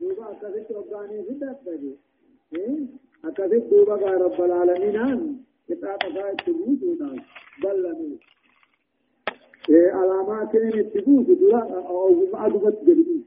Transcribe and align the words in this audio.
دوبا 0.00 0.30
أكثت 0.32 0.70
وقاني 0.70 1.22
في 1.24 1.34
دفته 1.34 1.96
أكثت 3.24 3.64
دوبا 3.70 3.94
رب 3.96 4.40
العالمين 4.42 4.96
عن 4.96 5.36
كتاب 5.68 5.98
فائد 6.14 6.36
تبوت 6.36 6.82
وناس 6.82 7.20
بل 7.62 7.82
لنوس 7.82 8.20
علامات 9.70 10.54
التبوت 10.54 11.26
دورا 11.26 11.86
أو 11.88 12.26
معلومات 12.32 12.84
جديدة 12.84 13.24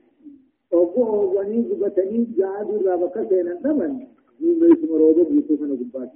أو 0.74 1.38
وني 1.38 1.62
جبتني 1.62 2.26
جاد 2.38 2.70
رابك 2.88 3.30
سينا 3.30 3.60
نمن 3.66 4.08
من 4.40 4.60
بيسم 4.60 4.94
روبا 4.94 5.24
بيسو 5.30 5.58
خنا 5.58 5.76
جبات 5.76 6.12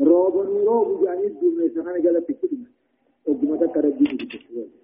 روبا 0.00 0.42
نورو 0.44 0.94
بجاني 0.96 1.28
دوم 1.28 1.68
سخنا 1.74 1.98
جلا 1.98 2.20
تكتب 2.20 2.58
أو 3.28 3.34
جمتا 3.34 3.66
كرجي 3.66 4.04
بيسو 4.16 4.83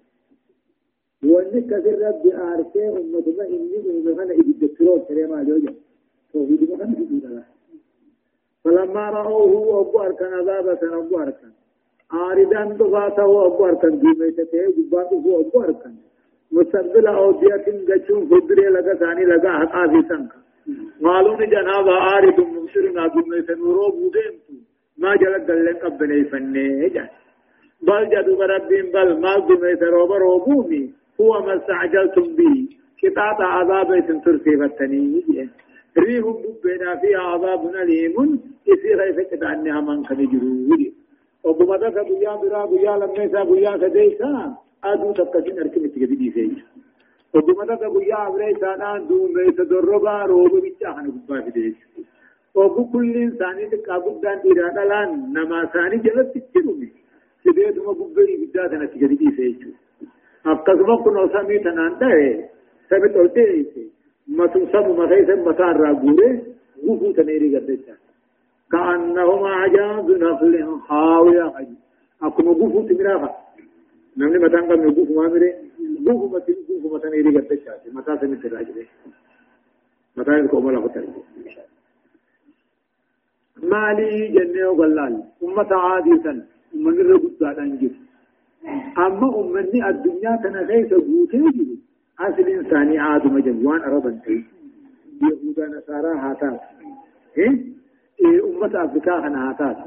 واني 1.23 1.61
كثير 1.61 1.97
رب 2.07 2.25
آرسي 2.27 2.89
أمتنا 2.89 3.43
إني 3.55 3.77
خنا 4.05 4.23
إبدا 4.23 4.33
الدكتور 4.33 4.99
كريما 5.07 5.43
جوجا 5.43 5.73
توحيد 6.33 6.69
ما 6.69 6.77
كان 6.77 7.05
في 7.09 7.19
دولا 7.23 7.43
فلما 8.63 9.09
رأوه 9.09 9.81
أبو 9.81 9.99
أركان 9.99 10.33
عذابة 10.33 10.81
أبو 10.97 11.19
أركان. 11.19 11.51
آردان 12.13 12.77
دفاته 12.77 13.45
أبو 13.45 13.65
أركان. 13.65 13.99
ديميته 13.99 14.53
جباته 14.77 15.23
أبو 15.39 15.61
أركان. 15.61 15.95
مستقبل 16.51 17.07
أودية 17.07 17.65
جشون 17.89 18.25
فدري 18.29 18.65
لغا 18.75 18.93
ثاني 18.93 19.25
لغا 19.25 19.51
حقا 19.59 19.87
في 19.87 20.07
سنك 20.09 20.31
قالوا 21.03 21.45
جناب 21.45 21.87
آرد 21.87 22.39
مبشرنا 22.39 23.07
ديميته 23.07 23.53
نورو 23.55 23.91
بوديمتو 23.91 24.53
ما 24.97 25.15
جلت 25.15 25.43
دلن 25.47 25.77
قبني 25.83 26.23
فنه 26.23 27.09
بل 27.81 28.03
جدو 28.13 28.41
ربهم 28.41 28.85
بل 28.93 29.19
ما 29.23 29.33
ديميته 29.47 29.85
روبا 29.85 30.17
روبومي 30.17 30.93
هو 31.21 31.31
ما 31.45 31.53
استعجلتم 31.57 32.27
به. 32.37 32.55
كتاب 33.01 33.41
عذاب 33.41 33.89
ترسي 34.25 34.57
فتني 34.57 35.23
ريح 35.97 36.25
بنا 36.63 36.95
فيها 36.95 37.19
عذاب 37.19 37.75
أليم 37.75 38.39
إسي 38.71 38.93
غيث 38.99 39.19
كتعنها 39.31 39.81
من 39.81 40.03
كان 40.03 40.21
جروري 40.31 40.93
وقمتا 41.43 41.89
كبيا 41.89 42.35
برا 42.41 42.65
بيا 42.65 42.93
لميسا 43.01 43.43
بيا 43.43 43.77
سديسا 43.81 44.55
أدو 44.83 45.11
تبكسين 45.17 45.59
أركن 45.59 45.91
تجدي 45.93 46.31
سيج 46.35 46.57
وقمتا 47.33 47.75
كبيا 47.75 48.29
بريسا 48.33 48.71
نان 48.81 49.07
دو 49.07 49.17
ميسا 49.35 49.63
دربا 49.63 50.15
روبو 50.31 50.57
بيچا 50.63 50.89
خان 50.95 51.07
قبا 51.11 51.41
فديش 51.45 51.77
وقو 52.55 52.83
كل 52.91 53.15
إنساني 53.25 53.65
تقابل 53.71 54.15
دان 54.23 54.39
إرادة 54.51 54.83
لأن 54.89 55.11
نما 55.35 55.59
ثاني 55.73 55.97
جلت 56.05 56.37
تجرمي 56.53 56.89
سيدي 59.37 59.71
ثم 60.43 60.53
قبري 60.53 60.81
بيچا 60.81 60.81
تنا 60.81 60.81
تجدي 60.81 60.81
سيج 60.81 60.81
أبقى 60.81 60.97
كنو 61.03 61.27
سمي 61.33 61.59
تنان 61.59 61.93
ده 61.99 62.11
سبت 62.89 63.15
قلتي 63.15 63.89
متن 64.27 64.65
سب 64.73 64.87
متى 64.99 65.25
سب 65.27 65.39
متى 65.47 65.63
راغوره 65.81 66.41
غفو 66.85 67.11
تنيري 67.11 67.47
غدتا 67.55 67.95
كأنهما 68.71 69.51
عجاز 69.61 70.07
نخل 70.23 70.79
خاوية 70.87 71.45
حجي 71.55 71.75
أكما 72.23 72.51
غفو 72.51 72.87
تمراها 72.87 73.31
نمني 74.17 74.37
متى 74.43 74.57
قام 74.67 74.81
غفو 74.97 75.13
ما 75.17 75.27
مره 75.33 75.51
غفو 76.07 76.25
متى 76.33 76.51
غفو 76.69 76.87
متى 76.95 77.07
نيري 77.09 77.29
غدتا 77.37 77.73
متى 77.95 78.11
سمي 78.21 78.35
تراجره 78.35 78.85
متى 80.17 80.39
يكون 80.39 80.65
ملا 80.65 80.81
فتر 80.81 81.03
مالي 83.71 84.27
جنة 84.35 84.69
وغلال 84.69 85.23
أمة 85.43 85.71
عادية 85.85 86.25
من 86.73 86.95
رغد 87.11 87.37
دانجي 87.39 87.91
أما 88.97 89.39
أمني 89.39 89.89
الدنيا 89.89 90.35
تنغيث 90.43 90.93
غوتي 90.93 91.79
أصل 92.19 92.41
إنساني 92.41 93.15
آدم 93.15 93.39
جوان 93.39 93.81
أربا 93.81 94.19
تي 94.25 94.43
يهودا 95.21 95.67
نصارى 95.67 96.17
هاتات 96.19 96.59
إيه؟ 97.37 97.49
إيه 98.25 98.39
أمة 98.49 98.83
أفريقيا 98.85 99.19
هنا 99.27 99.49
هاتات 99.49 99.77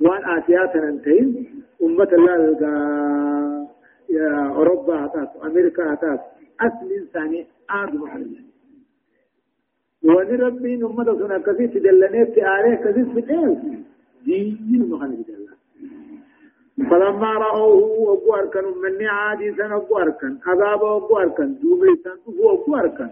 وان 0.00 0.22
آسيا 0.38 0.66
تنتين 0.66 1.46
أمة 1.82 2.08
الله 2.12 2.36
يا 4.10 4.48
أوروبا 4.48 4.94
هاتات 5.04 5.30
أمريكا 5.44 5.92
هاتات 5.92 6.20
أصل 6.60 6.92
إنساني 7.00 7.46
آدم 7.70 8.06
حرمي 8.06 8.40
وان 10.04 10.26
ربين 10.40 10.84
أمة 10.84 11.04
سنة 11.04 11.38
كثير 11.38 11.68
تدلني 11.68 12.26
في 12.26 12.40
آله 12.46 12.74
كثير 12.74 13.04
في 13.14 13.30
إيه 13.30 13.58
دين 14.24 14.82
الله 14.82 15.41
فلما 16.78 17.32
رأوه 17.32 18.12
أبو 18.12 18.34
أركن 18.34 18.64
من 18.64 18.98
سن 19.56 19.72
أبو 19.72 19.98
أركن 19.98 20.36
عذاب 20.46 20.84
أبو 20.84 21.18
أركن 21.18 21.54
دوبي 21.62 21.96
سن 22.04 22.16
أبو 22.28 22.76
أركن 22.76 23.08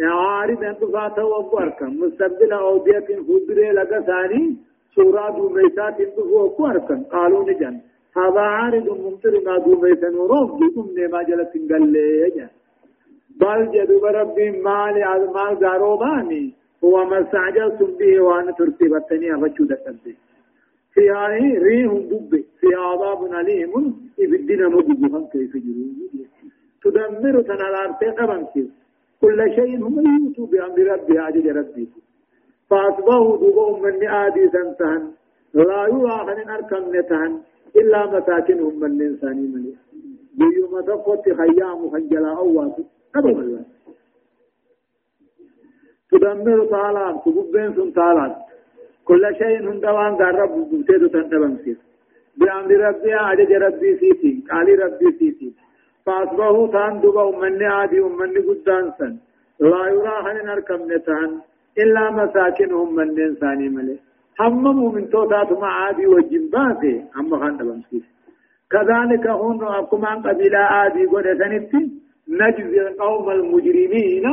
عارض 0.00 0.64
أن 0.64 0.76
تفاته 0.78 1.38
أبو 1.40 1.58
أركن 1.58 1.98
مستقبل 2.00 2.52
أودية 2.52 3.06
خدري 3.28 3.70
لك 3.72 4.04
ثاني 4.06 4.56
سورة 4.94 5.30
دوبي 5.36 5.68
سات 5.76 6.00
أبو 6.00 6.66
أركن 6.66 7.02
قالوا 7.02 7.50
نجن. 7.50 7.80
هذا 8.16 8.40
عارض 8.40 8.88
ممطر 8.88 9.40
ما 9.46 9.58
دوبي 9.58 9.94
سن 10.00 10.14
ورب 10.14 10.60
جتم 10.60 10.86
نما 10.96 11.22
جلت 11.22 11.72
قال 11.72 11.92
لي 11.92 12.48
بل 13.40 13.70
جدوا 13.72 14.10
ربي 14.10 14.50
مال 14.50 14.96
مال 15.34 15.58
داروباني 15.60 16.54
هو 16.84 17.04
ما 17.04 17.20
استعجلتم 17.20 17.90
به 17.98 18.20
وأن 18.20 18.54
ترتبتني 18.54 19.34
أفشو 19.34 19.64
دكتي 19.64 20.14
فيها 20.94 21.26
ريح 21.66 21.92
دب 22.10 22.32
فيها 22.60 22.80
عذاب 22.90 23.20
أليم 23.40 23.72
الدين 24.18 24.62
مجدهم 24.66 25.26
كيف 25.32 25.54
يجرون. 25.54 25.96
تدمر 26.82 27.42
تنالار 27.42 27.90
تقرن 28.00 28.46
كل 29.20 29.40
شيء 29.56 29.76
هم 29.86 29.96
يوتوا 30.06 30.46
بأمر 30.46 30.78
ربي 30.92 31.18
عجل 31.18 31.56
ربي. 31.56 31.88
فأصبحوا 32.70 33.36
دبهم 33.36 33.82
من 33.82 34.08
آدي 34.08 34.48
سنتهن. 34.54 35.02
لا 35.54 35.82
يرى 35.94 36.16
أن 36.32 36.48
أركم 36.50 36.96
نتهن. 36.96 37.40
إلا 37.76 38.06
مساكنهم 38.06 38.80
من 38.80 38.86
الإنسان 38.86 39.36
مليء 39.52 39.76
بيوم 40.38 40.80
تفوت 40.80 41.24
خيام 41.24 41.90
خنجلا 41.90 42.36
أواس 42.36 42.76
أبو 43.16 43.28
الله 43.28 43.64
تدمر 46.10 46.64
طالات 46.64 47.24
تبين 47.24 47.74
سن 47.74 47.90
طالات 47.90 48.36
كل 49.04 49.22
شيء 49.38 49.58
هندوان 49.70 50.16
دار 50.16 50.34
رب 50.42 50.54
بوتيدو 50.70 51.06
تندبمسيس 51.14 51.78
بأمر 52.38 52.70
ربي 52.88 53.12
عجج 53.12 53.52
ربي 53.52 53.90
سيتي 54.00 54.32
قال 54.50 54.68
ربي 54.84 55.08
سيتي. 55.18 55.50
فأصبحوا 56.06 56.66
تان 56.74 57.00
دوبا 57.00 57.22
أمني 57.28 57.66
عادي 57.66 57.98
أمني 58.00 58.40
قدان 58.48 58.92
سن. 58.98 59.12
لا 59.60 59.82
يرى 59.94 60.16
هن 60.24 60.36
نركم 60.46 60.80
نتان 60.92 61.30
إلا 61.82 62.10
مساكنهم 62.10 62.94
من 62.94 63.08
إنساني 63.20 63.68
ملي. 63.68 63.96
همموا 64.40 64.92
من 64.92 65.10
توتات 65.10 65.52
مع 65.52 65.72
عادي 65.80 66.06
وجنباتي 66.06 66.94
أما 67.18 67.38
خان 67.40 67.56
دبمسيس 67.56 68.06
كذلك 68.72 69.26
هون 69.26 69.64
أقوم 69.64 70.06
عن 70.06 70.22
قبيلة 70.22 70.58
عادي 70.58 71.04
قد 71.06 71.26
سنتي 71.40 71.82
نجزي 72.28 72.80
القوم 72.88 73.30
المجرمين 73.30 74.26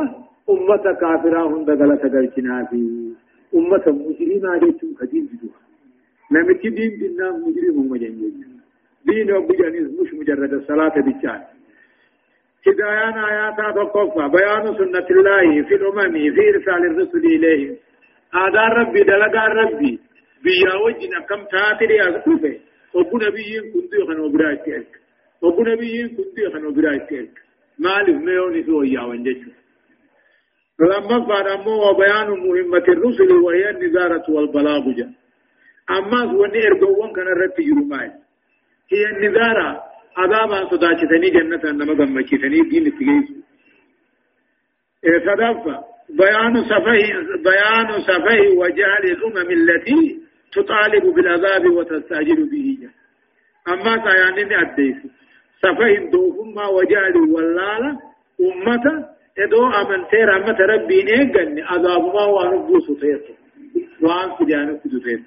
أمة 0.49 0.85
كافرة 1.01 1.47
هند 1.47 1.69
غلط 1.69 2.03
غلطنا 2.13 2.65
فيه 2.69 3.07
أمة 3.55 3.85
مجرمة 3.87 4.59
جيتم 4.59 4.95
خديم 4.99 5.29
جدوها 5.33 5.61
نمت 6.31 6.61
دين 6.61 6.97
دينا 6.99 7.31
مجرم 7.31 7.77
هم 7.79 7.95
جنجي 7.95 8.47
دين 9.05 9.35
أبو 9.35 9.53
جانيز 9.53 9.87
مش 10.01 10.13
مجرد 10.13 10.53
الصلاة 10.53 10.95
بالجان 11.05 11.41
هدايان 12.67 13.17
آيات 13.29 13.57
تقفى 13.75 14.23
بيان 14.35 14.65
سنة 14.77 15.07
الله 15.09 15.63
في 15.67 15.75
الأمم 15.75 16.13
في 16.35 16.41
إرسال 16.49 16.85
الرسل 16.85 17.25
إليهم. 17.25 17.75
آدار 18.33 18.71
ربي 18.79 18.99
دلقار 19.03 19.51
ربي. 19.55 19.99
بيا 20.43 20.75
وجنا 20.75 21.19
كم 21.29 21.43
تاتري 21.51 22.01
أغتوفه 22.01 22.55
وابو 22.93 23.17
نبيين 23.17 23.63
كنتو 23.73 24.05
خنو 24.07 24.29
برايت 24.29 24.65
تلك 24.65 24.91
وابو 25.41 25.61
نبيين 25.63 26.07
كنتو 26.07 26.51
خنو 26.53 26.71
برايت 26.71 27.09
تلك 27.09 27.35
مالف 27.79 28.17
ميوني 28.25 28.63
سوى 28.63 28.89
يا 28.89 29.01
وانجشو 29.01 29.51
لما 30.79 31.25
فارمو 31.27 31.89
وبيان 31.89 32.29
مهمة 32.29 32.85
الرسل 32.87 33.31
وهي 33.31 33.69
النزارة 33.69 34.25
والبلاغ 34.29 34.91
جا. 34.97 35.13
أما 35.89 36.31
سواني 36.31 36.67
إرقوان 36.67 37.13
كان 37.13 37.27
رت 37.27 37.59
يرماي. 37.59 38.11
هي 38.93 39.05
النزارة 39.05 39.83
عذابا 40.17 40.69
صداچتني 40.69 41.29
جنة 41.29 41.63
أنما 41.69 41.93
غمچتني 41.93 42.61
دين 42.69 42.85
تغيث 42.97 43.27
صدفة 45.25 45.83
بيان 46.09 46.63
سفه 46.63 46.99
بيان 47.43 48.01
سفه 48.01 48.41
وجهل 48.57 49.03
الأمم 49.05 49.51
التي 49.51 50.19
تطالب 50.51 51.05
بالعذاب 51.15 51.65
وتستعجل 51.65 52.49
به 52.51 52.77
جا. 52.81 52.89
أما 53.73 53.93
سيانين 54.05 54.53
أديس. 54.53 54.97
سفه 55.61 56.09
دوفما 56.11 56.67
وجهل 56.67 57.17
واللالة 57.33 57.99
أمة 58.41 59.16
ادو 59.39 59.67
آمن 59.67 60.07
تير 60.11 60.35
امت 60.35 60.61
ربي 60.61 61.03
نيغن 61.03 61.59
عذاب 61.59 62.05
ما 62.15 62.25
وانبو 62.25 62.79
سوتيت 62.79 63.25
وان 64.01 64.29
سجانو 64.39 64.79
سوتيت 64.91 65.23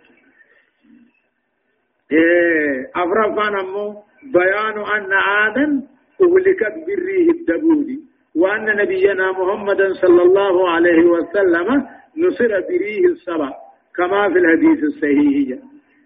إيه 2.13 2.91
افرفان 2.95 3.55
امو 3.59 4.03
بيان 4.23 4.77
أن 4.97 5.13
عادا 5.13 5.83
أهلكت 6.21 6.75
بالريح 6.87 7.29
الدبودي. 7.37 8.01
وأن 8.35 8.65
نبينا 8.77 9.33
محمدا 9.33 9.93
صلى 9.93 10.23
الله 10.23 10.71
عليه 10.71 11.05
وسلم 11.05 11.87
نصر 12.17 12.61
بريه 12.69 13.07
السبع. 13.07 13.51
كما 13.97 14.29
في 14.33 14.39
الحديث 14.39 14.85
الصحيح. 14.85 15.59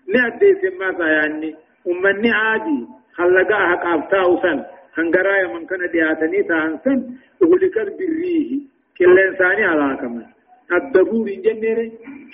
نأدي 0.09 0.55
سماتا 0.63 1.07
يعني 1.07 1.55
أمني 1.87 2.31
عادي. 2.31 2.87
خلقاها 3.15 3.75
قابتا 3.75 4.21
وسن 4.27 4.65
هنگرايا 4.99 5.47
من 5.55 5.67
كان 5.67 5.83
دياتني 5.93 6.43
تانسن 6.43 6.99
أغلقت 7.43 7.89
بريه 7.99 8.51
كل 8.99 9.19
إنساني 9.29 9.65
على 9.65 9.97
كمان 10.01 10.27
الدبور 10.73 11.27
جنير 11.47 11.79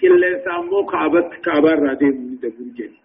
كل 0.00 0.24
إنسان 0.24 0.60
مو 0.70 0.86
كعبت 0.86 1.30
كعبر 1.44 1.78
رادي 1.86 2.10
دبور 2.42 2.68
جنير 2.78 3.00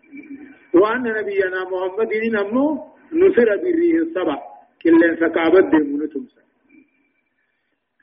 وأن 0.73 1.03
نبينا 1.03 1.59
محمد 1.71 2.11
نمو 2.35 2.65
نصر 3.21 3.47
بريه 3.63 3.97
السبع 4.05 4.37
كل 4.83 5.03
إنسان 5.03 5.29
كعبت 5.37 5.65
دي 5.71 6.07
تمسا 6.13 6.41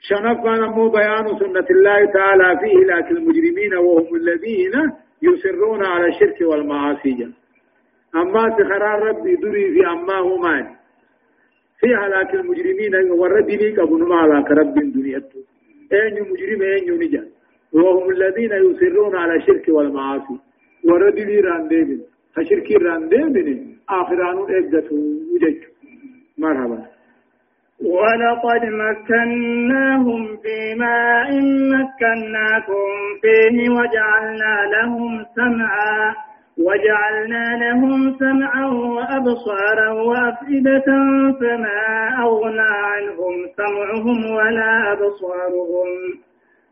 شنفا 0.09 0.53
نمو 0.63 0.89
بيان 0.91 1.27
سنة 1.39 1.67
الله 1.77 2.05
تعالى 2.17 2.49
فيه 2.61 2.79
لكن 2.93 3.17
المجرمين 3.17 3.75
وهم 3.75 4.15
الذين 4.15 4.75
يصرون 5.23 5.85
على 5.85 6.07
الشرك 6.09 6.39
والمعاصي 6.41 7.29
أما 8.15 8.43
سخرار 8.59 8.99
ربي 9.09 9.35
دري 9.37 9.73
في 9.75 9.87
أما 9.87 10.19
همان 10.21 10.82
في 11.83 11.95
هلاك 11.95 12.35
المجرمين 12.35 12.95
والردني 13.11 13.71
قبل 13.77 14.09
ما 14.09 14.25
هلاك 14.25 14.51
رب 14.51 14.75
دنيا 14.75 15.23
أين 15.93 16.17
مجرم 16.31 16.63
أين 16.63 16.99
نجا. 17.03 17.25
وهم 17.73 18.11
الذين 18.11 18.53
يصرون 18.53 19.17
على 19.17 19.35
الشرك 19.37 19.69
والمعاصي. 19.69 20.39
وردني 20.85 21.41
راندين 21.41 22.03
فشركي 22.35 22.75
راندين 22.75 23.79
آخران 23.89 24.37
إبدته 24.59 24.97
وجج 25.33 25.61
مرحبا. 26.39 26.87
ولقد 27.95 28.63
مكناهم 28.83 30.37
في 30.43 30.75
ماء 30.79 31.31
مكناكم 31.75 32.89
فيه 33.23 33.71
وجعلنا 33.71 34.55
لهم 34.75 35.25
سمعا. 35.37 36.15
وجعلنا 36.59 37.57
لهم 37.65 38.17
سمعا 38.19 38.67
وأبصارا 38.67 39.91
وأفئدة 39.91 40.85
فما 41.41 42.09
أغنى 42.23 42.61
عنهم 42.61 43.35
سمعهم 43.57 44.35
ولا 44.35 44.93
أبصارهم. 44.93 45.89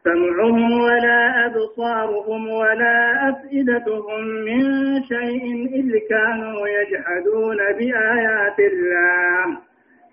سمعهم 0.04 0.80
ولا 0.80 1.46
أبصارهم 1.46 2.48
ولا 2.48 3.28
أفئدتهم 3.28 4.24
من 4.24 4.62
شيء 5.02 5.68
إذ 5.74 5.98
كانوا 6.10 6.68
يجحدون 6.68 7.56
بآيات 7.56 8.58
الله. 8.58 9.58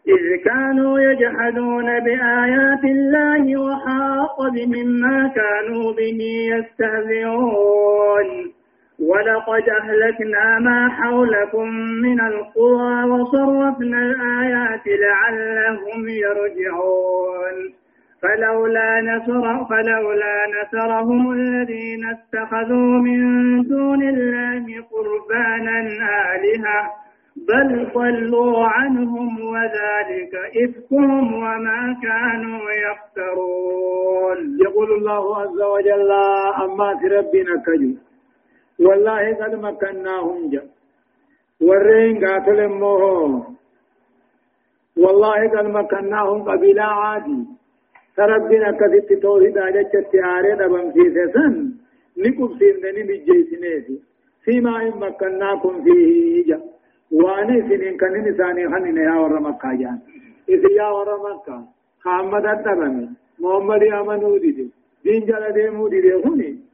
إذ 0.07 0.43
كانوا 0.45 0.99
يجحدون 0.99 1.99
بآيات 1.99 2.83
الله 2.83 3.61
وحاق 3.61 4.49
بهم 4.49 4.87
ما 4.87 5.27
كانوا 5.35 5.93
به 5.93 6.19
يستهزئون. 6.53 8.27
ولقد 8.99 9.69
أهلكنا 9.69 10.59
ما 10.59 10.89
حولكم 10.89 11.67
من 12.03 12.21
القرى 12.21 13.03
وصرفنا 13.03 13.99
الآيات 13.99 14.83
لعلهم 14.88 16.09
يرجعون 16.09 17.73
فلولا 18.21 19.01
نصر 19.01 19.65
فلولا 19.65 20.35
نصرهم 20.61 21.31
الذين 21.31 22.05
اتخذوا 22.05 22.99
من 22.99 23.21
دون 23.63 24.03
الله 24.09 24.65
قربانا 24.91 25.79
آلهة 26.35 26.91
بل 27.47 27.88
ضلوا 27.95 28.67
عنهم 28.67 29.39
وذلك 29.41 30.33
إفكهم 30.63 31.33
وما 31.33 31.97
كانوا 32.03 32.59
يفترون 32.88 34.57
يقول 34.65 34.91
الله 34.91 35.38
عز 35.41 35.61
وجل 35.61 36.11
أما 36.65 36.91
ربنا 36.91 37.63
كجو 37.65 38.06
والله 38.79 39.33
قد 39.41 39.56
مكناهم 39.56 40.50
جا. 40.50 40.63
ورين 41.62 42.25
قاتل 42.25 42.68
موه 42.68 43.57
والله 44.97 45.39
قد 45.56 45.65
مكناهم 45.65 46.39
قبيلة 46.50 46.83
عادي. 46.83 47.39
تربنا 48.18 48.71
كذبت 48.79 49.13
توحيد 49.24 49.57
آجت 49.57 49.94
تياري 50.12 50.56
دبم 50.59 50.91
في 50.91 51.03
سن. 51.33 51.56
نكب 52.18 52.51
سيرنني 52.59 53.03
بجيسنيتي 53.09 53.97
فيما 54.44 54.81
إن 54.81 54.94
مكناكم 55.00 55.83
فيه 55.83 56.45
جا. 56.47 56.59
واني 57.12 57.62
سنين 57.68 57.97
كنن 57.97 58.38
ساني 58.38 58.63
خنن 58.71 58.97
يا 58.97 59.15
ور 59.21 59.39
مكة 59.39 59.74
جان 59.81 60.00
إذا 60.50 60.69
يا 60.79 60.89
ور 60.95 61.09
مكة. 61.27 61.57
محمد 62.06 62.45
الدبمي 62.45 63.09
محمد 63.39 63.83
أمنو 63.83 64.38
دي. 64.38 64.71
دين 65.03 65.25
جل 65.25 65.44
ديمو 65.53 65.88
دي 65.88 66.66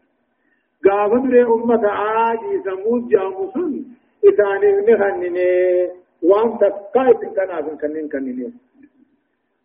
دي 0.83 0.89
هوني 0.89 1.13
قابل 1.13 1.29
دري 1.29 1.43
أمة 1.43 1.87
عادي 1.87 2.61
سمود 2.65 3.07
جامسون 3.09 3.85
إساني 4.25 4.71
نخنني 4.87 5.89
وان 6.23 6.57
تقايت 6.59 7.17
كناف 7.35 7.65
كنن 7.81 8.07
كنن 8.09 8.53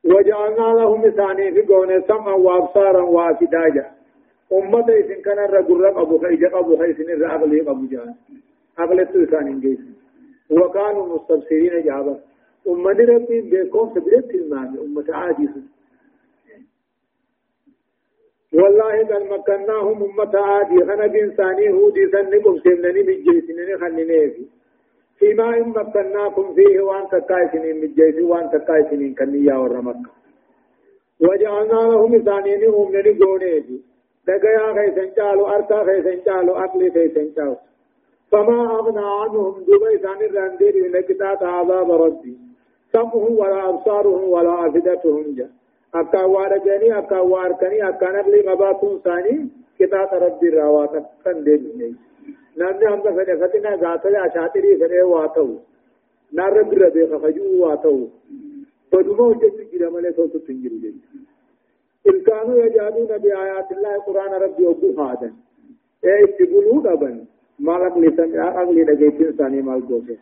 وجعلنا 0.05 0.67
لهم 0.81 1.05
إساني 1.05 1.53
في 1.53 1.63
قونة 1.63 2.01
سمعا 2.09 2.35
وأبصارا 2.35 3.03
وافداجا 3.03 3.87
أمة 4.53 4.87
إسن 5.01 5.23
كان 5.25 5.39
الرقل 5.39 5.85
أبو 5.87 6.19
خيج 6.19 6.45
أبو 6.45 6.77
خيسن 6.77 7.11
الرقل 7.11 7.61
أبو 7.69 7.87
جان 7.87 8.15
أغلت 8.81 9.17
إساني 9.17 9.61
جيس 9.61 9.79
وكانوا 10.51 11.07
مستبصرين 11.17 11.83
جابا 11.85 12.21
أمة 12.69 12.91
ربي 13.15 13.41
بيكون 13.41 13.91
سبرت 13.95 14.31
المعنى 14.35 14.79
أمة 14.81 15.05
عادي 15.09 15.47
سن 15.47 15.63
والله 18.53 19.05
قد 19.11 19.23
مكناهم 19.23 20.03
أمة 20.03 20.39
عادي. 20.39 20.85
خنا 20.85 21.07
بإنساني 21.07 21.71
هودي 21.71 22.11
سنكم 22.13 22.59
سنني 22.59 23.03
بجيسنني 23.03 23.79
خننيفي 23.79 24.45
فيما 25.19 25.57
إن 25.57 25.69
مكناكم 25.69 26.55
فيه 26.55 26.81
وأن 26.81 27.09
تكايسنين 27.09 27.81
بجيسي 27.81 28.23
وأن 28.23 28.51
تكايسنين 28.51 29.15
كنيا 29.15 29.57
ورمك 29.57 29.97
وجعلنا 31.21 31.81
لهم 31.93 32.15
إنسانين 32.15 32.61
نني 32.95 33.13
قونيفي 33.21 33.79
دقيا 34.27 34.75
خيسن 34.77 35.11
جالو 35.17 35.47
أرتا 35.47 35.85
خيسن 35.85 36.19
جالو 36.27 36.53
أقلي 36.65 36.91
خيسن 36.91 37.29
جالو. 37.37 37.57
فما 38.33 38.59
أغنى 38.79 39.07
عنهم 39.21 39.55
دبي 39.69 39.99
ثاني 40.03 40.27
الرندير 40.27 40.75
من 40.93 41.01
كتاب 41.01 41.45
عذاب 41.45 41.91
ربي. 41.91 42.49
سمهم 42.93 43.39
ولا 43.39 43.69
أبصارهم 43.69 44.29
ولا 44.29 44.67
أفدتهم 44.67 45.35
جاء 45.37 45.51
naqli 48.17 48.43
qabaatuun 48.49 48.97
isaanii 48.99 49.39
kitaaba 49.79 50.19
rabbii 50.19 50.49
irraa 50.51 50.71
waa 50.77 50.89
kan 51.25 51.45
deebisne 51.45 51.89
namni 52.57 52.85
hanga 52.91 53.15
fedhe 53.19 53.37
fatina 53.43 53.77
gaatole 53.77 54.19
ashaatirii 54.19 54.77
fedhee 54.83 55.07
waa 55.15 55.29
ta'u 55.37 55.55
narra 56.33 56.65
bira 56.65 56.91
beeka 56.91 57.21
fajuu 57.25 57.61
waa 57.63 57.77
ta'u 57.77 58.03
baduma 58.93 59.23
hojjechu 59.31 59.71
jira 59.73 59.91
malee 59.91 60.13
toltutti 60.13 60.53
hin 60.53 60.63
jiru 60.63 60.79
jechuudha. 60.85 61.27
إن 62.09 62.21
كانوا 62.21 62.65
يجادون 62.65 63.07
بآيات 63.07 63.73
الله 63.73 63.95
قرآن 64.07 64.33
ربي 64.43 64.67
وقوف 64.67 64.99
هذا 65.01 65.33
إيه 66.05 66.25
استقلوا 66.25 66.83
دبن 66.83 67.25
ما 67.59 67.73
لقل 67.73 68.17
سمع 68.17 68.63
أغلي 68.63 68.85
لقيت 68.85 69.21
إنساني 69.21 69.63
ما 69.63 69.75
الجوفة 69.77 70.17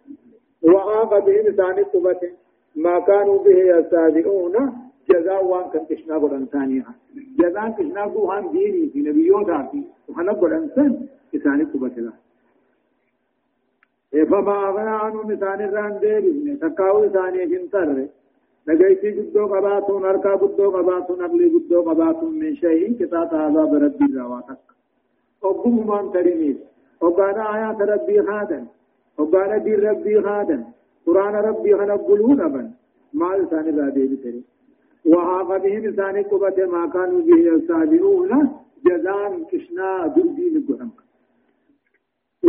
وآغا 0.62 1.18
بهم 1.18 1.46
إنساني 1.46 1.82
قبة 1.82 2.22
ما 2.76 3.00
كانوا 3.00 3.38
به 3.44 3.58
يستهزئون 3.72 4.56
جزاء 5.10 5.44
وان 5.44 5.70
كان 5.70 5.84
كشنا 5.90 6.18
قدن 6.18 6.46
ثانيها 6.52 6.94
جزاء 7.40 7.70
كشنا 7.78 8.02
قوهان 8.04 8.50
ديني 8.52 8.88
في 8.92 8.98
نبيوتا 9.00 9.62
في 9.72 9.82
وحنا 10.08 10.32
قدن 10.32 10.68
ثان 10.76 11.06
إساني 11.34 11.64
قبتلا 11.64 12.12
فما 14.12 14.68
أغنى 14.68 14.90
عنه 14.90 15.22
مثال 15.26 15.62
الران 15.62 15.98
ديري 16.00 16.56
تكاو 16.56 17.04
إساني 17.04 17.46
فنطر 17.46 18.06
نجيتي 18.68 19.10
قدو 19.10 19.46
قباتون 19.46 20.04
أركا 20.04 20.30
قدو 20.42 20.70
قباتون 20.76 21.22
أقلي 21.24 21.46
قدو 21.54 21.82
قباتون 21.88 22.38
من 22.38 22.54
شيء 22.56 22.82
كتاب 23.00 23.34
عذاب 23.34 23.74
ربي 23.74 24.04
الرواتك 24.04 24.58
أبوه 25.44 26.02
من 26.02 26.12
ترميز 26.12 26.56
وقانا 27.00 27.42
آيات 27.56 27.80
ربي 27.80 28.22
خادن 28.22 28.64
وقانا 29.18 29.56
دين 29.58 29.80
ربي 29.88 30.22
خادن 30.22 30.64
قرآن 31.06 31.34
ربي 31.34 31.76
خنقلون 31.78 32.40
أبن 32.40 32.70
ما 33.14 33.36
لسان 33.36 33.66
ذا 33.76 33.88
ديري 33.88 34.42
وهاق 35.06 35.56
بهم 35.56 35.90
ثاني 35.98 36.22
قبة 36.22 36.58
ما 36.66 36.82
كانوا 36.94 37.20
به 37.26 37.38
يستهزئون. 37.50 38.30
جزاء 38.86 39.42
كشنا 39.50 40.06
دردي 40.16 40.46
نقرم 40.54 40.90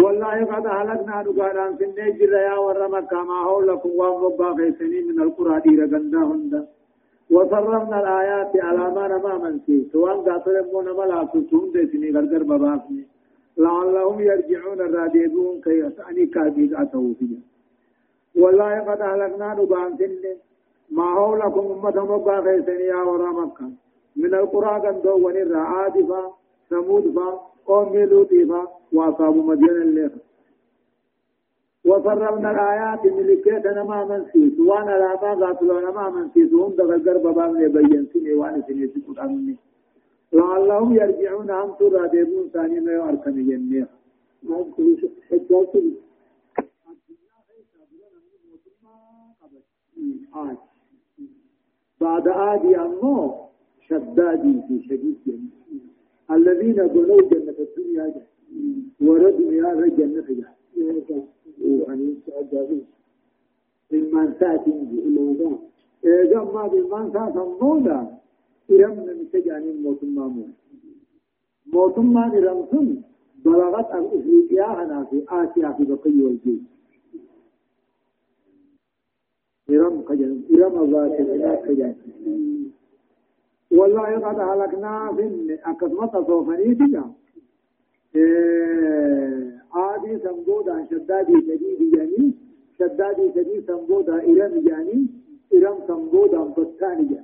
والله 0.04 0.38
قد 0.52 0.66
هلكنا 0.78 1.18
نقاران 1.28 1.72
في 1.78 1.84
النجر 1.90 2.32
يا 2.50 2.58
ورمك 2.66 3.14
ما 3.14 3.38
حولكم 3.46 3.90
وانقبا 4.00 4.50
خيسنين 4.58 5.08
من 5.08 5.20
القرى 5.26 5.60
دير 5.66 5.82
قندهن 5.94 6.54
وصرفنا 7.32 7.98
الآيات 8.04 8.52
على 8.68 8.86
ما 8.96 9.06
نما 9.08 9.34
من 9.44 9.60
سي 9.66 9.78
سوان 9.92 10.18
قاتل 10.28 10.56
مون 10.74 10.86
ملا 10.98 11.20
سوتون 11.34 11.72
دي 11.74 11.82
سني 11.92 12.10
غرغر 12.16 12.44
بباسني 12.50 13.04
لعلهم 13.58 14.18
يرجعون 14.30 14.80
الراديبون 14.88 15.62
كي 15.66 15.88
أسأني 15.88 16.26
كابيد 16.26 16.74
أتوفيا 16.74 17.40
والله 18.42 18.74
قد 18.88 19.02
هلكنا 19.02 19.48
نقاران 19.60 19.98
في 19.98 20.06
النجر 20.06 20.47
ما 20.92 21.16
حولكم 21.16 21.60
أمة 21.60 22.16
مبا 22.16 22.40
غيثني 22.40 22.84
يا 22.84 22.96
ورا 22.96 23.32
مكة؟ 23.32 23.72
من 24.16 24.34
القرى 24.34 24.88
قندو 24.88 25.28
ونرى 25.28 25.56
عادفة 25.56 26.34
ثمود 26.70 27.16
فا 27.16 27.42
قوم 27.66 27.98
لوطي 27.98 28.46
فا 28.46 28.68
وأصحاب 28.94 29.36
مدين 29.36 29.70
الليل. 29.70 30.12
وفرغنا 31.86 32.52
الآيات 32.52 33.06
ملكيت 33.06 33.68
نما 33.68 34.06
منسيس 34.06 34.60
وأنا 34.60 34.92
لا 35.02 35.12
ما 35.22 35.40
ذات 35.40 35.62
لو 35.64 35.80
نما 35.80 36.10
منسيس 36.10 36.54
هم 36.54 36.72
دغل 36.72 37.10
قرب 37.10 37.36
باب 37.36 37.56
يبين 37.56 38.08
سني 38.14 38.34
وأنا 38.34 38.64
سني 38.68 38.88
سكت 38.88 39.20
أمني 39.20 39.56
لعلهم 40.34 40.94
يرجعون 40.94 41.52
هم 41.52 41.72
ترى 41.80 42.08
ديبون 42.08 42.50
ثاني 42.54 42.80
ما 42.80 42.92
يعرفن 42.92 43.36
جنية. 43.48 43.88
ما 44.44 44.66
كل 44.78 45.10
حجاج 45.30 45.68
بعد 52.02 52.28
آدي 52.28 52.76
أمو 52.78 53.34
شدادي 53.88 54.62
في 54.68 54.84
شديد 54.84 55.16
جنة 55.28 55.50
الذين 56.32 56.74
بنوا 56.88 57.22
جنة 57.22 57.56
الدنيا 57.60 58.14
وردوا 59.02 59.52
يا 59.54 59.88
جنة 59.98 60.46
يعني 61.88 62.16
سعدادي 62.28 62.82
بالمان 63.92 64.34
ساتي 64.40 64.72
إلوغا 65.08 65.58
إذا 66.06 66.42
ما 66.54 66.68
بالمان 66.68 67.12
ساتي 67.14 67.40
مولا 67.62 68.08
إرم 68.72 68.94
نمتجاني 69.10 69.72
موتم 69.84 70.08
مامون 70.16 70.54
موتم 71.74 72.14
ما 72.14 72.26
إرم 72.38 73.02
بلغت 73.46 73.86
أفريقيا 73.92 74.66
هنا 74.66 75.04
في 75.04 75.24
آسيا 75.30 75.72
في 75.72 75.84
بقي 75.84 76.22
والجيش 76.22 76.62
إرم 79.70 80.04
خجل 80.08 80.42
إرم 80.56 80.92
ذات 80.92 81.20
الإله 81.20 81.56
خجل 81.68 81.94
والله 83.72 84.10
قد 84.26 84.40
هلكنا 84.40 85.14
في 85.16 85.58
أكثمة 85.66 86.24
صوفني 86.28 86.76
تجا 86.76 87.04
عادي 89.74 90.20
سمبودا 90.24 90.86
شدادي 90.92 91.34
شديد 91.48 91.94
يعني 91.98 92.32
شدادي 92.80 93.32
شديد 93.36 93.64
سمبودا 93.68 94.14
إرم 94.14 94.68
يعني 94.68 95.08
إرم 95.54 95.78
سمبودا 95.88 96.40
بطان 96.58 97.08
جا. 97.10 97.24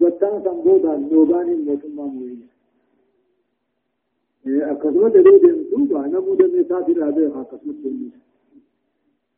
بطان 0.00 0.42
سمبودا 0.44 0.96
نوبان 0.96 1.48
الموتما 1.48 2.04
موية 2.06 2.46
أكثمة 4.72 5.08
دي 5.08 5.22
دمتوبا 5.22 6.06
نمود 6.06 6.42
مسافر 6.42 7.04
هذا 7.08 7.26
أكثمة 7.40 7.72
دمتوبا 7.84 8.25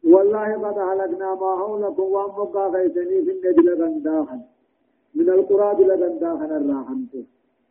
والله 0.05 0.49
قد 0.65 0.79
هلكنا 0.79 1.35
ما 1.35 1.57
حولكم 1.57 2.11
بقى 2.53 2.71
غيثني 2.71 3.23
في 3.25 3.31
النجل 3.33 3.83
غنداخا 3.83 4.41
من 5.15 5.29
القرى 5.29 5.85
لغنداخا 5.85 6.45
الراحمت 6.57 7.15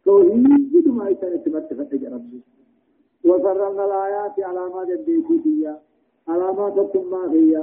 توحيد 0.06 0.88
ما 0.88 1.10
يتن 1.10 1.44
تمت 1.44 1.70
ربي. 2.14 2.42
وفررنا 3.26 3.86
الآيات 3.86 4.40
علامات 4.40 4.90
الديكوتية 4.90 5.80
علامات 6.28 6.96
ما 6.96 7.32
هي 7.34 7.54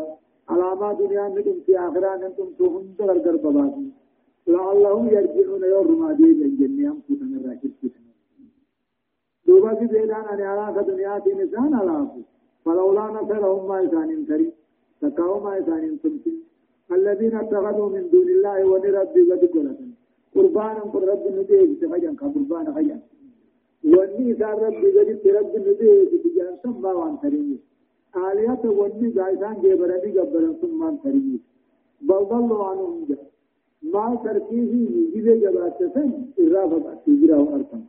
علامات 0.48 0.96
دنيا 0.98 1.28
منكم 1.28 1.56
في 1.66 1.78
آخران 1.78 2.22
أنتم 2.22 2.48
تهم 2.58 2.94
تغرقر 2.98 3.36
بباتي 3.36 3.86
لعلهم 4.46 5.08
يرجعون 5.08 5.64
يوم 5.64 6.00
ما 6.00 6.12
دي 6.12 6.24
الجنة 6.24 6.96
كتن 7.08 7.30
الراكب 7.40 7.70
كتن 7.82 8.04
دوبا 9.46 9.74
في 9.74 9.86
بيدان 9.86 10.24
أن 10.32 10.40
علاقة 10.40 10.82
دنيا 10.82 11.18
في 11.18 11.30
نسان 11.34 11.74
علاقة. 11.74 12.22
فلولا 12.64 13.04
نصرهم 13.16 13.68
ما 13.68 13.80
يسان 13.80 14.26
تري 14.28 14.52
تكاو 15.00 15.40
ما 15.44 15.56
يسان 15.56 15.98
تمتين 16.02 16.38
الذين 16.96 17.34
اتخذوا 17.42 17.88
من 17.94 18.04
دون 18.12 18.28
الله 18.36 18.58
ونربي 18.70 19.22
قد 19.32 19.44
قلت 19.54 19.78
قربانا 20.34 20.80
قل 20.92 21.02
رب 21.12 21.24
نديه 21.38 21.68
تخجن 21.80 22.14
قربانا 22.20 22.70
خجن 22.76 23.00
وني 23.94 24.26
سار 24.38 24.56
ربي 24.66 24.88
قد 24.98 25.26
رب 25.38 25.52
نديه 25.68 26.10
تجان 26.24 26.54
ثم 26.64 26.84
وان 26.98 27.14
تريني 27.22 27.58
آليات 28.26 28.64
وني 28.78 29.06
جايسان 29.16 29.54
جيبرني 29.62 30.10
قبرن 30.18 30.54
ثم 30.62 30.82
وان 30.82 30.96
تريني 31.04 31.38
بل 32.08 32.20
ضلوا 32.30 32.64
عنهم 32.68 33.04
جا. 33.08 33.18
ما 33.92 34.06
تركيه 34.24 34.72
يجيب 34.96 35.26
جبات 35.42 35.78
سن 35.94 36.10
إرافة 36.40 36.94
تجراه 37.06 37.46
أرقم 37.56 37.82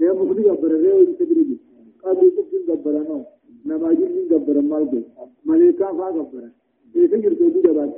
يا 0.00 0.12
مخدي 0.18 0.44
قبرن 0.50 0.80
ريو 0.84 0.98
يتبرجي 1.02 1.56
قابل 2.02 2.30
كبسن 2.36 3.24
قبرنه 3.64 3.76
نماجين 3.76 4.10
من 4.16 4.24
قبرن 4.32 4.64
مالك. 4.68 5.04
ملكا 5.44 5.88
فا 5.98 6.06
قبرن 6.06 6.52
إذا 6.96 7.16
يرتدي 7.16 7.60
جبات 7.64 7.96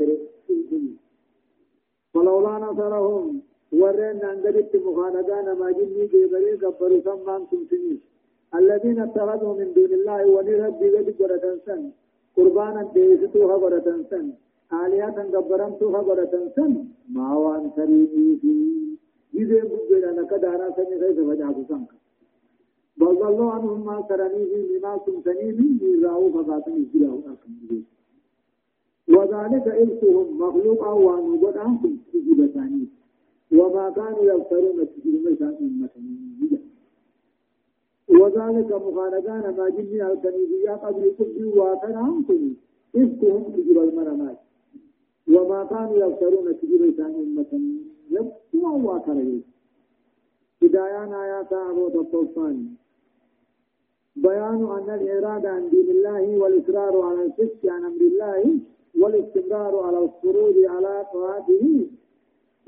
فلولا 2.15 2.55
نصرهم. 2.65 3.41
ورين 3.81 4.17
نانجلت 4.23 4.73
مخانقا 4.87 5.37
نماجين 5.49 5.91
من 5.97 6.07
قبرن 6.13 6.57
قبرن 6.63 7.01
سمان 7.07 7.43
تمسنين 7.51 8.01
الذين 8.59 8.99
اتخذوا 9.07 9.55
من 9.59 9.69
دون 9.77 9.93
الله 9.99 10.21
ونربي 10.35 10.89
قد 10.97 11.09
قرة 11.19 11.45
سن 11.67 11.83
قربانا 12.37 12.83
ديستوها 12.95 13.57
قرة 13.65 13.89
سن. 14.11 14.27
آلية 14.73 15.19
قبرمتوها 15.35 16.01
قرة 16.09 16.35
سن. 16.57 16.73
ما 17.15 17.29
وان 17.43 17.71
سريني 17.77 18.37
في 18.41 18.53
إذا 19.35 19.61
بقنا 19.71 20.11
نكدارا 20.19 20.67
سني 20.77 20.97
غيث 21.03 21.19
فجعب 21.29 21.57
سنك 21.69 21.91
بل 23.01 23.15
ضلوا 23.19 23.51
عنهم 23.51 23.85
ما 23.87 24.05
سرني 24.09 24.45
في 24.47 24.79
لما 24.79 25.01
سمسني 25.07 25.53
من 25.53 26.05
رأو 26.05 26.33
فقاتل 26.33 26.87
إجراه 26.95 27.19
أركم 27.29 27.83
وذلك 29.09 29.67
إلسهم 29.69 30.39
مخلوقا 30.39 30.93
ونبت 30.93 31.57
عنكم 31.57 31.97
تجيبتاني 32.13 32.85
وما 33.53 33.91
كانوا 33.91 34.25
يفترون 34.25 34.87
تجيب 34.97 35.23
مثلا 35.25 35.51
من 35.61 35.89
وذلك 38.09 38.73
مخالقان 38.73 39.55
ما 39.57 39.69
جني 39.69 40.13
الكنيسية 40.13 40.71
قبل 40.71 41.15
كل 41.19 41.45
واتنا 41.59 41.99
عنكم 41.99 42.55
إفكهم 42.97 43.43
تجيب 43.53 43.79
المرمات 43.79 44.39
وما 45.29 45.65
كانوا 45.65 45.97
يفترون 45.97 46.61
تجيب 46.61 46.83
مثلا 46.83 47.07
أمة 47.07 47.61
يبقوا 48.11 48.93
واتنا 48.93 49.41
هدايان 50.63 51.13
آيات 51.15 51.53
أبو 51.53 51.87
الطوفاني 52.01 52.80
بيان 54.21 54.61
أن 54.79 54.89
الإرادة 55.01 55.51
عن 55.51 55.71
دين 55.71 55.91
الله 55.91 56.39
والإصرار 56.39 57.01
على 57.01 57.23
الفسق 57.23 57.63
عن 57.73 57.85
أمر 57.85 58.01
الله 58.01 58.59
والاستمرار 59.01 59.75
على 59.87 59.99
الخروج 59.99 60.55
على 60.65 61.07
طاعته. 61.15 61.87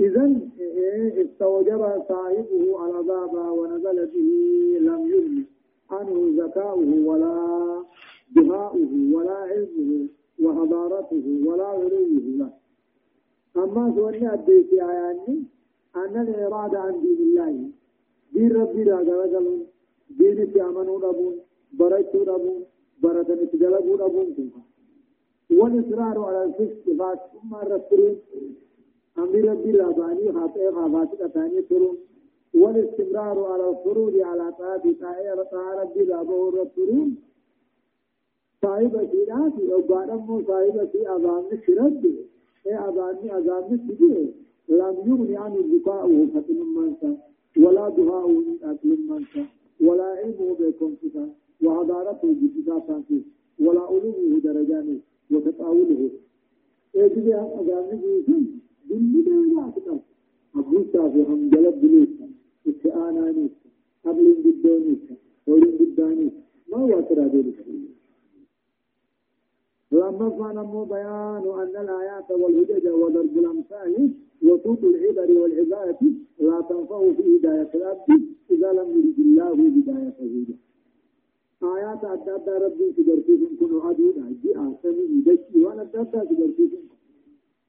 إذا 0.01 0.33
استوجب 1.23 1.83
صاحبه 2.09 2.87
العذاب 2.87 3.35
ونزل 3.59 4.07
به 4.07 4.31
لم 4.81 5.01
يغن 5.15 5.45
عنه 5.91 6.45
ذكاؤه 6.45 6.91
ولا 7.09 7.37
دهاؤه 8.37 8.93
ولا 9.15 9.35
علمه 9.51 10.07
وحضارته 10.43 11.41
ولا 11.47 11.67
علوه 11.67 12.23
له 12.39 12.51
أما 13.57 13.93
سؤالي 13.97 14.33
أدي 14.33 14.65
في 14.65 14.83
آياني 14.83 15.43
أن 15.97 16.15
الإرادة 16.23 16.79
عن 16.79 16.93
دين 17.03 17.19
الله. 17.27 17.69
دين 18.33 18.53
ربي 18.53 18.85
لا 18.85 19.03
دين 20.19 20.47
في 20.47 20.63
أمنوا 20.63 20.99
ربون 21.01 21.35
بريتوا 21.73 22.25
ربون 22.25 22.63
برتن 23.03 23.39
اتجلبوا 23.39 23.97
ربون 23.97 24.27
كنها 24.37 24.63
والإصرار 25.61 26.17
على 26.25 26.45
الفسق 26.45 26.85
فات 26.99 27.19
ثم 27.33 27.55
الرسول 27.55 28.17
أمر 29.19 29.35
ربي 29.51 29.73
لا 29.73 29.91
باني 29.91 30.33
خاطئ 30.33 30.71
خافاتك 30.73 31.21
أتاني 31.21 31.63
ترون 31.63 31.97
والاستمرار 32.55 33.45
على 33.53 33.69
الخروج 33.71 34.21
على 34.21 34.53
طاعة 34.59 34.83
طاعة 35.53 35.83
ربي 35.83 36.05
لا 36.05 36.23
بهو 36.23 36.49
الرسول 36.49 37.11
صاحب 38.63 39.09
سيراتي 39.13 39.73
أو 39.73 39.81
بارمو 39.81 40.43
صاحب 40.49 40.89
سي 40.93 41.09
أذان 41.09 41.45
شرد 41.67 42.05
إيه 42.67 42.89
أذان 42.89 43.17
أذان 43.39 43.79
سيدي 43.89 44.31
لم 44.69 44.97
يغني 45.07 45.37
عن 45.37 45.57
الزكاء 45.57 46.27
فتن 46.35 46.59
منسى 46.77 47.17
ولا 47.57 47.89
دعاء 47.89 48.29
من 48.29 48.57
أكل 48.63 48.99
منسى 49.09 49.45
ولا 49.83 50.05
علمه 50.05 50.49
بكم 50.61 50.95
فتا 51.03 51.25
وحضارته 51.65 52.29
بفتا 52.41 53.03
ولا 53.65 53.81
علومه 53.81 54.41
درجانه 54.45 54.99
وتطاوله. 55.31 56.11
يجب 56.95 57.29
أن 57.29 57.51
أغاني 57.59 58.01
بيسن 58.03 58.45
دل 58.91 59.25
دل 59.25 59.59
أكتر 59.59 59.99
أبوسا 60.57 61.09
في 61.11 61.23
هم 61.23 61.51
جلب 61.51 61.81
بليسا 61.81 62.29
اتعانا 62.67 63.31
نيسا 63.31 63.69
قبل 64.05 64.27
بدو 64.45 64.79
نيسا 64.79 65.15
ولين 65.47 65.75
بدانيسا 65.81 66.43
ما 66.71 66.99
أترى 66.99 67.25
ذلك 67.35 67.59
لما 69.93 70.31
فنمو 70.39 70.85
بيان 70.85 71.45
أن 71.63 71.75
الآيات 71.85 72.31
والهجج 72.31 72.87
وضرب 72.89 73.39
الأمثال 73.39 74.11
وصوت 74.43 74.85
العبر 74.85 75.39
والعبادة 75.41 75.99
لا 76.41 76.61
تنفع 76.69 77.13
في 77.13 77.37
هداية 77.37 77.71
العبد 77.75 78.23
إذا 78.51 78.73
لم 78.73 78.89
يرد 78.99 79.19
الله 79.19 79.53
هدايته 79.53 80.55
آيات 81.63 82.05
أدى 82.05 82.65
ربي 82.65 82.93
سجرتيكم 82.97 83.57
كنوا 83.61 83.83
عدونا 83.83 84.33
جاء 84.45 84.79
سمي 84.83 85.21
دشي 85.27 85.65
وأنا 85.65 85.83
أدى 85.83 86.21
سجرتيكم 86.31 86.83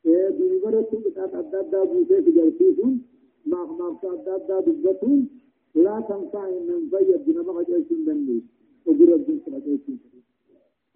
إيه 0.05 0.29
بمبرة 0.29 0.81
تبقى 0.81 1.25
أدى 1.59 1.91
بوسي 1.91 2.31
جرسيسون 2.31 3.01
ما 3.45 3.65
ما 3.65 3.97
أدى 4.03 4.71
دبتون 4.71 5.27
لا 5.75 5.99
تنفع 6.09 6.47
إن 6.49 6.67
نفيد 6.93 7.25
بنا 7.27 7.41
ما 7.43 7.51
قد 7.53 7.69
أيسون 7.71 8.05
دنبي 8.05 8.43
وقرب 8.85 9.25
جنس 9.27 9.41
قد 9.47 9.67
أيسون 9.67 10.12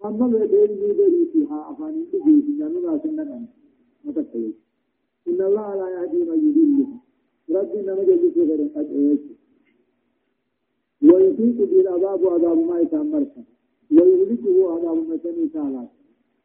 أما 0.04 0.26
بيدين 0.26 0.70
يدري 0.90 1.26
فيها 1.32 1.70
أفاني 1.70 2.04
نانو 2.58 2.78
راسن 2.88 3.16
نان 3.16 3.46
ما 4.04 4.12
تتحيي 4.12 4.52
إن 5.28 5.40
الله 5.48 5.74
لا 5.74 5.86
يهدي 5.96 6.20
من 6.30 6.38
يضل 6.46 6.86
ربي 7.56 7.80
نما 7.86 8.02
جلس 8.04 8.36
غير 8.36 8.60
قد 8.74 8.88
ويفيق 11.02 11.58
بالعذاب 11.70 12.26
عذاب 12.26 12.58
ما 12.58 12.80
يتأمرك 12.80 13.34
ويهلكه 13.90 14.56
عذاب 14.72 14.98
مثني 15.10 15.48
تعالى. 15.54 15.88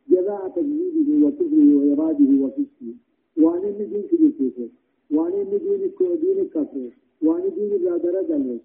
جزاء 0.10 0.42
تجديده 0.56 1.26
وكفره 1.26 1.68
وإراده 1.76 2.30
وفسقه. 2.44 2.94
وأن 3.38 3.64
الدين 3.70 4.02
كبير 4.12 4.70
وأن 5.12 5.34
الدين 5.42 5.92
دين 6.22 6.48
كفر 6.56 6.90
وأن 7.24 7.44
لا 7.86 7.98
درجة 7.98 8.38
له 8.38 8.60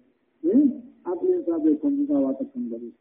أقل 1.05 1.33
إنصاف 1.33 1.65
يكون 1.65 2.03
مقاواتكم 2.03 2.69
ذلك 2.71 2.93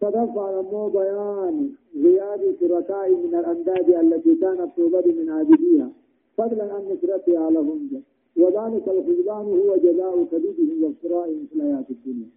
فدفع 0.00 0.62
مو 0.62 0.88
بيان 0.88 1.70
غياب 1.96 2.54
شركاء 2.60 3.10
من 3.10 3.34
الأنداد 3.34 3.90
التي 3.90 4.34
كانت 4.34 4.70
توبد 4.76 5.08
من 5.08 5.30
عابديها 5.30 5.90
فضلا 6.36 6.74
عن 6.74 6.82
نصرتها 6.84 7.50
لهم. 7.50 8.02
وذلك 8.36 8.88
الخذلان 8.88 9.46
هو 9.46 9.76
جزاء 9.76 10.24
كبيرهم 10.24 10.84
وافترائهم 10.84 11.46
في 11.46 11.54
الحياة 11.56 11.84
الدنيا. 11.90 12.28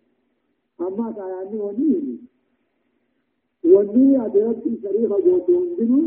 أما 0.82 1.12
كان 1.12 1.60
ونيه 1.60 2.18
ونيه 3.64 4.26
أدرك 4.26 4.64
شريخة 4.84 5.20
جوتون 5.20 5.76
دنو 5.78 6.02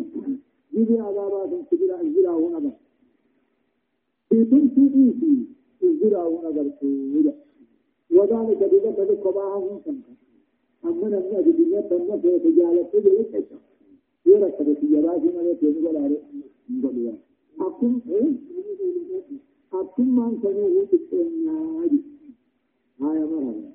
جيبي 0.74 1.00
عذابات 1.00 1.50
أجزرا 1.72 2.32
هنا 2.38 2.58
بس 2.58 2.72
في 4.28 4.44
تنسي 4.44 4.84
إيسي 4.94 5.46
هنا 6.02 6.50
بس 6.50 6.84
وذلك 8.10 8.58
بذلك 8.58 8.98
لقباهم 9.10 9.80
سنك 9.84 10.25
أما 10.88 11.08
نمنا 11.08 11.40
بدنيا 11.46 11.80
تنمى 11.80 12.20
في 12.22 12.38
تجالة 12.38 12.82
تجالة 12.92 13.22
تجالة 13.22 13.60
يرى 14.26 14.50
كده 14.58 14.74
في 14.80 14.86
جراسي 14.92 15.28
ما 15.36 15.42
يتنقل 15.50 15.96
عليه 15.96 16.22
نقول 16.70 16.98
يا 16.98 17.14
أكم 17.60 18.00
أكم 19.72 20.08
من 20.16 20.38
سنوه 20.42 20.84
تكتنيا 20.92 21.88
هاي 23.00 23.24
مرحبا 23.24 23.66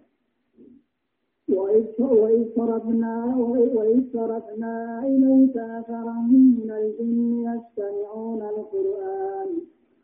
وإذ 1.50 2.46
صرفنا 2.56 3.36
وإذ 3.76 4.02
صرفنا 4.14 5.04
إليك 5.08 5.58
أثرا 5.58 6.14
من 6.32 6.72
الجن 6.72 7.20
يستمعون 7.50 8.42
القرآن. 8.42 9.50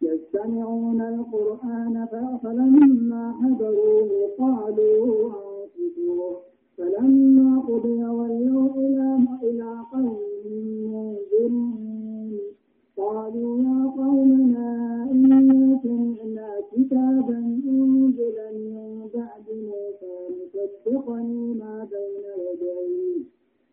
يستمعون 0.02 1.02
القرآن 1.02 2.06
فلما 2.44 3.34
حضروه 3.42 4.10
قالوا 4.40 5.32
أنصتوا 5.34 6.36
فلما 6.78 7.60
قضي 7.68 8.04
ولوا 8.04 8.70
إلى 8.76 9.20
إلى 9.44 9.76
قوم 9.92 10.18
منذرين 10.94 12.38
قالوا 12.98 13.64
يا 13.64 13.92
قومنا 13.98 14.68
إنا 15.12 15.80
سمعنا 15.84 16.50
كتابا 16.72 17.38
أنزل 17.66 18.38
من 18.54 19.08
بعد 19.14 19.46
موسى 19.50 20.16
مصدقا 20.38 21.20
ما 21.60 21.88
بين 21.92 22.26
يديه. 22.46 23.26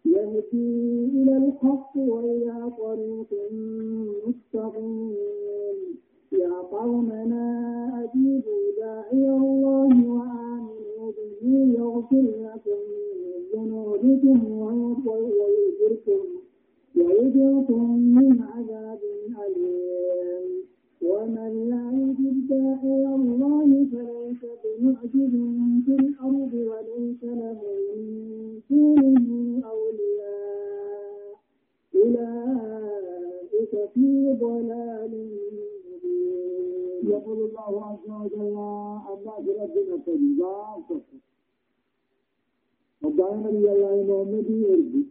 يهدي 0.04 1.04
إلى 1.22 1.36
الحق 1.36 1.96
وإلى 1.96 2.70
طريق 2.78 3.30
مستقيم. 4.26 5.78
يا 6.32 6.52
قومنا 6.72 7.44
أجيبوا 8.04 8.64
داعي 8.80 9.30
الله 9.30 9.88
به 9.88 10.33
يغفر 11.52 12.24
لكم 12.46 12.80
من 13.20 13.32
ذنوبكم 13.52 14.38
ويجركم 14.60 16.24
ويجركم 16.96 17.98
من 17.98 18.42
عذاب 18.42 18.98
أليم. 19.46 20.64
ومن 21.02 21.52
لا 21.70 21.84
يجب 22.02 22.36
داعي 22.48 23.04
الله 23.14 23.86
فليس 23.92 24.42
بمعجز 24.64 25.34
في 25.84 25.92
الأرض 26.00 26.52
وليس 26.54 27.22
له 27.24 27.60
من 27.96 28.60
دونه 28.70 29.62
أولياء. 29.70 31.34
أولئك 31.94 33.72
في 33.94 34.36
ضلال 34.40 35.12
يقول 37.08 37.38
الله 37.38 37.84
عز 37.84 38.08
وجل 38.10 38.54
أما 39.12 39.34
بربنا 39.38 39.96
كذبا 40.06 40.54
وقال 43.04 43.34
نبي 43.44 43.66
الله 43.72 43.94
محمد 44.08 44.48
يرجو 44.50 45.02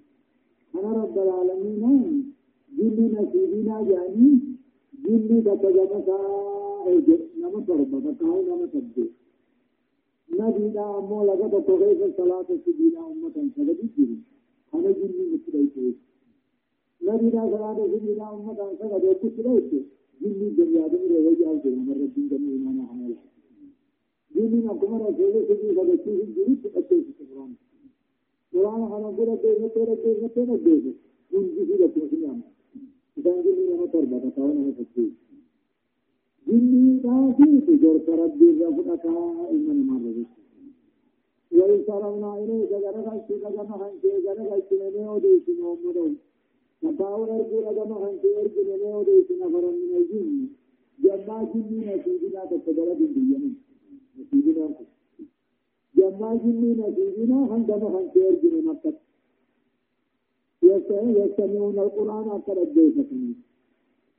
أنا 0.75 0.89
رب 1.01 1.15
العالمين 1.25 2.33
جل 2.77 2.97
نسيبنا 3.15 3.75
جاني 3.89 4.31
جل 5.05 5.29
بتجمسا 5.45 6.17
نما 7.41 7.59
تربة 7.67 7.97
بتاعي 8.05 8.41
نما 8.49 8.65
تبدي 8.73 9.05
نبينا 10.39 10.83
أمو 10.99 11.17
لغا 11.27 11.59
تغيث 11.67 11.99
الصلاة 12.09 12.49
سبينا 12.65 12.99
أمة 13.11 13.35
سجدي 13.55 13.87
جل 13.97 14.17
أنا 14.75 14.91
جل 14.99 15.17
مسلمي 15.33 15.93
نبينا 17.07 17.41
صلاة 17.53 17.79
سبينا 17.93 18.25
أمة 18.33 18.59
سجدي 18.79 19.13
كسرائي 19.21 19.83
جل 20.21 20.41
الدنيا 20.49 20.87
دمر 20.93 21.13
وجاء 21.27 21.53
في 21.61 21.69
أمر 21.79 21.95
ربنا 22.03 22.29
كما 22.29 22.49
إيمانا 22.53 22.83
حملا 22.89 23.21
جل 24.35 24.53
نقوم 24.65 24.93
رسول 25.01 25.33
سبيل 25.49 25.77
سجدي 26.05 26.33
جل 26.35 26.55
تأتي 26.63 26.97
في 27.01 27.23
القرآن 27.23 27.53
قرآن 28.53 28.81
خانا 28.89 29.07
قرأ 29.17 29.35
دينا 29.43 29.67
تيرا 29.73 29.95
دينا 30.03 30.27
تيرا 30.35 30.55
دينا 30.65 30.93
من 31.31 31.43
جسي 31.55 31.75
لكم 31.81 32.01
سنعم 32.11 32.39
إذن 33.17 33.37
جني 33.45 33.63
نما 33.69 33.85
تربا 33.93 34.17
تتاونا 34.23 34.61
نفتي 34.69 35.05
جني 36.47 36.99
تاسي 37.03 37.49
تجور 37.67 37.97
تربي 38.07 38.47
رفقك 38.61 39.05
نمار 39.67 40.01
رجل 40.05 40.25
وإن 41.57 41.79
صرفنا 41.87 42.29
إليك 42.43 42.69
جرغ 42.83 43.07
الشيك 43.17 43.43
جمع 43.55 43.75
هنكي 43.81 44.11
جرغ 44.25 44.49
الشيك 44.57 44.95
وديس 45.13 45.45
محمد 45.59 45.97
نتاو 46.83 47.23
أرجو 47.35 47.57
لجمع 47.65 47.97
هنكي 48.09 48.29
أرجو 48.41 48.61
نمي 48.69 48.93
وديس 48.99 49.27
نفرا 49.41 49.71
من 49.81 49.91
الجن 49.99 50.47
جمع 51.03 51.37
جني 51.51 51.79
نسيبنا 51.95 52.41
تتدرى 52.51 52.93
بالديانين 52.99 53.55
نسيبنا 54.19 54.65
أنت 54.67 54.79
جمع 55.97 56.35
جني 56.35 56.71
نسيبنا 56.73 57.55
هندم 57.55 57.83
هنكير 57.95 58.31
جني 58.43 58.61
مكة 58.61 58.93
يستمعون 60.63 61.79
القرآن 61.79 62.29
أكثر 62.29 62.61
الجيشة 62.61 63.05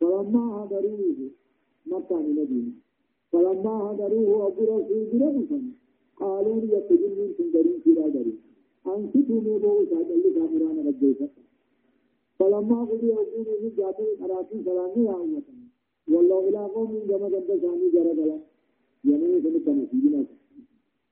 فلما 0.00 0.44
هدروه 0.64 1.16
مكة 1.86 2.16
من 2.16 2.30
مدينة 2.36 2.72
فلما 3.32 3.70
هدروه 3.90 4.46
أبو 4.46 4.62
رسول 4.62 5.06
برمسا 5.12 5.62
قالوا 6.20 6.60
لي 6.60 6.68
يتجنون 6.76 7.30
سندرين 7.38 7.80
في 7.84 7.92
رادرين 7.94 8.38
أنصتوا 8.86 9.40
مبوس 9.40 9.88
هذا 9.92 10.14
اللي 10.14 10.30
كامران 10.34 10.88
الجيشة 10.88 11.28
فلما 12.38 12.84
قضي 12.84 13.12
أبو 13.12 13.38
رسول 13.50 13.72
جاتوا 13.76 14.06
أراتي 14.24 14.64
سلامي 14.64 15.04
يا 15.06 15.14
أمة 15.22 15.42
والله 16.08 16.48
إلى 16.48 16.58
قوم 16.74 17.02
جمع 17.08 17.28
جمع 17.28 17.40
ثاني 17.62 17.90
جرى 17.94 18.40
يمين 19.04 19.42
سنة 19.42 19.72
نسيبنا 19.82 20.24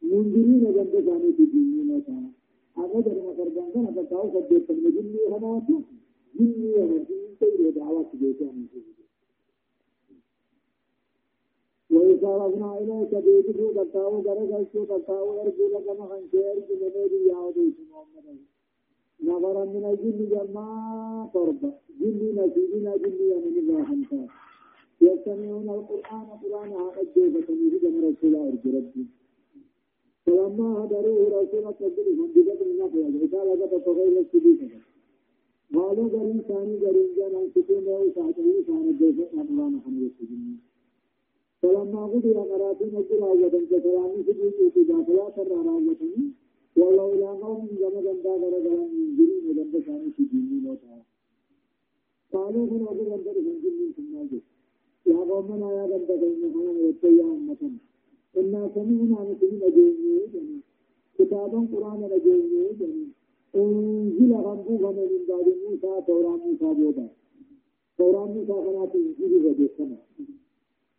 منذرين 0.02 0.64
جنب 0.76 0.94
ثاني 1.06 1.32
في 1.32 1.44
ديننا 1.52 2.00
تعالى 2.06 2.30
أنا 2.78 3.00
در 3.00 3.14
ما 3.24 3.32
كربان 3.36 3.68
كنا 3.74 3.90
بتاو 4.02 4.24
سب 4.32 4.48
دے 4.50 4.58
تم 4.66 4.82
جنني 4.96 5.22
هنا 5.32 5.50
تو 5.68 5.76
جنني 6.38 6.70
هنا 6.76 6.96
جنني 7.08 7.34
تي 7.40 7.70
دعوة 7.76 8.04
كده 8.12 8.50
أنا 8.50 8.66
وإذا 11.90 12.28
رجنا 12.42 12.78
إليك 12.78 13.12
بيدو 13.24 13.66
بتاو 13.76 14.20
درجة 14.22 14.66
شو 14.72 14.84
بتاو 14.84 15.40
أرجو 15.40 15.64
لك 15.74 15.86
ما 15.98 16.06
خنجر 16.10 16.56
جنبي 16.68 17.26
ياود 17.28 17.56
محمد 17.90 18.38
نظر 19.30 19.56
من 19.74 19.84
الجن 19.90 20.18
جماعة 20.34 21.30
طربة 21.34 21.72
جن 22.00 22.20
نسيبنا 22.38 22.96
جن 22.96 23.18
من 23.44 23.54
الله 23.58 23.84
خمسة 23.84 24.26
يستمعون 25.00 25.68
القرآن 25.78 26.26
قرآن 26.42 26.70
هذا 26.72 27.00
الجيبة 27.02 27.46
من 27.94 28.00
رسول 28.08 28.34
الله 28.34 28.48
ربي 28.76 29.21
فلما 30.26 30.84
هدروه 30.84 31.22
رسول 31.38 31.64
تجرهم 31.80 32.28
بقدر 32.34 32.66
النقل 32.70 33.00
الرسالة 33.10 33.66
قد 33.66 33.82
تغير 33.84 34.20
السبيل. 34.20 34.70
قالوا 35.74 36.08
قرين 36.14 36.40
ثاني 36.48 36.74
قرين 36.84 37.10
جانا 37.16 37.40
سكون 37.54 37.84
له 37.84 38.12
ساعته 38.14 38.48
كان 38.66 38.84
الجيش 38.90 39.18
أمران 39.34 39.80
حمد 39.84 40.02
السجن 40.10 40.56
فلما 41.62 42.02
قضي 42.12 42.32
قراتين 42.34 42.94
الجرى 43.00 43.30
وطن 43.42 43.64
كسلامي 43.70 44.18
سبيل 44.26 44.52
اتجاه 44.66 45.02
فلا 45.06 45.26
ترى 45.36 45.58
راوتني 45.68 46.24
إلى 46.76 47.28
قوم 47.42 47.68
جمع 47.80 48.00
جندا 48.06 48.32
قرى 48.42 48.58
قرى 48.66 48.84
من 48.94 49.08
جرين 49.16 49.42
جندا 49.56 49.78
ثاني 49.86 50.08
سجن 50.16 50.44
موتا. 50.64 50.96
قالوا 52.32 52.66
بندر 52.66 53.36
من 53.46 53.56
جنين 53.62 53.92
ثم 53.96 54.12
يا 55.12 55.20
قومنا 55.30 55.68
يا 55.76 55.84
بندر 55.90 56.20
إننا 56.34 56.72
نوتي 56.78 57.10
يا 57.18 57.24
أمتنا 57.24 57.91
إنا 58.38 58.70
سمعنا 58.74 59.18
نسمع 59.30 59.66
نجيني 59.68 60.60
كتابا 61.18 61.58
قرآن 61.72 62.00
نجيني 62.12 62.62
أنزل 63.56 64.32
ربك 64.32 64.68
من 64.70 65.24
بعد 65.28 65.46
موسى 65.64 66.02
توراة 66.06 66.36
موسى 66.36 66.74
بودا 66.80 67.08
توراة 67.98 68.26
موسى 68.26 68.52
كانت 68.52 68.94
إنجيل 68.94 69.44
رجسنا 69.44 69.96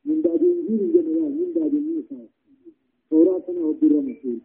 من 0.05 0.21
بعد 0.21 0.41
إنجيل 0.41 0.93
جنرال 0.93 1.31
من 1.39 1.53
بعد 1.55 1.73
موسى. 1.73 2.27
توراة 3.09 3.39
كان 3.39 3.57
أبو 3.57 4.01
مسؤول 4.01 4.39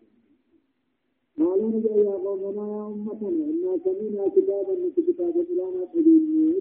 قالوا 1.38 1.70
نجا 1.70 1.94
يا 1.94 2.10
قومنا 2.24 2.64
يا 2.76 2.86
أمتنا 2.86 3.44
إنا 3.50 3.72
سمعنا 3.84 4.28
كتابا 4.28 4.74
من 4.80 4.90
كتاب 4.96 5.34
قرآن 5.48 5.84
قديم 5.94 6.54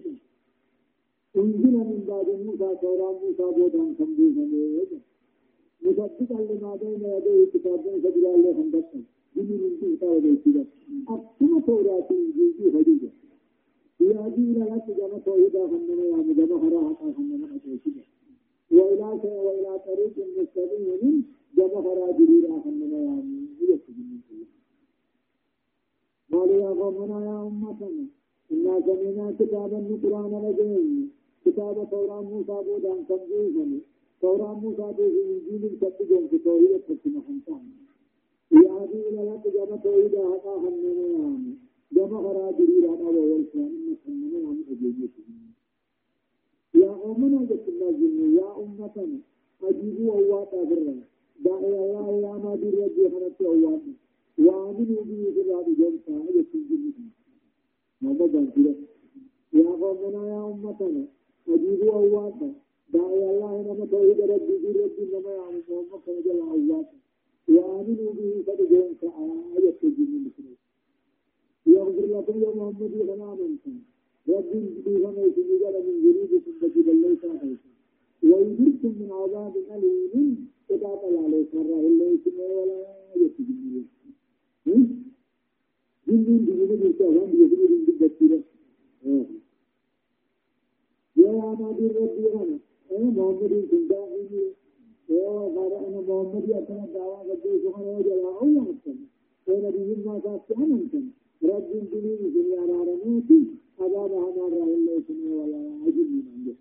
أنزل 1.36 1.72
من 1.92 2.04
بعد 2.08 2.28
موسى 2.46 2.76
توراة 2.82 3.20
موسى 3.24 3.46
بودا 3.58 3.94
كم 3.98 5.17
مصدقا 5.82 6.42
لما 6.42 6.76
بين 6.76 7.02
يديه 7.16 7.46
كتاب 7.54 7.80
سبيل 8.04 8.26
الله 8.26 8.54
خندقا 8.54 9.02
دين 9.36 9.62
من 9.82 9.96
كتاب 9.96 10.22
بيتنا 10.22 10.66
أكما 11.10 11.62
توراة 11.68 12.08
إنجيل 12.12 12.74
خديجة 12.74 13.10
يا 14.00 14.28
دين 14.36 14.54
لا 14.54 14.78
تجمع 14.78 15.18
توحيدا 15.26 15.68
خندنا 15.68 16.04
يا 16.06 16.16
مجمع 16.16 16.56
هراء 16.58 17.14
خندنا 17.18 17.48
أتوشيدا 17.56 18.04
وإلى 18.72 19.06
وإلى 19.46 19.80
طريق 19.88 20.16
مستقيم 20.38 21.24
جمع 21.58 21.80
هراء 21.80 22.12
جريرا 22.20 22.60
خندنا 22.64 22.98
يا 22.98 23.16
مجمع 23.60 23.78
قالوا 26.32 26.56
يا 26.62 26.70
قومنا 26.70 27.26
يا 27.26 27.48
أمتنا 27.48 28.06
إنا 28.52 28.82
سمعنا 28.86 29.32
كتابا 29.40 29.78
من 29.78 30.00
قرآن 30.04 30.34
رجعين 30.46 31.10
كتاب 31.46 31.88
توراة 31.92 32.22
موسى 32.22 32.56
بودان 32.66 33.04
كم 33.10 33.20
توراة 34.22 34.60
موسى 34.60 34.94
به 34.98 35.08
إنجيل 35.52 35.78
كتبهم 35.82 36.28
في 36.28 36.38
توحيد 36.38 36.82
حكمة 36.90 37.22
خمسان 37.28 37.64
يهدي 38.52 39.10
إلى 39.10 39.22
لا 39.26 39.36
تجمع 39.44 39.76
توحيد 39.76 40.16
خمنا 40.44 40.92
يعني 41.20 41.54
جمع 41.92 42.22
خرا 42.22 42.52
جرير 42.52 42.86
هذا 42.92 43.04
وهو 43.04 43.36
الإسلام 43.36 43.66
إن 43.66 43.96
خمنا 44.06 44.40
يعني 44.40 44.64
أجيبه 44.72 45.10
يا 46.76 46.92
أمنا 47.06 47.46
جت 47.50 47.68
النازل 47.68 48.36
يا 48.38 48.58
أمتنا 48.64 49.20
أجيبوا 49.64 50.20
الله 50.20 50.44
تابرا 50.52 50.96
داعي 51.46 51.66
الله 51.66 52.28
يا 52.28 52.34
ما 52.44 52.56
دير 52.56 52.74
يجي 52.86 53.10
خنت 53.10 53.42
الله 53.42 53.82
وآمنوا 54.38 55.04
به 55.10 55.32
في 55.34 55.42
الرب 55.42 55.66
جمسا 55.80 56.24
أجت 56.30 56.56
الجنة 56.56 56.94
ما 58.02 58.12
بدأ 58.14 58.52
يا 59.54 59.70
قومنا 59.70 60.22
يا 60.34 60.42
أمتنا 60.52 61.06
أجيبوا 61.50 62.00
الله 62.04 62.54
داعي 62.94 63.30
الله 63.32 63.52
نما 63.68 63.86
توحيد 63.92 64.20
ربي 64.22 64.56
في 64.62 64.72
ربي 64.84 65.04
نما 65.14 65.32
يعني 65.40 65.62
محمد 65.70 66.26
الله. 66.28 66.52
عليه 66.52 66.64
وسلم 66.64 66.86
وآمنوا 67.48 68.14
به 68.14 68.44
فبجون 68.48 68.96
كآية 69.02 69.78
الجن 69.84 70.12
المسلمين 70.20 70.58
يغفر 71.66 72.06
لكم 72.06 72.42
يا 72.44 72.50
محمد 72.56 72.92
فلا 73.08 73.36
منكم 73.36 73.76
ربي 74.30 74.60
به 74.86 75.00
فما 75.04 75.22
يسجد 75.22 75.50
من 75.88 75.96
ذنوبكم 76.04 76.52
التي 76.62 76.82
بليت 76.82 77.26
عليكم 77.26 77.70
ويجركم 78.24 78.92
من 79.00 79.10
عذاب 79.12 79.54
أليم 79.76 80.48
إذا 80.72 80.78
طلع 81.02 81.22
عليك 81.24 81.56
مرة 81.56 81.80
إلا 81.88 82.06
يسمع 82.06 82.44
ولا 82.44 82.86
يسجد 83.16 83.48
جن 84.68 84.88
بجنود 86.08 86.72
الشيطان 86.72 87.32
بيسجد 87.32 87.86
بالدكتورة 87.88 88.44
يا 91.16 91.58
نبي 91.60 91.88
ربي 91.88 92.34
أنا 92.34 92.60
أنا 92.92 93.22
محمد 93.52 94.54
يا 95.10 95.30
قال 95.56 95.74
أنا 95.74 96.02
محمد 96.02 96.52
أكون 96.52 96.90
دعوة 96.94 97.20
قد 97.20 97.40
سبحانه 97.64 97.98
وتعالى 97.98 98.24
أول 98.42 98.52
مسلم 98.52 99.00
أنا 99.50 99.70
بهم 99.70 100.00
ما 100.06 100.22
أنا 100.26 100.76
مسلم 100.76 101.12
رب 101.44 101.72
الدنيا 101.76 102.18
في 102.18 102.42
رارموتي 102.72 103.42
أبا 103.80 104.08
بهنا 104.08 104.48
رأي 104.58 105.02
سمي 105.08 105.32
ولا 105.34 105.58
أجل 105.88 106.08
من 106.14 106.24
عنده 106.34 106.56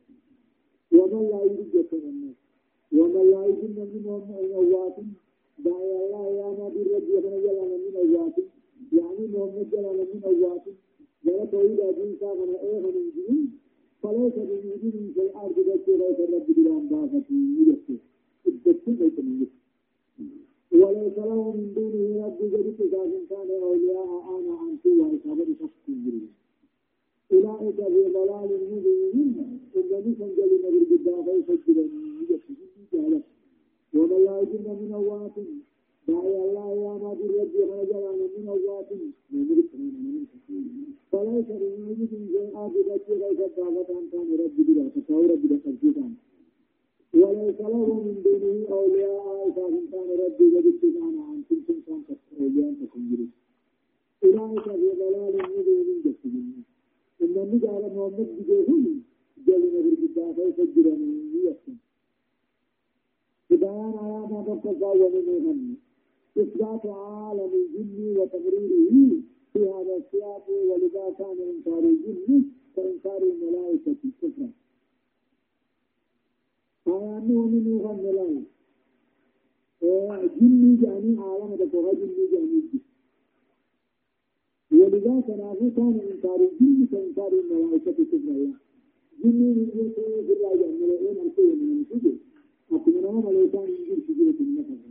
ومن 0.92 1.28
لا 1.30 1.42
يريد 1.44 1.74
الناس 1.92 2.36
ومن 2.92 3.30
لا 3.30 3.44
يريد 3.46 3.78
من 3.78 4.52
أوات 4.54 4.96
دعي 5.64 5.96
الله 6.04 6.26
يا 6.38 6.48
نبي 6.60 6.82
ربي 6.94 7.18
أنا 7.18 7.38
جلال 7.38 7.80
من 7.84 7.96
أوات 7.96 8.34
يعني 8.92 9.26
محمد 9.32 9.70
جلال 9.70 9.96
من 10.14 10.22
أوات 10.24 10.62
جلال 11.24 11.50
توحيد 11.50 11.80
أجل 11.80 12.16
سامنا 12.20 12.60
إيه 12.60 12.80
من 12.80 13.10
جنين 13.16 13.58
فليس 14.06 14.34
بوجود 14.34 15.12
في 15.14 15.20
الأرض 15.20 15.54
بس 15.58 15.88
ليس 15.88 16.18
الرب 16.20 16.46
بلان 16.56 16.88
ضافة 16.88 17.24
يدفع 17.60 17.94
الدكتور 18.46 18.94
ليس 19.00 19.18
من 19.18 19.46
وليس 20.72 21.18
له 21.18 21.52
من 21.56 21.72
دونه 21.74 22.26
رب 22.26 22.38
جديد 22.42 22.80
إذا 22.80 23.02
كان 23.30 23.50
أولياء 23.62 24.08
أنا 24.38 24.54
عن 24.60 24.76
سوى 24.84 25.06
إصابة 25.16 25.46
شخص 25.60 25.82
جديد 25.88 26.28
أولئك 27.32 27.76
في 27.76 28.12
ضلال 28.14 28.50
مبين. 28.72 29.60
إن 29.76 29.82
نسان 30.06 30.30
جل 30.36 30.52
نبي 30.64 30.84
بالدافع 30.90 31.40
فجر 31.48 31.78
يدفع 32.30 33.20
ومن 33.94 34.24
لا 34.24 34.40
يجن 34.40 34.66
من 34.82 34.90
أوات 34.94 35.36
يا 36.08 36.98
ما 37.02 37.14
بالرب 37.18 37.54
هاجر 37.70 38.04
من 38.36 38.48
أوات 38.48 38.88
فليس 41.12 41.46
بوجود 41.50 42.08
شيء 42.10 42.56
عابدة 42.56 42.94
ليس 43.08 43.40
دعوة 43.56 43.86
أن 43.90 44.08
كان 44.12 44.28
رب 44.40 44.56
بلا 44.66 44.90
فهو 45.08 45.20
رب 45.20 45.42
بلا 45.42 46.10
وليس 47.14 47.60
له 47.60 47.86
من 48.04 48.22
دونه 48.24 48.68
أولياء 48.76 49.48
إذا 49.48 49.66
كان 49.92 50.08
رب 50.22 50.38
جديد 50.38 50.80
كان 50.94 51.18
عن 51.28 51.42
كل 51.48 51.60
كان 51.86 52.02
أولياء 52.40 52.74
في 54.80 54.90
ضلال 55.00 55.34
مبين 55.56 56.02
جسدين 56.04 56.64
إن 57.22 57.36
النبي 57.36 57.68
على 57.68 57.86
محمد 57.86 58.26
مبتزا 64.48 64.86
ومن 64.86 65.76
إثبات 66.38 66.86
عالم 66.86 67.50
الجن 67.54 68.16
وتقريره. 68.18 69.20
في 69.52 69.62
هذا 69.62 69.96
السياق 69.96 70.50
ولذا 70.50 71.14
كان 71.18 71.36
إنكار 71.56 71.78
الجن 71.78 72.44
كإنكار 72.76 73.22
الملائكة 73.22 73.96
كفرا 74.22 74.50
من 76.86 77.80
الملائكة. 77.90 78.42
جن 80.40 80.76
جاني 80.82 81.18
عالم 81.18 81.54
دكوها 81.54 81.92
جن 81.92 82.14
جاني 82.32 82.62
ولذا 84.72 85.20
كان 85.28 85.70
كان 85.76 86.00
إنكار 86.12 86.40
الجن 86.50 86.86
كإنكار 86.92 87.32
الملائكة 87.32 87.92
كفرا 87.92 88.52
جن 89.24 89.40
من 89.40 89.68
يقول 89.68 89.90
في 90.26 90.32
الله 90.32 90.54
جل 90.56 90.82
وعلا 90.90 91.22
أرسل 91.22 91.56
من 91.56 91.84
السجن 91.90 92.16
أكمنا 92.72 93.10
ملائكة 93.10 93.60
من 93.60 93.74
جن 93.88 94.00
سجنة 94.08 94.34
النفس 94.40 94.85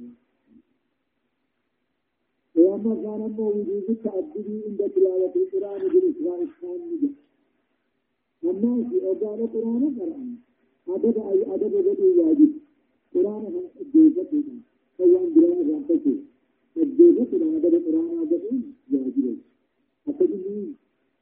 وأما 2.84 3.28
كان 3.28 3.40
وجود 3.40 3.90
التعبد 3.90 4.46
عند 4.68 4.92
تلاوة 4.96 5.34
القرآن 5.36 5.88
بالإسراء 5.88 6.42
الثاني 6.44 7.12
أما 8.44 8.90
في 8.90 9.08
أوزان 9.08 9.40
القرآن 9.44 9.96
قرآن 10.00 10.36
أدب 10.88 11.18
أي 11.18 11.56
أدب 11.56 11.74
بدي 11.88 12.20
واجب 12.20 12.52
قرآن 13.16 13.62
الجيزة 13.82 14.24
بنا 14.32 14.60
فوان 14.98 15.34
بران 15.36 15.72
رانتك 15.72 16.06
الجيزة 16.78 17.24
بنا 17.32 17.58
أدب 17.58 17.76
القرآن 17.76 18.20
أدب 18.22 18.62
واجب 18.92 19.38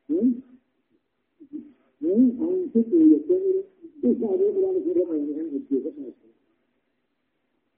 هم 0.09 0.41
هم 2.01 2.31
أنفق 2.41 2.93
ويكمل 2.93 3.63
تسعى 4.03 4.35
القرآن 4.35 4.83
في 4.83 4.91
الرمى 4.91 6.32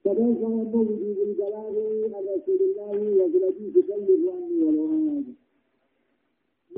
فكيف 0.06 0.38
يكون 0.38 0.86
وجود 0.88 1.18
البلاغ 1.28 1.74
عن 2.14 2.24
رسول 2.34 2.60
الله 2.62 3.24
وبلدي 3.24 3.70
تكلف 3.70 4.28
عني 4.34 4.62
ولو 4.62 4.86
هذا 4.86 5.32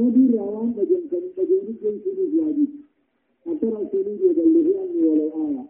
نبي 0.00 0.38
روان 0.38 0.72
بجن 0.72 1.02
كان 1.10 1.22
بجن 1.36 1.74
كان 1.82 2.00
سيدي 2.04 2.40
واجب 2.40 2.68
حتى 3.46 3.66
رسول 3.66 4.06
يبلغ 4.08 4.80
عني 4.80 5.00
ولو 5.08 5.28
آية 5.46 5.64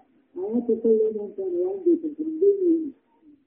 آية 0.45 0.61
تقول 0.61 1.15
من 1.19 1.31
كان 1.37 1.53
بيت 1.85 2.05
من 2.21 2.39
دونه 2.41 2.93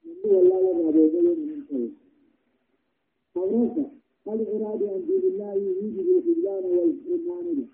من 0.04 0.30
والله 0.34 0.60
لا 0.60 0.80
رابع 0.80 1.20
من 1.22 1.62
كل 1.70 1.88
أورث 3.36 3.76
الإرادة 4.28 4.90
عن 4.92 5.02
دين 5.06 5.22
الله 5.32 5.54
يوجب 5.54 5.98
الخذلان 6.00 6.64
والإيمان 6.64 7.46
به. 7.54 7.68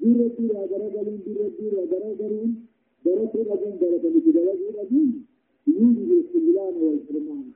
ديرتي 0.00 0.46
يا 0.46 0.66
درجة 0.66 1.02
ديرتي 1.26 1.64
يا 1.76 1.84
درجة 1.84 2.46
درجة 3.04 3.42
رجل 3.52 3.78
درجة 3.80 4.30
درجة 4.32 4.80
رجل 4.82 5.29
يوجد 5.78 6.08
الخذلان 6.18 6.74
والحرمان 6.82 7.46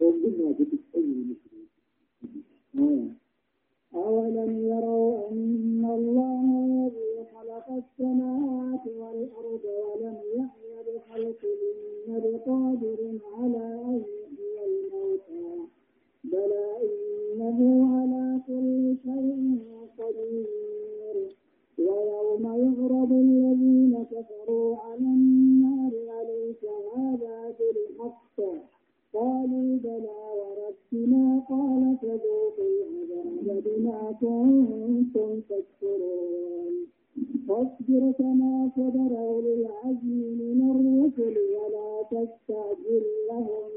وقلنا 0.00 0.52
في 0.56 0.64
تسعين 0.64 1.36
المسلمين 2.74 3.14
أولم 3.94 4.50
يروا 4.72 5.28
أن 5.30 5.84
الله 5.98 6.42
الذي 6.66 7.26
خلق 7.34 7.66
السماوات 7.82 8.84
والأرض 8.86 9.64
ولم 9.64 10.16
يحي 10.36 10.68
بخلقهن 10.86 12.08
بقادر 12.24 13.00
على 13.34 13.66
أن 13.88 14.02
يحيي 14.22 14.58
الموتى. 14.66 15.46
بلى 16.24 16.66
إنه 16.82 17.58
على 17.94 18.40
كل 18.46 18.96
شيء 19.04 19.58
قدير. 19.98 21.16
ويوم 21.78 22.44
يعرض 22.44 23.12
الذين 23.12 24.04
كفروا 24.12 24.76
على 24.76 24.98
النار 25.18 25.92
أليس 26.20 26.62
هذا 26.96 27.37
قالوا 29.14 29.78
بلى 29.84 30.20
وربنا 30.38 31.42
قال 31.48 31.96
فذوقوا 32.02 32.64
العذاب 32.64 33.64
بما 33.64 34.12
كنتم 34.20 35.40
تكفرون. 35.40 36.86
فاصبر 37.48 38.12
كما 38.18 38.70
صبر 38.76 39.18
أولي 39.18 39.54
العزم 39.54 40.18
من 40.40 40.60
الرسل 40.70 41.38
ولا 41.38 42.02
تستعجل 42.02 43.04
لهم. 43.30 43.70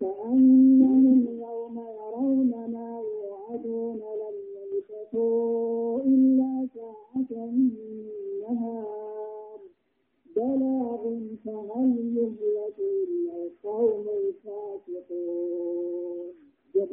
كأنهم 0.00 1.26
يوم 1.40 1.78
يرون 1.78 2.50
ما 2.50 3.02
يوعدون 3.24 3.96
لم 3.96 4.36
يلبثوا 4.56 6.00
إلا 6.00 6.66
ساعة 6.74 7.46
من 7.46 7.70
النهار. 7.78 9.60
بلاغ 10.36 11.18
فهل 11.44 12.16
يهلك 12.16 12.87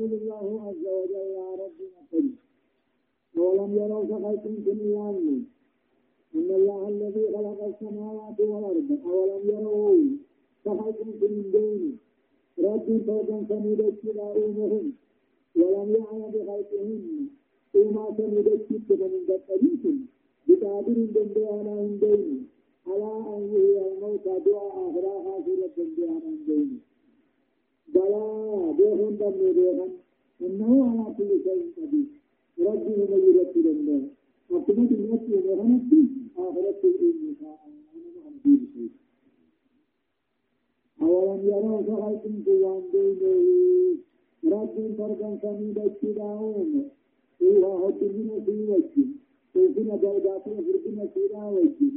يقول 0.06 0.22
الله 0.22 0.62
عز 0.68 0.86
وجل 0.88 1.16
يا 1.16 1.50
ربنا 1.64 2.00
قل 2.12 2.30
ولم 3.42 3.72
يروا 3.78 4.06
فخلقكم 4.06 4.56
دنياهم 4.66 5.46
إن 6.36 6.50
الله 6.52 6.88
الذي 6.90 7.28
خلق 7.36 7.64
السماوات 7.64 8.40
والأرض 8.40 8.90
أولم 9.06 9.50
يروا 9.50 9.98
فخلقكم 10.66 11.08
من 11.22 11.52
دونه 11.54 11.92
رب 12.60 13.02
فوقا 13.08 13.46
سميدت 13.50 14.06
أمهم 14.38 14.94
ولم 15.56 15.90
يعي 16.00 16.22
بخلقهن 16.34 17.28
وما 17.76 18.06
سميدت 18.18 18.72
من 18.72 18.80
قبلهم 18.90 20.06
بقادر 20.48 20.94
دندانا 21.16 21.74
من 21.82 21.98
دونه 22.02 22.42
على 22.88 23.12
أن 23.38 23.42
يهي 23.54 23.88
الموتى 23.94 24.34
دعاء 24.46 24.74
آخرى 24.90 25.14
خاسرة 25.26 25.70
دندانا 25.78 26.20
من 26.26 26.38
دونه 26.48 26.80
بلى 27.94 28.74
بيهم 28.78 29.16
دم 29.16 29.54
بيهم 29.54 29.90
إنه 30.42 30.72
على 30.90 31.16
كل 31.18 31.30
شيء 31.44 31.64
قدير 31.78 32.06
ربي 32.60 32.94
هم 33.04 33.20
يرتب 33.30 33.66
الله 33.68 34.02
أقمت 34.52 34.92
النفس 34.92 35.30
وغنفسي 35.46 36.02
آخرت 36.38 36.86
الإنساء 36.86 37.60
أنا 37.66 38.28
أنبي 38.28 38.66
بشيء 38.66 38.90
أولم 41.02 41.42
يروا 41.48 41.82
فخلقكم 41.82 42.44
قوان 42.46 42.84
بينه 42.94 43.36
ربي 44.56 44.94
فرقا 44.98 45.38
سميدا 45.42 45.86
اتداؤهم 45.86 46.86
إيها 47.42 47.90
هدنا 47.90 48.40
في 48.46 48.52
وجه 48.72 49.06
وفينا 49.56 49.96
بودات 49.96 50.48
وفرقنا 50.48 51.08
سيدا 51.14 51.44
وجه 51.44 51.92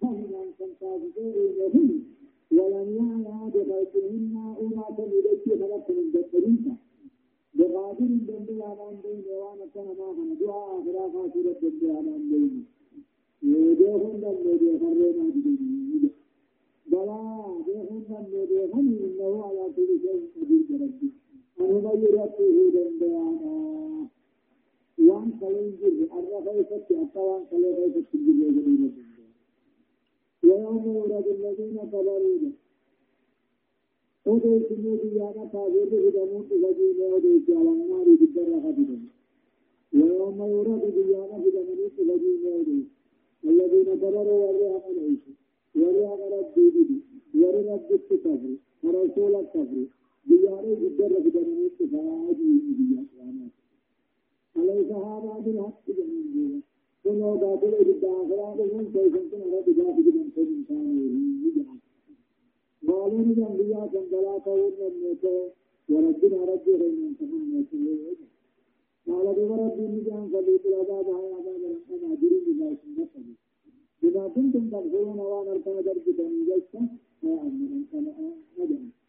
فهم 0.00 0.30
أن 0.34 0.48
تنتظروا 0.58 1.48
لهم 1.58 2.02
ولم 2.58 2.88
يعلى 2.98 3.50
بخلقهن 3.54 4.34
وما 4.60 4.84
سميدا 4.96 5.32
خلق 5.66 5.90
من 5.90 6.06
ذكرينها 6.14 6.76
بقادر 7.54 8.06
دندي 8.28 8.62
على 8.62 8.86
بين 9.04 9.24
وأنا 9.40 9.66
كان 9.74 9.84
ما 9.98 10.08
كان 10.16 10.30
دعاء 10.40 10.80
آخرا 10.80 11.04
خاسرة 11.12 11.56
دندي 11.62 11.90
على 11.90 12.12
بين 12.30 12.64
يديهم 13.42 14.12
دندي 14.22 14.78
خرينا 14.80 15.24
بدين 15.34 16.10
بلا 16.86 17.18
ديهم 17.66 18.02
دندي 18.08 18.64
هم 18.74 18.88
إنه 19.06 19.44
على 19.44 19.64
كل 19.76 19.90
شيء 20.02 20.22
قدير 20.36 20.80
ربي 20.82 21.10
أنا 21.60 21.94
بيرته 21.94 22.70
دندي 22.74 23.14
على 23.14 23.52
وان 25.08 25.30
كلين 25.40 25.76
جر 25.80 26.18
الرفاي 26.18 26.64
فتي 26.64 26.94
أتوان 27.02 27.42
كلين 27.50 27.92
فتي 27.92 28.18
جر 28.26 28.50
جر 28.56 29.11
ويوم 30.48 30.84
يورد 30.96 31.26
الذين 31.36 31.76
كفروا 31.92 32.52
odoo 34.32 34.58
sinuu 34.68 34.96
biyyaana 35.02 35.44
taabeerri 35.52 35.98
fidamuun 36.04 36.44
dhufajiine 36.48 37.04
odeessi 37.16 37.52
alamnaari 37.60 38.12
giddarra 38.20 38.58
hafidan 38.66 39.02
ويوم 40.00 40.38
يورد 40.52 40.84
بيانا 40.96 41.36
في 41.42 41.50
دمني 41.56 41.86
تفجين 41.96 42.40
يودي 42.46 42.80
الذين 43.44 43.88
كفروا 44.02 44.38
ورها 44.42 44.78
ملعيش 44.88 45.22
ورها 45.80 46.12
ربي 46.36 46.64
بدي 46.74 46.98
ورها 47.40 47.74
رب 47.74 47.90
الكفر 47.92 48.40
ورسول 48.84 49.34
الكفر 49.42 49.78
جدر 50.28 51.12
في 51.22 51.30
دمني 51.36 51.68
تفاجي 51.78 52.52
بيانا 52.78 53.48
أليس 54.56 54.90
هذا 54.92 55.32
بالحق 55.44 55.84
جميل 55.98 56.62
كنوا 57.04 57.36
قاتل 57.42 57.74
إبدا 57.74 58.10
آخران 58.22 58.58
من 58.74 58.84
كيسن 58.94 59.24
كنا 59.30 59.44
رب 59.56 59.66
جافي 59.78 60.02
جمن 60.06 60.28
كن 60.36 60.46
إنسان 60.56 60.86
يجعل 61.46 61.78
قالوا 62.88 63.18
من 63.18 63.30
الأنبياء 63.38 63.86
كان 63.92 64.06
ثلاثة 64.10 64.52
ونمت 64.52 65.24
وربنا 65.90 66.44
ربي 66.52 66.72
غير 66.80 66.92
من 66.92 67.14
تمنى 67.18 67.64
قال 69.08 69.34
بما 69.34 69.56
ربي 69.56 69.82
نجان 69.86 70.28
فليت 70.32 70.66
العذاب 70.66 71.06
هاي 71.08 71.32
عذاب 71.32 71.56
الأنقام 71.56 72.12
أجرين 72.12 72.42
بما 72.46 72.76
سنته 72.82 73.24
بما 74.02 74.28
كنتم 74.28 74.70
تغفرون 74.70 75.18
وأنا 75.18 75.52
اركنا 75.52 75.80
درج 75.80 76.06
بني 76.18 76.44
جيسا 76.44 76.88
يا 77.22 77.40
أمنا 77.42 79.01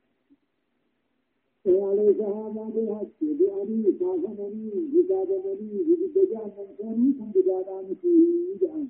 وعليك 1.65 2.21
هذا 2.21 2.63
بالحق 2.75 3.19
بأني 3.21 3.83
صافنني 3.99 4.71
بكادنني 4.93 5.83
بجدجان 5.87 6.51
من 6.57 6.67
كانوا 6.77 7.31
بجادان 7.35 7.95
فيه 8.01 8.57
جعان 8.61 8.87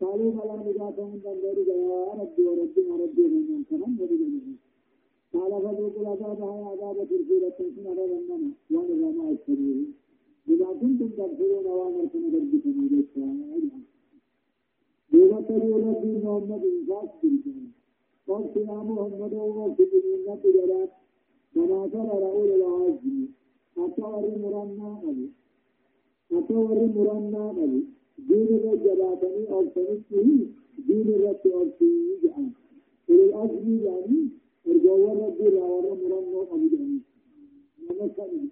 قالوا 0.00 0.30
بلى 0.30 0.54
نجاة 0.66 0.98
من 1.10 1.20
دندر 1.24 1.58
يا 1.68 2.12
ربي 2.20 2.42
وربنا 2.46 2.96
ربي 3.02 3.22
من 3.22 3.64
كرم 3.70 3.96
ورجل 4.00 4.34
قال 5.32 5.52
فذوقوا 5.62 6.02
العذاب 6.02 6.40
هاي 6.42 6.62
عذاب 6.64 6.96
ترسيل 7.10 7.44
التنسين 7.44 7.86
على 7.86 8.04
ذنبنا 8.06 8.50
وأنا 8.70 9.10
ما 9.16 9.30
السبيل 9.30 9.84
بما 10.46 10.72
كنتم 10.80 11.08
تغفرون 11.08 11.66
وانا 11.66 12.00
اركنا 12.00 12.28
دربكم 12.28 12.86
إليك 12.86 13.08
دوبا 15.12 15.40
تريو 15.40 15.76
ربي 15.88 16.12
محمد 16.18 16.62
انفاق 16.64 17.18
ترسل 17.22 17.58
قلت 18.28 18.56
يا 18.56 18.76
محمد 18.88 19.32
وقلت 19.34 19.78
بمنة 19.92 20.42
جرات 20.56 21.01
كما 21.54 21.88
كرر 21.92 22.30
أولي 22.30 22.54
العزم. 22.54 23.26
أتور 23.78 24.38
مرنا 24.42 24.88
قبل 25.02 25.28
أتور 26.32 26.76
مرنا 26.96 27.48
قبل 27.48 27.82
دين 28.18 28.48
الجباتني 28.72 29.50
أو 29.50 29.64
سنته 29.74 30.46
دين 30.88 31.08
الرب 31.08 31.44
أرسيه 31.46 32.20
جعل 32.22 32.48
أولي 33.10 33.24
العزم 33.24 33.84
يعني 33.84 34.28
ارجو 34.66 35.06
ربي 35.06 35.48
لا 35.54 35.64
ورى 35.64 35.92
مرنا 36.02 36.40
قبل 36.50 36.72
يعني 36.74 37.00
نما 37.90 38.08
سنه 38.16 38.48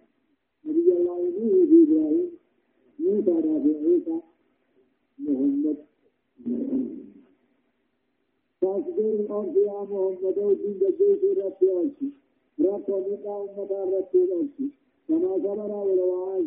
نبي 0.65 0.93
الله 0.93 1.31
في 1.31 1.83
إبراهيم. 1.83 2.31
موسى 2.99 3.31
رافع 3.31 3.77
عيسى. 3.87 4.21
محمد. 5.19 5.77
فاصبر 8.61 9.11
الأرض 9.21 9.57
يا 9.57 9.83
محمد 9.83 10.39
ودين 10.39 10.79
جيش 10.99 11.39
ربي 11.39 11.73
أرسيه 11.73 12.11
رب 12.61 12.89
ومقا 12.89 13.35
أمتا 13.43 13.85
رب 13.85 14.13
الأرسي 14.15 14.67
كما 15.09 15.31
صبر 15.45 15.71
والوعاز 15.87 16.45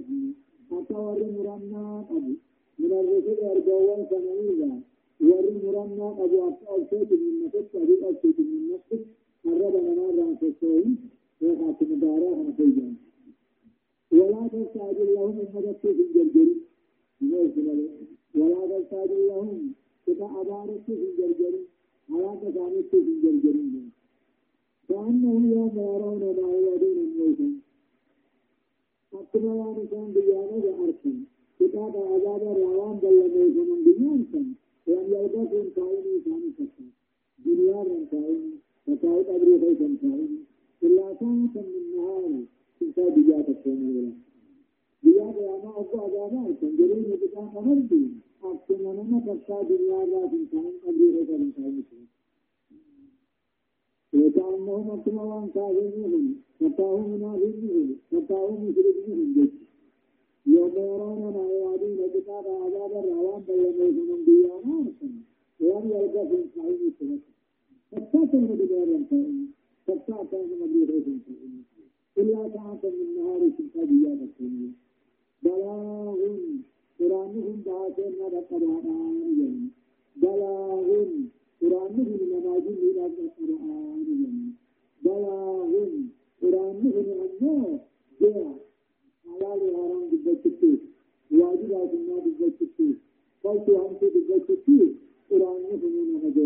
أتور 0.71 1.17
مرنا 1.37 2.05
أبو 2.11 2.33
من 2.79 2.91
الرسل 3.01 3.39
أرجوان 3.51 4.05
سنعيدا 4.09 4.71
ور 5.21 5.45
مرنا 5.63 6.07
أبو 6.23 6.37
أرسيت 6.75 7.11
من 7.11 7.33
نفسك 7.45 7.75
أبو 7.75 7.93
أرسيت 8.07 8.39
من 8.39 8.61
نفسك 8.73 9.05
الرب 9.45 9.75
لنا 9.75 10.05
رأس 10.19 10.43
السوي 10.43 10.95
وخاتم 11.41 11.99
دارا 11.99 12.29
خنفيجان 12.35 12.93
ولا 14.11 14.47
تستعجل 14.53 15.13
لهم 15.13 15.39
المدد 15.39 15.75
في 15.81 15.89
الجرجر 15.89 16.49
ولا 18.35 18.79
تستعجل 18.79 19.27
لهم 19.27 19.73
كتا 20.07 20.25
أبارك 20.41 20.81
في 20.85 20.93
الجرجر 20.93 21.53
ولا 22.09 22.35
تسامك 22.35 22.85
في 22.91 22.97
الجرجر 22.97 23.55
كأنه 24.89 25.33
يوم 25.55 25.75
يرون 25.77 26.23
ما 26.41 26.53
يدين 26.67 26.97
الموتى. 27.07 27.49
أكما 29.13 29.53
وان 29.53 29.87
كان 29.91 30.07
بيانا 30.13 30.55
وأرسل 30.65 31.17
كتاب 31.59 31.93
عذاب 32.11 32.41
روان 32.57 32.95
بل 33.03 33.15
موتى 33.35 33.61
من 33.69 33.83
بيان 33.83 34.25
كان 34.33 34.53
وأن 34.87 35.05
يلقاكم 35.13 35.69
كائن 35.75 36.21
ثاني 36.25 36.49
كتا 36.57 36.85
دنيا 37.45 37.83
من 37.89 38.05
كائن 38.11 38.41
فكائن 38.87 39.25
أبري 39.35 39.59
خيطا 39.61 39.89
كائن. 40.01 40.43
إلا 40.83 41.15
ساعة 41.19 41.55
من 41.55 41.83
نهار 41.95 42.43
إنسا 42.81 43.09
بيات 43.15 43.49
السنة 43.49 44.11
يا 45.03 45.25
قيامة 45.31 45.79
أبو 45.79 45.97
عذابات 46.03 46.59
جرين 46.61 47.05
بكان 47.21 47.47
أمرتي 47.57 48.03
أبتنا 48.43 48.89
لنا 48.97 49.19
فتا 49.25 49.61
دنيا 49.69 50.05
لا 50.11 50.27
تنسان 50.31 50.71
قبري 50.83 51.07
رجل 51.17 51.41
إنسان 51.43 51.83
وكأنهم 54.13 54.89
وان 55.17 55.47
كافرهم 55.55 56.35
فتاهم 56.59 57.09
منافقهم 57.11 57.95
فتاهم 58.11 58.65
مشركهم 58.69 59.33
جيش 59.33 59.49
يوم 60.45 60.71
يرون 60.77 61.33
ما 61.33 61.43
يوعدون 61.53 61.97
كتاب 62.13 62.45
عذاب 62.47 62.91
الروان 63.03 63.41
بينهم 63.47 63.95
من 64.09 64.25
ديانا 64.25 64.79
أرسل 64.79 65.13
وأن 65.61 65.89
يلقى 65.89 66.27
في 66.29 66.35
إسرائيل 66.45 66.93
سلسل 66.99 67.19
فتاكم 67.91 68.45
بدار 68.45 68.83
الفائن 68.83 69.47
فتاكم 69.87 70.45
مبلغ 70.61 70.95
الفائن 70.95 71.63
إلا 72.17 72.49
ساعة 72.53 72.79
من 72.83 73.15
نهار 73.17 73.41
ديانا 73.75 74.23
الدنيا 74.23 74.71
بلاغ 75.43 76.17
قرآنهم 76.99 77.61
بعثين 77.65 78.13
هذا 78.21 78.39
قرآن 78.51 79.69
بلاغ 80.15 81.05
قرآنهم 81.63 82.19
نماذج 82.33 82.77
إلى 82.89 83.05
القرآن. 83.05 84.07
بلاغ 85.03 85.73
قرآنهم 86.41 87.05
أنه 87.23 87.79
جاء. 88.21 88.63
حلال 89.25 89.61
حرام 89.75 90.09
بالبشتي 90.09 90.77
واجبات 91.31 91.93
ما 92.07 92.17
بالبشتي 92.23 92.95
قلت 93.43 93.69
أنت 93.69 94.01
بالبشتي 94.13 94.95
قرآنهم 95.31 95.81
نماذج 95.99 96.37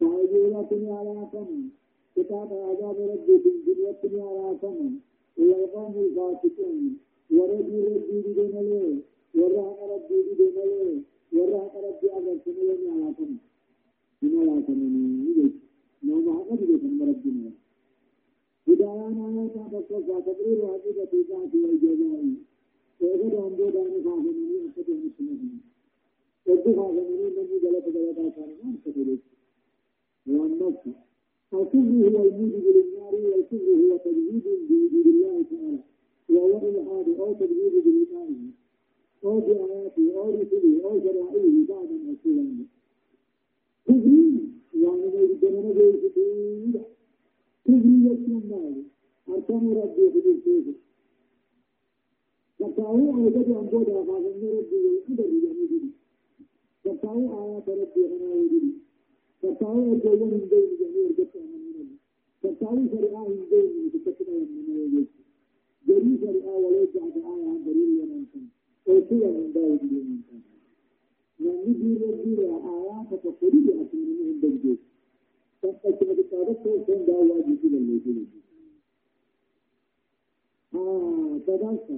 فأجيلتني 0.00 0.92
على 0.92 1.28
فمن 1.32 1.68
كتاب 2.16 2.48
عذاب 2.52 2.96
ربي 3.12 3.36
بالجنة 3.44 4.22
على 4.28 4.58
فمن 4.62 4.92
إلى 5.38 5.64
القوم 5.64 5.94
الفاسقين 6.04 6.96
وربي 7.30 7.80
ربي 7.80 8.20
بدون 8.26 8.54
له 8.70 8.98
ورحم 9.34 9.90
ربي 9.92 10.22
بدون 10.30 11.04
ورحم 11.32 11.74
ربي 11.86 12.08
أبد 12.18 12.40
سنين 12.44 12.80
على 12.92 13.14
فمن 13.18 13.36
من 14.22 14.32
على 14.50 14.62
فمن 14.62 14.92
ما 16.02 16.14
ما 16.26 16.38
قد 16.48 16.60
يفهم 16.62 17.02
ربنا 17.02 17.50
هدايانا 18.68 19.22
آيات 19.28 19.54
تقصى 19.88 20.22
تقرير 20.26 20.66
عقيدة 20.66 21.08
الذات 21.12 21.52
والجزاء 21.54 22.24
وإذا 23.00 23.38
هم 23.40 23.52
بودان 23.56 24.02
فاهمني 24.04 24.56
أكد 24.66 24.88
المسلمين 24.90 25.60
وردوا 26.46 26.74
فاهمني 26.76 27.26
من 27.36 27.46
جلت 27.62 27.86
جلت 27.94 28.18
آثار 28.18 28.48
ما 28.64 28.74
أكد 28.86 29.18
والنفس 30.26 30.86
الكفر 31.52 31.78
هو 31.78 32.06
الموجب 32.08 32.64
للنار 32.76 33.14
والكفر 33.14 33.70
هو 33.82 33.96
تجديد 33.96 34.42
بوجود 34.68 35.06
الله 35.06 35.42
تعالى 35.50 35.78
وهو 36.28 36.68
الحاد 36.68 37.08
أو 37.20 37.32
تجديد 37.32 37.72
بإيمانه 37.84 38.50
أو 39.24 39.40
بآياته 39.40 40.12
أو 40.16 40.30
رسله 40.30 40.84
أو 40.84 41.00
شرائعه 41.00 41.66
بعد 41.68 41.88
رسوله 42.10 42.64
كفر 43.86 44.38
يعني 44.74 45.06
ما 45.14 45.20
يجدنا 45.20 45.72
بيسكين 45.72 46.72
كفر 47.64 47.86
يسمى 47.86 48.38
النار 48.44 48.74
أركان 49.28 49.72
ربي 49.72 50.10
في 50.12 50.18
الكفر 50.30 50.72
فتاوى 52.58 53.08
أوجد 53.10 53.36
أن 53.36 53.66
بود 53.72 53.88
أخاف 53.90 54.22
من 54.22 54.48
ربي 54.58 54.76
والقدر 54.86 55.30
يعني 55.44 55.90
فتاوى 56.84 57.24
آيات 57.44 57.68
ربي 57.68 58.06
أنا 58.06 58.28
وجدي 58.34 58.72
فتاوى 59.42 59.96
أجوان 59.96 60.18
من 60.30 60.48
دين 60.50 60.68
جميع 60.80 61.08
جبت 61.18 61.36
أنا 61.36 61.56
من 61.56 61.74
الله 61.80 61.96
فتاوى 62.42 62.88
شرعاء 62.92 63.28
من 63.28 63.44
دين 63.50 63.90
جبت 63.94 64.20
أنا 64.28 64.38
من 64.38 64.66
الله 64.68 65.04
جري 65.88 66.18
شرعاء 66.20 66.60
وليس 66.60 66.88
بعد 66.94 67.16
آية 67.16 67.48
عن 67.48 67.64
دليل 67.66 67.98
ينسان 68.00 68.48
وكل 68.88 69.22
من 69.36 69.52
داود 69.54 69.82
من 71.40 71.54
يجي 71.66 72.04
ربي 72.04 72.36
آيات 72.46 73.10
تقولي 73.24 73.82
أكمل 73.82 74.18
من 74.24 74.40
دين 74.40 74.78
فأكمل 75.62 76.22
كتابة 76.22 76.56
سوى 76.64 76.78
داود 77.06 77.30
واجب 77.30 77.58
لله 77.64 78.26
آه 80.74 81.38
كذلك 81.46 81.88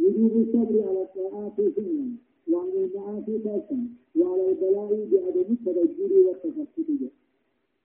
وجوب 0.00 0.32
الصبر 0.42 0.88
على 0.88 1.02
الطاعات 1.02 1.52
سنة 1.76 2.10
وعلى 2.52 2.84
المعاصي 2.84 3.38
تركا 3.38 3.78
وعلى 4.16 4.48
البلاء 4.48 5.08
بعدم 5.12 5.52
التبجل 5.52 6.12
والتفقد 6.26 7.10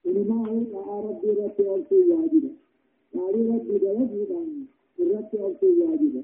إنما 0.07 0.47
هو 0.49 1.09
ربي 1.09 1.29
ربي 1.29 1.69
أرسل 1.69 2.11
واجبا 2.11 2.51
قال 3.13 3.35
ربي 3.49 3.77
بلغ 3.77 4.37
عن 4.37 4.65
ربي 4.99 5.39
أرسل 5.43 5.81
واجبا 5.81 6.23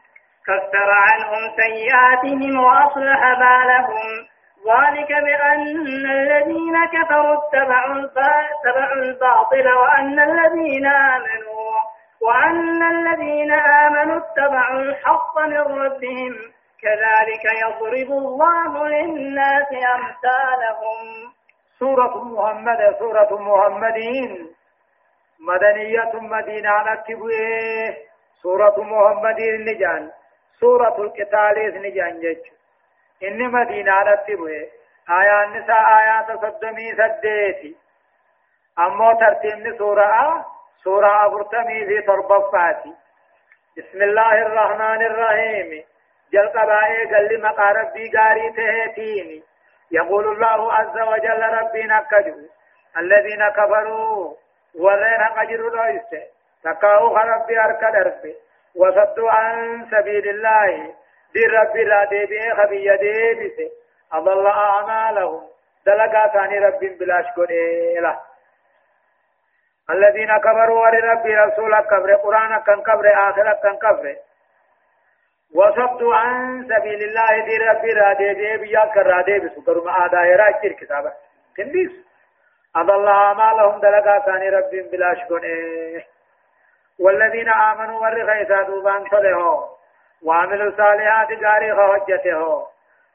كفر 0.47 0.89
عنهم 0.91 1.55
سيئاتهم 1.55 2.59
وأصلح 2.59 3.21
بالهم. 3.39 4.27
ذلك 4.67 5.07
بأن 5.07 5.77
الذين 6.05 6.85
كفروا 6.85 7.37
اتبعوا 7.37 7.95
الباطل 8.93 9.67
وأن 9.69 10.19
الذين 10.19 10.85
آمنوا 10.85 11.71
وأن 12.21 12.83
الذين 12.83 13.51
آمنوا 13.51 14.17
اتبعوا 14.17 14.79
الحق 14.79 15.39
من 15.39 15.57
ربهم. 15.57 16.33
كذلك 16.81 17.45
يضرب 17.63 18.11
الله 18.17 18.87
للناس 18.87 19.69
أمثالهم. 19.95 21.31
سورة 21.79 22.23
محمد 22.23 22.95
سورة 22.99 23.41
محمدين. 23.41 24.49
مدنية 25.39 26.11
مدينة 26.13 26.83
نكتبه 26.93 27.31
سورة 28.43 28.75
محمد 28.77 29.39
نجان. 29.67 30.20
سورة 30.59 30.95
القتال 30.99 31.81
نجان 31.81 32.19
جج 32.19 32.39
إن 33.23 33.51
مدينة 33.51 34.03
نكتبه 34.03 34.69
آيات 35.09 35.47
نساء 35.47 35.83
آيات 35.99 36.27
صدمي 36.41 36.95
سديتي 36.95 37.75
أمو 38.79 39.11
ترتيب 39.19 39.77
سورة 39.77 40.45
سورة 40.83 41.25
أبرتمي 41.25 41.85
في 41.85 42.01
تربفاتي 42.01 42.93
بسم 43.77 44.01
الله 44.01 44.33
الرحمن 44.41 45.01
الرحيم 45.05 45.83
جل 46.33 46.47
قبائي 46.49 47.05
قل 47.15 47.41
مقا 47.41 47.71
ربي 47.71 48.09
قاري 48.17 48.49
تهتيني 48.51 49.43
يقول 49.91 50.27
الله 50.27 50.73
عز 50.73 50.97
وجل 51.07 51.41
ربي 51.43 51.83
نكجو 51.83 52.47
الذين 52.97 53.49
كفروا 53.49 54.33
ورين 54.79 55.21
قجروا 55.37 55.69
لويسته 55.69 56.23
تقاو 56.63 57.15
ربي 57.17 57.59
أركد 57.59 57.95
ربي 57.95 58.35
وصدوا 58.75 59.31
عن 59.31 59.87
سبيل 59.91 60.29
الله. 60.29 60.93
دي 61.33 61.45
ربي 61.45 61.83
لا 61.83 62.05
ديبي 62.05 62.51
خبي 62.51 62.97
ديبسه 62.97 63.71
أضل 64.13 64.47
أعمالهم. 64.47 65.47
دلقا 65.85 66.27
ثاني 66.27 66.59
ربي 66.59 66.89
بلاش 66.89 67.25
قد 67.37 67.51
الذين 69.89 70.37
كفروا 70.37 70.81
ور 70.81 71.03
ربي 71.03 71.35
رسولك 71.35 71.87
كبر 71.87 72.15
قرآن 72.15 72.59
كان 72.59 72.81
كبر 72.81 73.07
آخرة 73.13 73.59
كان 73.63 73.77
كبر 73.77 74.15
وصدوا 75.55 76.15
عن 76.15 76.63
سبيل 76.63 77.03
الله. 77.03 77.45
دي 77.45 77.57
ربي 77.57 77.93
رادي 77.93 78.33
دي 78.33 78.57
بيا 78.57 78.85
كرادي 78.93 79.39
بسكر 79.39 79.83
ما 79.83 80.05
آدا 80.05 80.21
يرا 80.21 80.51
كير 80.51 80.71
كتابة. 80.71 81.13
كنديس. 81.57 81.91
أضل 82.75 83.07
أعمالهم. 83.07 83.79
دلقا 83.79 84.19
ثاني 84.19 84.49
ربي 84.49 84.81
بلاش 84.81 85.17
قد 85.29 85.45
والذين 87.01 87.49
آمنوا 87.49 87.99
ور 88.01 88.25
خيسا 88.31 88.61
دوبان 88.61 89.05
صلحوا 89.11 89.61
وعملوا 90.23 90.71
صالحات 90.77 91.27
غاري 91.43 91.73
حجته 91.75 92.67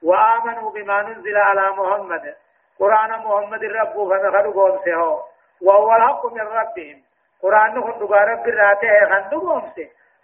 وآمنوا 0.03 0.71
بما 0.71 1.03
نزل 1.03 1.37
على 1.37 1.67
محمد 1.79 2.35
قرآن 2.79 3.11
محمد 3.11 3.65
رب 3.65 3.95
فمخلوا 3.95 4.53
قوم 4.53 5.21
وهو 5.63 5.95
الحق 5.97 6.27
من 6.33 6.41
ربهم 6.41 7.03
قرآن 7.43 7.75
نخن 7.75 8.01
رب 8.31 8.47
راته 8.49 9.07
خندو 9.11 9.41
قوم 9.41 9.73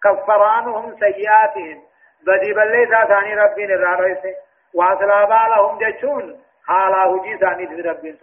كفر 0.04 0.42
عنهم 0.42 0.96
سيئاتهم 1.00 1.82
بدي 2.26 2.52
بلي 2.52 2.86
ثاني 3.08 3.34
ربين 3.34 3.70
الرارسه 3.70 4.34
واصلا 4.74 5.24
بالهم 5.24 5.78
جچون 5.78 6.40
حالا 6.66 7.04
هجي 7.06 7.38
ثاني 7.38 7.64
ربين 7.82 8.18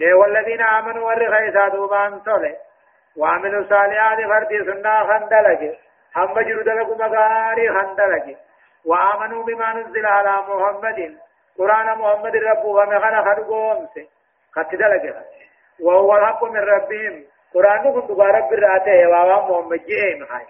ده 0.00 0.14
والذين 0.14 0.60
آمنوا 0.62 1.06
ورغي 1.06 1.52
سادوبان 1.52 2.20
صلي 2.24 2.56
وعملوا 3.18 3.64
صالحات 3.68 4.18
فردي 4.30 4.58
سنة 4.64 5.06
خندلج. 5.08 5.74
هم 6.16 6.34
بجرو 6.34 6.62
دلق 6.62 6.88
مغاري 7.02 7.68
خندلج. 7.68 8.36
وآمنوا 8.84 9.44
بما 9.44 9.72
نزل 9.72 10.06
على 10.06 10.34
محمد. 10.48 11.18
قرآن 11.58 11.98
محمد 11.98 12.36
رب 12.36 12.64
ومغنى 12.64 13.22
خدقوم 13.24 13.86
سي 13.94 14.08
خد 14.54 14.68
دلقها 14.68 15.22
وهو 15.80 16.16
الحق 16.16 16.44
من 16.44 16.60
ربهم. 16.60 17.24
قرآن 17.54 17.92
كنت 17.92 18.10
رب 18.10 18.52
الراتي 18.52 19.06
وعوام 19.06 19.50
محمد 19.50 19.80
جئهم 19.86 20.26
خاي 20.26 20.46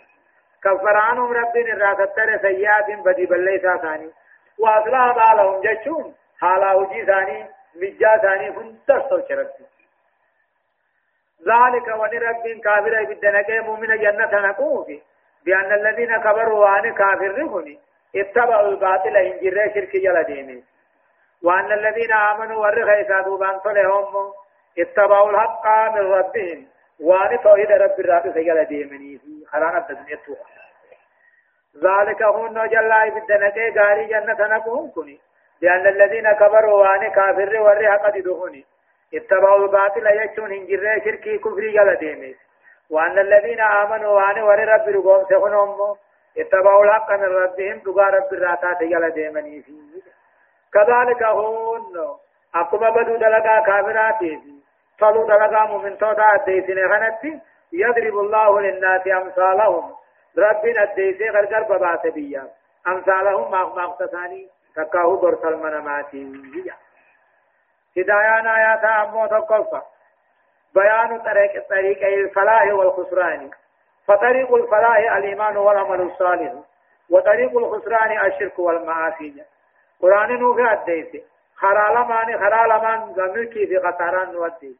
كفر 0.65 0.97
عنهم 0.97 1.33
رب 1.33 1.57
الراتتر 1.57 2.39
سيئات 2.43 2.89
بدي 3.05 3.27
بليسا 3.27 3.77
ثاني 3.77 4.11
وأصلها 4.59 5.13
بالهم 5.13 5.61
جشون. 5.61 6.15
حالا 6.41 6.73
وجي 6.75 7.07
ثاني 7.07 7.47
مجا 7.81 8.17
ثاني 8.17 8.53
كنت 8.53 8.91
استوشي 8.91 9.35
ربي. 9.35 9.78
ذلك 11.47 11.89
ونرب 11.89 12.61
كافر 12.65 13.05
بدنك 13.05 13.51
مؤمن 13.51 13.99
جنة 13.99 14.49
نقوم 14.49 15.01
بأن 15.45 15.73
الذين 15.73 16.17
كبروا 16.17 16.59
وان 16.59 16.95
كافر 16.95 17.39
رهني. 17.39 17.79
اتبعوا 18.17 18.69
الباطل 18.69 19.17
إن 19.17 19.39
جرى 19.43 19.75
شرك 19.75 19.97
جل 19.97 20.25
ديني 20.25 20.65
وأن 21.43 21.73
الذين 21.73 22.13
آمنوا 22.13 22.57
ورغى 22.57 23.01
يسادوا 23.01 23.39
بان 23.39 23.61
صلهم 23.65 24.33
اتبعوا 24.79 25.31
الحق 25.31 25.67
من 25.95 26.13
ربهم. 26.13 26.67
وأن 27.01 27.43
توحيد 27.43 27.71
رب 27.73 28.01
الرب 28.01 28.23
سجل 28.23 28.65
ديمني 28.65 29.21
خلانا 29.53 29.79
الدنيا 29.79 30.19
ذلك 31.77 32.23
هون 32.23 32.69
جل 32.69 33.11
بدنك 33.11 33.79
غاري 33.79 34.05
جنة 34.07 34.47
نقوم 34.57 34.91
كني 34.91 35.21
لأن 35.61 35.87
الذين 35.87 36.33
كبروا 36.33 36.83
وان 36.83 37.11
كافر 37.11 37.61
ورغى 37.61 37.87
قد 37.87 38.19
دهني. 38.19 38.65
اتبعوا 39.15 39.65
الباطل 39.65 40.07
يجون 40.07 40.53
هنجر 40.53 41.01
شركي 41.05 41.39
كفري 41.39 41.73
جل 41.73 41.97
ديمي 41.97 42.37
وأن 42.91 43.19
الذين 43.19 43.61
آمنوا 43.61 44.13
وأن 44.13 44.43
ور 44.43 44.59
رب 44.59 44.89
رقوم 44.89 45.25
سخنهم 45.25 45.97
اتبعوا 46.39 46.85
الحق 46.85 47.11
من 47.13 47.25
ربهم 47.25 47.79
تقى 47.79 48.11
رب 48.11 48.33
الراتات 48.33 48.83
جل 48.83 49.11
ديمني 49.11 49.63
فيه. 49.63 50.03
كذلك 50.75 51.23
هون. 51.23 52.17
أقوم 52.55 52.91
بدو 52.91 53.17
دلقا 53.17 53.61
كافراتي 53.61 54.41
صلوا 55.01 55.27
دلقا 55.27 55.67
مؤمن 55.67 55.99
توتا 55.99 56.29
أديسين 56.35 56.89
خنتي. 56.89 57.41
يضرب 57.73 58.19
الله 58.19 58.61
للناس 58.61 59.07
أمثالهم. 59.07 59.95
ربنا 60.39 60.83
أديسي 60.83 61.29
غرقر 61.29 61.63
ببات 61.63 62.07
بيا. 62.07 62.49
أمثالهم 62.87 63.51
مغمغتساني 63.51 64.49
تكاهو 64.77 65.17
برسل 65.17 65.57
منماتي 65.57 66.25
هدايان 67.97 68.47
آيات 68.47 68.85
أمو 68.85 69.27
تقفى 69.27 69.81
بيان 70.75 71.21
طريق 71.21 71.69
طريق 71.69 72.07
الفلاح 72.07 72.73
والخسران 72.73 73.51
فطريق 74.09 74.55
الفلاح 74.55 75.17
الإيمان 75.17 75.57
والعمل 75.57 76.01
الصالح 76.01 76.53
وطريق 77.11 77.59
الخسران 77.59 78.27
الشرك 78.27 78.59
والمعاصي 78.59 79.43
قرآن 80.03 80.39
نوفي 80.39 80.73
أديس 80.73 81.23
خرال 81.57 82.09
ماني 82.09 82.39
خرال 82.39 82.69
مان 82.83 83.15
ملكي 83.17 83.67
في 83.67 83.79
خساران 83.79 84.33
نودي 84.33 84.77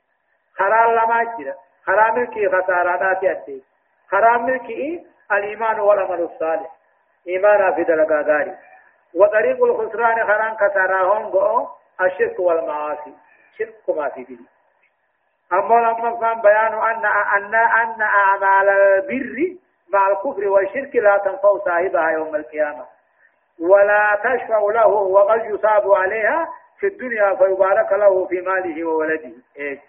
خرال 0.57 0.97
لما 0.97 1.25
جرى 1.25 1.55
خرال 1.87 2.15
ملكي 2.15 2.49
خسارانات 2.49 3.25
أديس 3.25 3.63
خرال 4.11 4.43
ملكي 4.43 5.07
الإيمان 5.33 5.81
والعمل 5.81 6.21
الصالح 6.21 6.71
إيمان 7.29 7.75
في 7.75 7.85
دلقا 7.85 8.59
وطريق 9.15 9.65
الخسران 9.65 10.27
خران 10.27 10.57
خساراهم 10.57 11.31
بؤو 11.31 11.78
الشرك 12.01 12.41
والمعاصي. 12.41 13.13
شرك 13.59 13.89
ما 13.89 14.09
في 14.09 14.25
به 14.25 14.39
أما 15.53 15.75
لما 15.75 16.21
فهم 16.21 16.43
بيان 16.43 16.73
أن 16.75 17.05
أن 17.37 17.55
أن 17.55 18.03
أعمال 18.03 18.69
البر 18.69 19.57
مع 19.89 20.09
الكفر 20.09 20.49
والشرك 20.49 20.97
لا 20.97 21.19
تنفع 21.19 21.59
صاحبها 21.65 22.11
يوم 22.11 22.37
القيامة. 22.37 22.87
ولا 23.61 24.19
تشفع 24.25 24.59
له 24.59 24.87
وقد 24.87 25.45
يصاب 25.45 25.93
عليها 25.93 26.49
في 26.81 26.87
الدنيا 26.87 27.35
فيبارك 27.35 27.93
له 27.93 28.27
في 28.27 28.41
ماله 28.41 28.85
وولده. 28.85 29.33
إيه. 29.57 29.81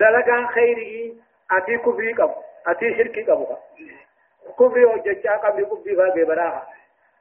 دلقان 0.00 0.48
خيره 0.48 1.14
أتي 1.52 1.78
كفري 1.78 2.12
قبو. 2.12 2.34
أتي 2.66 2.96
شركي 2.96 3.22
قبو. 3.22 3.46
كفري 4.58 4.84
وججا 4.84 5.36
قبل 5.36 5.64
كفري 5.64 5.96
فاقبراها 5.96 6.66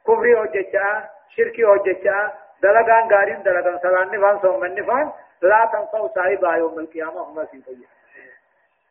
كفري 0.08 0.36
وججا 0.36 1.10
شركي 1.36 1.66
وججا 1.66 2.34
دلقان 2.62 3.10
غارين 3.14 3.44
دلقان 3.44 3.80
سلان 3.80 4.08
نفان 4.08 4.40
صوم 4.40 4.60
من 4.60 4.76
نفان 4.76 5.12
لا 5.42 5.70
تنفع 5.74 6.08
صاحبها 6.08 6.56
يوم 6.56 6.80
القيامة 6.80 7.22
هم 7.22 7.46
سيطية 7.52 7.88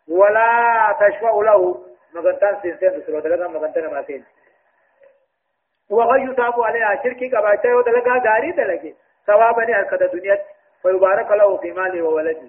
ولا 0.09 0.97
تشفع 1.01 1.31
له 1.31 1.85
مغنطان 2.15 2.61
سينسين 2.63 3.01
بسرو 3.01 3.21
دلقان 3.21 3.53
مغنطان 3.53 3.87
ماتين 3.95 4.25
وغي 5.91 6.23
يتاب 6.23 6.61
عليها 6.61 7.03
شركي 7.03 7.29
قباتا 7.29 7.75
ودلقا 7.75 8.23
غاري 8.27 8.53
دلقي 8.53 8.95
ثوابني 9.27 9.75
حركة 9.75 10.07
دنيا 10.07 10.43
فيبارك 10.83 11.31
له 11.31 11.57
في 11.57 11.73
ماله 11.73 12.03
وولده 12.03 12.49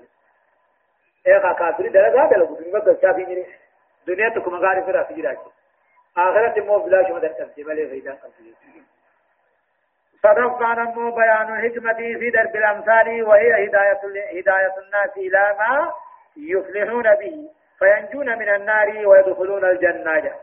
إيه 1.28 1.53
كافر 1.53 1.88
دلقا 1.88 2.26
دلقو 2.26 2.55
دنيا 2.55 2.80
قلتا 2.80 3.13
في 3.13 3.24
جري 3.26 3.45
دنيا 4.07 4.30
تكم 4.30 4.55
غاري 4.55 4.82
فرا 4.82 5.03
في 5.03 5.13
جراجي 5.13 5.39
آخرت 6.18 6.59
مو 6.59 6.78
بلاش 6.78 7.11
مدن 7.11 7.36
تمسي 7.38 7.63
ملي 7.63 7.84
غيدان 7.84 8.15
قلتا 8.15 8.96
صدق 10.24 10.59
كان 10.59 10.86
مو 10.86 11.11
بيان 11.15 11.55
الحكمة 11.59 11.93
في 11.93 12.30
درب 12.30 12.55
الأمثال 12.55 13.24
وهي 13.24 13.68
هداية 13.68 13.99
هداية 14.39 14.76
الناس 14.86 15.18
إلى 15.18 15.55
ما 15.59 15.93
يفلحون 16.38 17.03
به 17.03 17.49
فينجون 17.80 18.38
من 18.39 18.49
النار 18.49 19.07
ويدخلون 19.07 19.65
الجنة. 19.65 20.34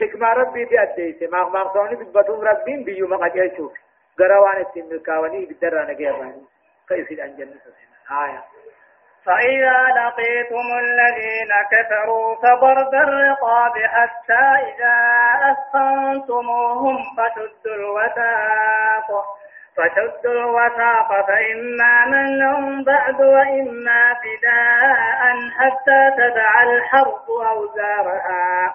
حكمة 0.00 0.28
ربي 0.32 0.66
في 0.66 0.82
أديس 0.82 1.30
ما 1.30 1.48
ما 1.48 1.72
صوني 1.72 1.94
بتبتون 1.96 2.46
ربي 2.46 2.84
بيو 2.84 3.06
ما 3.06 3.16
قد 3.16 3.36
يشوف. 3.36 3.72
غروان 4.20 4.60
التمكاوني 4.60 5.46
بدرانا 5.46 5.92
جيراني 5.92 6.42
كيف 6.88 7.10
الجنة 7.10 7.60
آية. 8.10 8.44
فإذا 9.26 9.78
لقيتم 9.98 10.66
الذين 10.78 11.52
كفروا 11.72 12.34
فضرب 12.36 12.94
الرقاب 12.94 13.72
حتى 13.78 14.44
إذا 14.68 14.98
أثخنتموهم 15.50 16.96
فشدوا 17.16 17.74
الوثاق. 17.74 19.24
فشدوا 19.76 20.32
الوثاق 20.32 21.26
فإما 21.26 22.04
من 22.06 22.84
بعد 22.84 23.20
وإما 23.20 24.14
فداء 24.14 25.20
حتى 25.58 26.10
تدع 26.16 26.62
الحرب 26.62 27.30
أوزارها. 27.30 28.74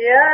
يا 0.00 0.32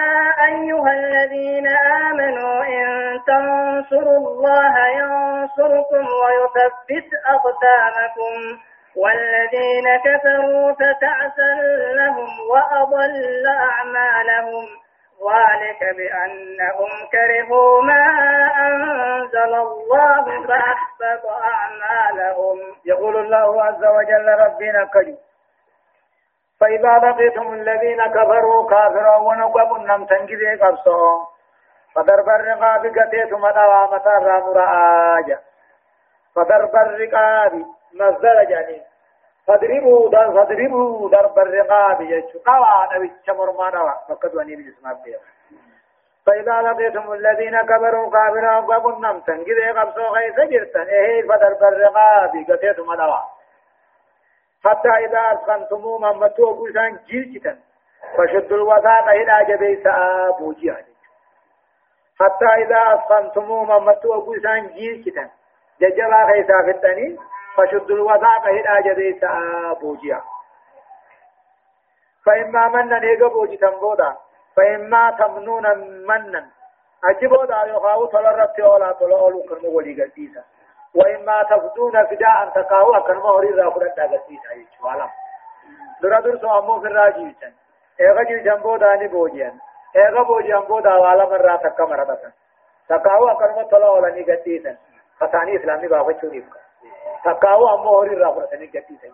أيها 0.48 0.92
الذين 0.92 1.66
آمنوا 2.06 2.64
إن 2.64 2.86
تنصروا 3.26 4.18
الله 4.18 4.86
ينصركم 4.88 6.06
ويثبت 6.22 7.10
أقدامكم 7.26 8.58
والذين 8.96 9.86
كفروا 10.04 10.72
فتعسا 10.72 11.52
لهم 11.94 12.28
وأضل 12.50 13.44
أعمالهم 13.48 14.64
ذلك 15.26 15.96
بأنهم 15.96 16.88
كرهوا 17.12 17.82
ما 17.82 18.04
أنزل 18.66 19.54
الله 19.54 20.24
فأحبط 20.48 21.24
أعمالهم. 21.26 22.58
يقول 22.86 23.16
الله 23.16 23.62
عز 23.64 23.84
وجل 23.84 24.28
ربنا 24.28 24.84
كريم 24.92 25.16
فإذا 26.60 26.98
لقيتم 26.98 27.52
الذين 27.52 28.06
كفروا 28.06 28.70
كافرا 28.70 29.16
ونقب 29.16 29.80
نم 29.80 30.04
تنجزي 30.04 30.56
قبصهم 30.56 31.26
فضرب 31.94 32.28
الرقاب 32.28 32.86
قتيتم 32.86 33.46
الأوامة 33.46 34.06
الرام 34.06 34.44
رآجا 34.44 35.38
فضرب 36.34 36.76
الرقاب 36.76 37.64
مصدر 37.94 38.44
جانين 38.44 38.82
فضربوا 39.46 40.10
در 40.10 40.30
فضربوا 40.30 41.08
ضرب 41.08 41.38
الرقاب 41.38 42.00
يجو 42.00 42.38
قوى 42.46 42.88
نبي 42.94 43.12
شمر 43.26 43.52
ما 43.52 43.70
نوى. 43.70 43.94
فقد 44.08 44.34
وني 44.34 44.56
بجسم 44.56 44.86
أبديه 44.88 45.18
فإذا 46.26 46.62
لقيتم 46.62 47.12
الذين 47.12 47.62
كفروا 47.62 48.10
كافرا 48.10 48.58
ونقب 48.58 49.00
نم 49.00 49.20
تنجزي 49.20 49.70
قبصوا 49.70 50.08
غيث 50.08 50.40
جرتا 50.50 50.82
إيه 50.82 51.22
فضرب 51.22 51.62
الرقاب 51.72 52.44
قتيتم 52.50 52.90
الأوامة 52.92 53.35
حتى 54.66 54.88
إذا 54.88 55.32
أسخنتموهم 55.32 56.04
أمتوا 56.04 56.52
بوسان 56.52 56.98
جيلتن 57.06 57.58
فشدوا 58.16 58.56
الوثاق 58.56 59.08
إلى 59.08 59.44
جبيس 59.48 59.84
بوجيها 60.38 60.84
حتى 62.20 62.46
إذا 62.62 62.94
أسخنتموهم 62.94 63.70
أمتوا 63.70 64.16
بوسان 64.20 64.66
جيلتن 64.66 65.28
ججبا 65.80 66.26
خيسا 66.26 66.62
فتني 66.72 67.18
فشد 67.56 67.90
الوثاق 67.90 68.48
هنا 68.48 68.80
جديد 68.80 69.20
بوجيا 69.80 70.22
فإما 72.26 72.68
منا 72.68 72.98
نيجا 72.98 73.26
بوجي 73.26 73.56
تنبودا 73.56 74.16
فإما 74.56 75.10
تمنون 75.10 75.62
منا 76.06 76.46
أجبودا 77.04 77.64
يخاو 77.66 78.06
تلربت 78.06 78.60
أولا 78.60 78.92
تلولو 78.92 79.42
كرمو 79.42 79.76
ولي 79.76 80.02
قديسا 80.02 80.44
وإما 80.96 81.42
تفدون 81.42 82.06
فداء 82.06 82.48
تقاو 82.54 83.02
كرمو 83.06 83.28
هوري 83.28 83.50
رافرة 83.50 83.94
قديسا 84.02 84.52
يجوالا 84.54 85.08
درا 86.02 86.20
درسو 86.20 86.58
أمو 86.58 86.80
في 86.80 86.86
الراجيسا 86.86 87.52
إيغا 88.00 88.22
جيسان 88.22 88.60
بودا 88.60 88.96
ني 88.96 89.08
بوجيان. 89.08 89.58
إيغا 89.96 90.22
بوجيان 90.22 90.60
بودا 90.60 90.94
والا 90.94 91.24
مرة 91.24 91.56
تكا 91.56 91.84
مرة 91.84 92.18
تقاو 92.88 93.36
كرمو 93.38 93.68
تلولو 93.68 94.06
ني 94.06 94.22
قديسا 94.22 94.76
خطاني 95.20 95.56
إسلامي 95.56 95.88
بافتشو 95.88 96.26
نيفكا 96.26 96.60
تقاو 97.24 97.74
أمو 97.74 97.88
هوري 97.88 98.14
رافرة 98.14 98.56
ني 98.56 98.66
قديسا 98.66 99.08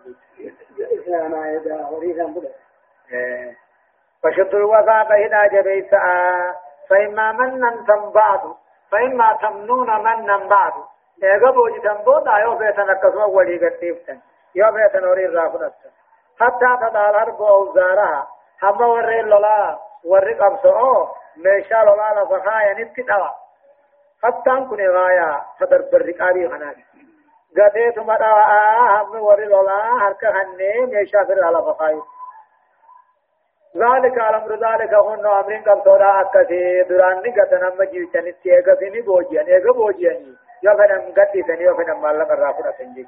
إسلاما 0.79 1.57
إذا 1.57 1.83
هوريها 1.83 2.27
مدى 2.27 2.51
فشد 4.23 4.55
الوثاق 4.55 5.11
هنا 5.11 5.47
جبيت 5.47 5.91
فإما 6.89 7.31
منا 7.31 7.85
بعد 8.15 8.41
فإما 8.91 9.37
تمنون 9.41 10.03
منا 10.03 10.37
بعد. 10.37 10.73
إيغا 11.23 11.51
بوجي 11.51 11.79
تنبودا 11.79 12.31
يو 12.37 12.55
بيتن 12.55 12.89
أكسوا 12.89 13.25
ولي 13.25 13.67
قتيفتن 13.67 14.19
يو 14.55 14.71
بيتن 14.71 15.05
وري 15.05 15.25
رافنتن 15.25 15.91
حتى 16.39 16.77
تدع 16.81 17.09
الحرب 17.09 17.41
أوزارها 17.41 18.27
هم 18.63 18.81
وري 18.81 19.21
لولا 19.21 19.79
وري 20.05 20.33
قبصو 20.33 21.07
ميشا 21.37 21.75
لولا 21.75 22.23
لفخايا 22.23 22.73
نتكتوا 22.73 23.29
حتى 24.23 24.49
نكون 24.49 24.87
غايا 24.87 25.41
فدرب 25.59 25.95
الرقابي 25.95 26.49
خناك 26.49 26.77
قتيت 27.57 27.99
مدعا 27.99 29.01
هم 29.01 29.21
وري 29.21 29.45
لولا 29.45 29.77
هركا 30.01 30.29
هني 30.29 30.85
ميشا 30.85 31.23
فر 31.23 31.43
على 31.43 31.57
فخايا 31.57 32.01
ذلك 33.77 34.17
الامر 34.17 34.51
ذلك 34.53 34.93
هن 34.93 35.25
امرين 35.25 35.63
قد 35.63 35.81
صدا 35.85 36.21
اكثي 36.21 36.83
دران 36.83 37.21
ني 37.21 37.41
قد 37.41 37.53
نم 37.53 37.83
جيتن 37.83 38.33
تيغا 38.43 38.75
فيني 38.75 39.01
بوجيان 39.01 39.45
ايغا 39.45 39.71
بوجيان 39.71 40.35
يا 40.63 40.73
فنم 40.73 41.13
قد 41.17 41.43
تني 41.47 41.63
يا 41.63 41.73
فنم 41.73 42.01
مال 42.01 42.39
رافنا 42.39 42.71
سنجي 42.77 43.07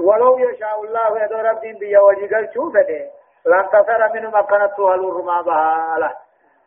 ولو 0.00 0.38
يشاء 0.38 0.84
الله 0.84 1.24
يد 1.24 1.32
رب 1.32 1.60
بي 1.60 1.98
وجيغل 1.98 2.48
شوفته 2.54 3.10
لن 3.46 3.68
تصر 3.72 4.12
من 4.14 4.26
مكانت 4.26 4.80
هل 4.80 5.04
رما 5.04 5.42
بها 5.42 6.16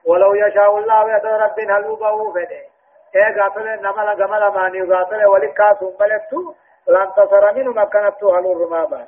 ولو 0.06 0.34
يشاء 0.34 0.78
الله 0.78 1.16
يد 1.16 1.26
رب 1.26 1.60
هل 1.60 1.84
بو 1.84 2.32
فده 2.34 2.62
ايغا 3.16 3.50
فل 3.50 3.68
نمل 3.82 4.24
غمل 4.24 4.48
ماني 4.48 4.84
غاتل 4.84 5.26
ولكا 5.26 5.74
سنبلتو 5.80 6.54
لن 6.88 7.12
تصر 7.18 7.54
من 7.54 7.68
مكانت 7.68 8.24
هل 8.24 8.46
رما 8.46 8.86
بها. 8.86 9.08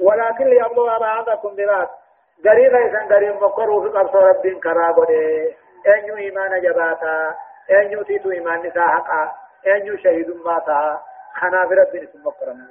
ولكن 0.00 0.44
ليبلغ 0.44 0.98
بعضكم 0.98 1.48
بذات 1.48 1.90
غري 2.46 2.68
غيسان 2.68 3.08
غري 3.12 3.30
مقرو 3.30 3.82
في 3.82 3.88
قبص 3.88 4.14
رب 4.14 4.46
كرا 4.62 4.90
غدي 4.90 5.56
انيو 5.86 6.16
إيمان 6.16 6.60
جباتا. 6.60 7.34
انيو 7.70 8.02
تيتو 8.02 8.30
إيمان 8.30 8.66
نساء 8.66 9.34
انيو 9.66 9.96
شهيد 9.96 10.30
ماتا 10.44 11.00
خنا 11.34 11.68
في 11.68 11.74
رب 11.74 11.96
نسم 11.96 12.22
مقرم. 12.24 12.68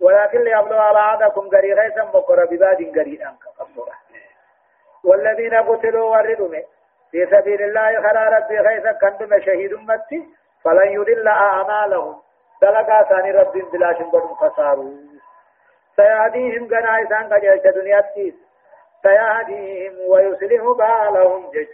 ولكن 0.00 0.40
ليبلغ 0.40 0.78
على 0.78 0.98
عادكم 0.98 1.48
غري 1.48 1.74
غيسان 1.74 2.06
مقر 2.06 2.44
بباد 2.44 2.98
غري 2.98 3.22
أنك 3.22 3.44
قبصرا 3.58 3.94
والذين 5.04 5.54
قتلوا 5.54 6.10
وردوا 6.10 6.48
في 7.10 7.26
سبيل 7.26 7.62
الله 7.62 8.02
خرا 8.02 8.38
ربي 8.38 8.58
غيسا 8.58 8.92
كندم 8.92 9.40
شهيد 9.40 9.74
متي. 9.74 10.28
فلن 10.64 10.92
يضل 10.92 11.28
أعمالهم. 11.28 12.22
دلقا 12.62 13.02
ثاني 13.02 13.30
رب 13.30 13.52
بلا 13.52 13.98
شنبر 13.98 14.20
خساروا 14.20 14.90
سيهديهم 15.96 16.68
غنائسان 16.74 17.32
قجلت 17.32 17.66
دنيا 17.66 18.00
تيس. 18.00 18.34
سيهديهم 19.02 19.94
ويصلح 20.08 20.62
بالهم 20.78 21.50
جج 21.50 21.68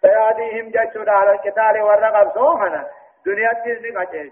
سيهديهم 0.00 0.68
جج 0.70 1.08
على 1.08 1.30
القتال 1.30 1.82
والرقب 1.82 2.34
سوهنا 2.34 2.86
دنيا 3.28 3.52
تزني 3.52 3.90
قجج 3.96 4.30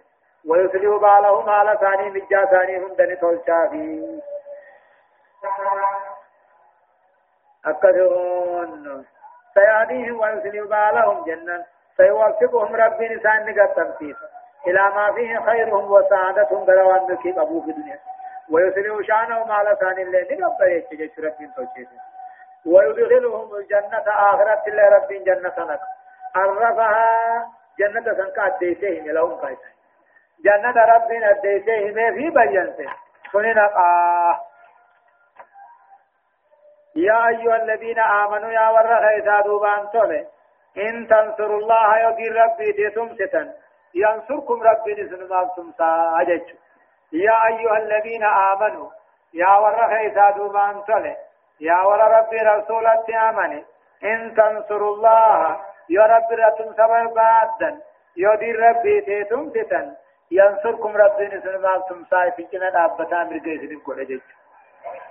ويصلح 0.49 0.97
بالهم 1.05 1.49
على 1.51 1.79
ثاني 1.81 2.11
مجا 2.11 2.45
ثاني 2.45 2.79
هم 2.79 2.95
دني 2.95 3.17
تولشا 3.17 3.69
في 3.71 3.83
أكثرون. 7.67 9.07
سيهديهم 9.55 10.21
ويصلح 10.21 10.65
بالهم 10.73 11.25
جنة 11.25 11.65
سيوفقهم 11.97 12.77
ربي 12.77 13.09
نسان 13.09 13.55
نقطم 13.57 14.15
إلى 14.67 14.83
ما 14.95 15.13
فيه 15.13 15.41
خيرهم 15.47 15.93
وسعادتهم 15.93 16.65
بلوان 16.65 17.07
بكي 17.07 17.41
أبو 17.41 17.63
في 17.63 17.71
الدنيا. 17.71 17.99
ويسلم 18.51 19.03
شانهم 19.03 19.51
على 19.53 19.77
ثاني 19.81 20.03
الليل. 20.03 20.41
نقبل 20.41 20.73
يتجج 20.73 21.21
رب 21.25 21.51
توجيه 21.57 21.89
ويدخلهم 22.67 23.55
الجنة 23.57 24.05
آخرة 24.07 24.63
إلا 24.67 24.89
رب 24.89 25.09
جنة 25.09 25.55
نك 25.59 25.81
عرفها 26.35 27.49
جنة 27.79 28.15
سنك 28.15 28.39
أديسهم 28.39 29.07
لهم 29.07 29.35
قيسا 29.35 29.71
جنة 30.45 30.85
رب 30.85 31.11
أديسهم 31.13 31.95
في 32.15 32.31
بيانته 32.31 32.93
سننا 33.33 33.67
يا 36.97 37.29
أيها 37.29 37.57
الذين 37.63 37.99
آمنوا 37.99 38.51
يا 38.53 38.69
ورغ 38.69 39.03
إذا 39.17 39.41
دوبان 39.41 39.91
تولي 39.93 40.27
إن 40.77 41.09
تنصروا 41.09 41.59
الله 41.61 41.99
يقول 41.99 42.37
ربي 42.37 42.73
تتمستا 42.73 43.53
ينصركم 43.95 44.63
ربي 44.63 44.95
نسنما 45.03 45.51
تمسا 45.57 46.13
أججوا 46.21 46.59
يا 47.13 47.47
أيها 47.47 47.79
الذين 47.79 48.25
آمنوا 48.25 48.91
يا 49.35 49.53
ور 49.63 49.89
خيسا 49.89 50.31
دوبان 50.31 50.85
تله 50.85 51.17
يا 51.61 51.79
ور 51.83 52.01
ربي 52.01 52.37
رسولت 52.37 53.11
آمني. 53.11 53.65
إن 54.05 54.35
تنصروا 54.35 54.95
الله 54.95 55.61
يا 55.89 56.03
رب 56.03 56.33
رتم 56.33 56.73
سبب 56.73 57.15
بعدا 57.15 57.81
يا 58.17 58.35
دي 58.35 58.53
ربي 58.53 59.01
تيتم 59.01 59.51
تتن 59.51 59.95
ينصركم 60.31 60.97
ربي 60.97 61.27
نسلم 61.27 61.83
تمسا 61.89 62.31
في 62.31 62.47
جنة 62.53 62.85
أبتا 62.85 63.25
مرقى 63.25 63.59
سنين 63.59 63.81
قد 63.87 64.21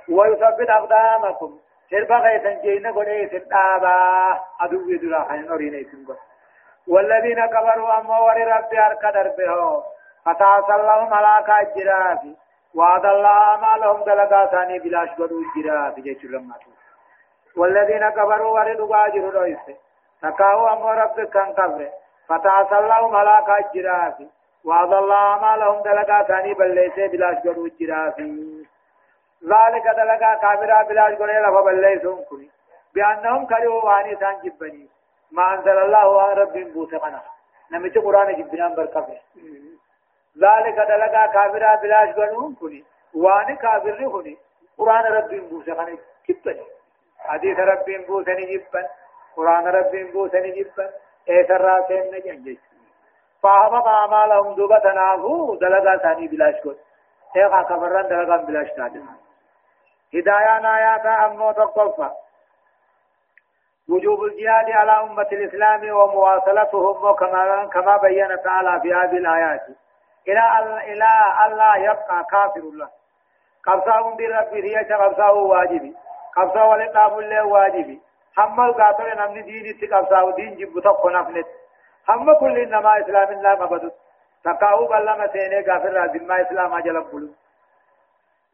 ويثبت 0.09 0.69
أقدامكم. 0.69 1.59
سربا 1.91 2.15
غيثا 2.15 2.61
جينا 2.61 2.91
قد 2.91 3.07
يسن 3.07 3.53
آبا. 3.53 3.95
أدو 4.61 4.89
يدرا 4.89 5.26
خين 5.30 5.51
أرين 5.51 5.73
يسن 5.73 6.15
والذين 6.88 7.45
كبروا 7.45 7.99
أما 7.99 8.19
ور 8.19 8.38
ربي 8.47 8.80
أركا 8.80 9.11
دربه 9.11 9.84
فتعصى 10.26 10.76
الله 10.76 11.09
ملاكا 11.09 11.63
جرافي 11.76 12.36
وعد 12.76 13.05
الله 13.05 13.57
ما 13.61 13.78
لهم 13.78 14.03
دلقا 14.03 14.45
ثاني 14.45 14.80
بلاش 14.80 15.09
قدو 15.09 15.41
جرافي 15.55 16.01
جيش 16.01 16.26
رماتو 16.26 16.71
والذين 17.57 18.09
كفروا 18.09 18.51
وردوا 18.51 18.88
قاجروا 18.97 19.32
رويسي 19.32 19.76
تكاو 20.26 20.67
أمو 20.67 20.89
ربك 20.89 21.30
كان 21.30 21.53
كفر. 21.53 21.89
فتعصى 22.28 22.78
الله 22.78 23.01
ملاكا 23.09 23.57
جرافي 23.73 24.28
وعد 24.65 24.93
الله 24.93 25.39
ما 25.41 25.57
لهم 25.57 25.82
دلقا 25.84 26.23
ثاني 26.23 26.53
بليسي 26.53 27.07
بلاش 27.07 27.38
قدو 27.38 27.67
جرافي 27.80 28.65
ذلك 29.51 29.86
دلقا 29.99 30.32
كافرا 30.43 30.84
بلاش 30.84 31.13
قدو 31.13 31.26
لفا 31.26 31.61
بليسون 31.61 32.23
كني. 32.30 32.49
بأنهم 32.93 33.45
كرهوا 33.45 33.84
واني 33.86 34.15
سان 34.15 34.36
جبني. 34.43 34.89
ما 35.32 35.53
أنزل 35.53 35.78
الله 35.86 36.34
رب 36.34 36.57
بوسقنا 36.73 37.21
نمت 37.71 37.97
قرآن 37.97 38.30
جبنان 38.39 38.76
بركفه 38.76 39.17
ذلك 40.43 40.78
دلقا 40.91 41.26
كافرا 41.36 41.76
بلاش 41.76 42.09
غنون 42.17 42.55
كني. 42.61 42.84
وان 43.13 43.55
كافر 43.55 44.09
كني. 44.13 44.38
قرآن 44.78 45.05
رب 45.17 45.32
خاني 45.78 45.97
كبن 46.28 46.57
حديث 47.19 47.59
رب 47.59 47.86
بوسى 48.07 48.34
نجبن 48.34 48.86
قرآن 49.36 49.67
رب 49.67 49.91
بوسى 50.13 50.38
نجبن 50.39 50.89
إيسر 51.29 51.61
راسين 51.61 52.03
نجنجي 52.15 52.59
فاهم 53.43 53.88
أعمالهم 53.88 54.55
دوبة 54.55 54.93
نافو 54.93 55.55
دلقا 55.55 55.97
ثاني 55.97 56.27
بلاش 56.27 56.55
كن 56.63 56.75
إيقا 57.36 57.61
كفران 57.61 58.07
دلقا 58.07 58.38
بلاش 58.38 58.69
تادم 58.77 59.07
هدايان 60.13 60.65
آيات 60.65 61.05
أمو 61.05 61.51
تقفى 61.51 62.09
وجوب 63.89 64.23
الجهاد 64.23 64.69
على 64.69 64.91
أمة 64.91 65.27
الإسلام 65.31 65.89
ومواصلتهم 65.91 67.13
كما 67.15 67.65
كما 67.65 67.97
بين 67.97 68.41
تعالى 68.43 68.81
في 68.81 68.93
هذه 68.93 69.17
الآيات. 69.17 69.61
إلى 70.27 70.43
إلى 70.83 71.07
الله 71.45 71.77
يبقى 71.77 72.25
كافر 72.31 72.59
الله. 72.59 72.89
قبضاهم 73.65 74.15
برب 74.17 74.53
هي 74.53 74.75
قبضاه 74.93 75.33
واجبي. 75.33 75.95
قبضاه 76.36 76.69
ولقام 76.69 77.19
الله 77.19 77.45
واجبي. 77.45 78.01
هم 78.38 78.61
القاتل 78.61 79.17
نمني 79.17 79.41
دين 79.41 79.79
تقبضاه 79.79 80.31
دين 80.36 80.55
جب 80.55 80.79
تقو 80.79 81.09
نفلت 81.09 81.47
هم 82.09 82.33
كل 82.33 82.57
إنما 82.57 82.99
إسلام 83.01 83.29
الله 83.31 83.53
قبضت 83.55 83.93
تقاو 84.43 84.88
بلما 84.88 85.27
سيني 85.27 85.59
غافر 85.69 85.93
رازم 85.93 86.23
ما 86.27 86.41
إسلام 86.41 86.73
أجل 86.73 87.01
بلو 87.01 87.29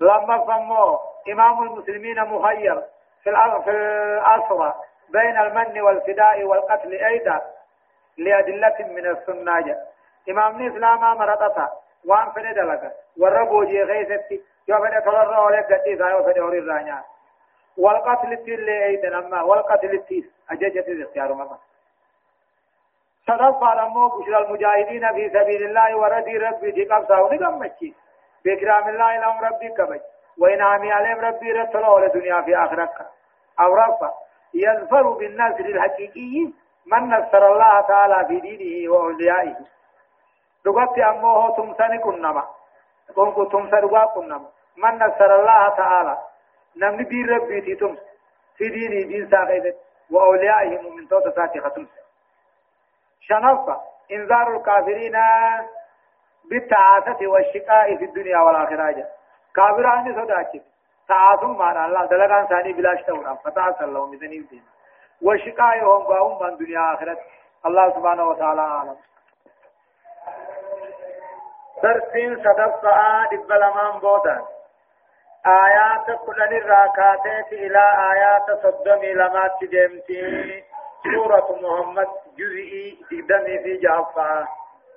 لما 0.02 0.38
فمو 0.46 1.00
إمام 1.32 1.64
المسلمين 1.64 2.24
مخير 2.24 2.82
في 3.24 3.30
الأسرى 3.30 4.74
بين 5.10 5.38
المن 5.38 5.82
والفداء 5.82 6.44
والقتل 6.44 6.94
أيضا 6.94 7.42
لأدلة 8.18 8.76
من 8.80 9.06
السنة 9.06 9.78
إمام 10.30 10.62
الإسلام 10.62 11.00
مرتتا 11.18 11.70
وان 12.06 12.32
فني 12.32 12.54
دلقا 12.54 12.92
ورا 13.20 13.44
بوجي 13.44 13.86
خيستي 13.86 14.42
يو 14.68 14.78
فني 14.78 15.02
تلرى 15.02 15.38
ولا 15.38 15.62
قدي 15.62 15.98
سايو 15.98 16.24
فني 16.24 16.40
اوري 16.40 16.60
رانيا 16.60 17.04
والقتل 17.78 18.34
اللي 18.34 18.86
ايدن 18.86 19.14
أما؟ 19.14 19.42
والقتل 19.42 19.94
التيس 19.94 20.26
اججت 20.52 20.88
الاختيار 20.88 21.34
مما 21.34 21.58
صدق 23.28 23.60
فارمو 23.60 24.08
بشرى 24.08 24.38
المجاهدين 24.38 25.14
في 25.14 25.30
سبيل 25.30 25.64
الله 25.64 25.96
وردي 25.98 26.38
ربي 26.38 26.72
دي 26.72 26.84
قبضة. 26.86 27.22
ونقمتشي 27.22 27.94
بإكرام 28.46 28.90
الله 28.90 29.18
لهم 29.20 29.46
ربي 29.46 29.70
كبج 29.70 30.00
وإنعامي 30.38 30.92
عليهم 30.92 31.20
ربي 31.20 31.52
رتلوا 31.52 32.00
لدنيا 32.00 32.42
في 32.42 32.58
آخرك 32.58 33.08
أو 33.60 33.74
رفع. 33.74 34.12
يظفر 34.54 35.10
بالنصر 35.10 35.66
الحقيقي. 35.66 36.54
من 36.86 37.10
نصر 37.10 37.46
الله 37.54 37.82
تعالى 37.82 38.28
في 38.28 38.40
دينه 38.40 38.92
وأوليائه. 38.94 39.56
لغت 40.66 41.00
أمه 41.00 41.56
تمسن 41.56 41.98
كنما 41.98 42.44
كنكو 43.16 43.44
تمسن 43.44 43.88
كنما 44.16 44.50
من 44.78 44.96
نصر 44.96 45.36
الله 45.36 45.70
تعالى. 45.70 46.18
نمني 46.78 47.04
بي 47.04 47.24
ربي 47.24 47.62
تي 47.62 47.76
تمس 47.76 48.00
في 48.58 48.70
دينه 48.70 49.08
دين 49.08 49.30
ساقيدت 49.30 49.78
وأوليائه 50.12 50.90
من 50.90 51.08
توتا 51.08 51.32
ساتي 51.32 51.60
ختمس. 51.60 51.90
شنفة 53.22 53.82
إنذار 54.12 54.58
الكافرين 54.58 55.18
بالتعاسة 56.50 57.28
والشقاء 57.28 57.96
في 57.98 58.06
الدنيا 58.06 58.40
والآخرة. 58.40 59.08
كافران 59.56 60.16
صداك 60.16 60.52
تعاثم 61.08 61.52
معنى 61.52 61.86
الله. 61.86 62.06
دلقان 62.06 62.48
ثاني 62.48 62.74
بلاش 62.74 63.04
تورا 63.04 63.34
فتعاسى 63.34 63.84
الله 63.84 64.06
مثني 64.06 64.38
الدين 64.38 64.64
والشقاء 65.22 65.84
هم 65.84 66.08
باهم 66.08 66.44
من 66.44 66.58
دنيا 66.58 66.94
آخرة. 66.94 67.18
الله 67.66 67.90
سبحانه 67.90 68.24
وتعالى 68.24 68.62
أعلم. 68.62 68.98
درسين 71.84 72.44
صدفة 72.44 73.26
دبلمان 73.32 74.00
بودان. 74.00 74.61
آيات 75.46 76.06
كلن 76.26 76.58
الراكاتات 76.58 77.54
إلى 77.54 77.84
آيات 78.12 78.48
صدمي 78.64 79.14
لما 79.14 79.50
تجمتي. 79.62 80.64
سورة 81.16 81.48
محمد 81.62 82.08
جزئي 82.38 82.98
تقدمي 83.10 83.60
في 83.64 83.78
جعفة 83.78 84.48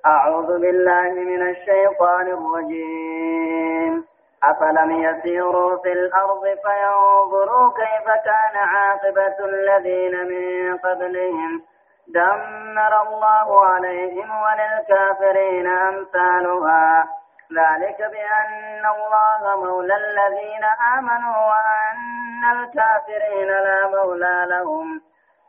أعوذ 0.06 0.60
بالله 0.60 1.10
من 1.10 1.42
الشيطان 1.50 2.26
الرجيم. 2.28 4.04
أفلم 4.44 4.90
يسيروا 4.90 5.82
في 5.82 5.92
الأرض 5.92 6.42
فينظروا 6.42 7.70
كيف 7.70 8.06
كان 8.24 8.56
عاقبة 8.56 9.38
الذين 9.44 10.14
من 10.28 10.76
قبلهم. 10.78 11.62
دمر 12.08 13.02
الله 13.02 13.64
عليهم 13.64 14.30
وللكافرين 14.44 15.66
أمثالها. 15.66 17.04
ذلك 17.52 17.98
بأن 17.98 18.86
الله 18.86 19.64
مولى 19.64 19.94
الذين 19.96 20.64
آمنوا 20.98 21.36
وأن 21.36 22.44
الكافرين 22.52 23.48
لا 23.48 23.86
مولى 23.86 24.46
لهم. 24.48 25.00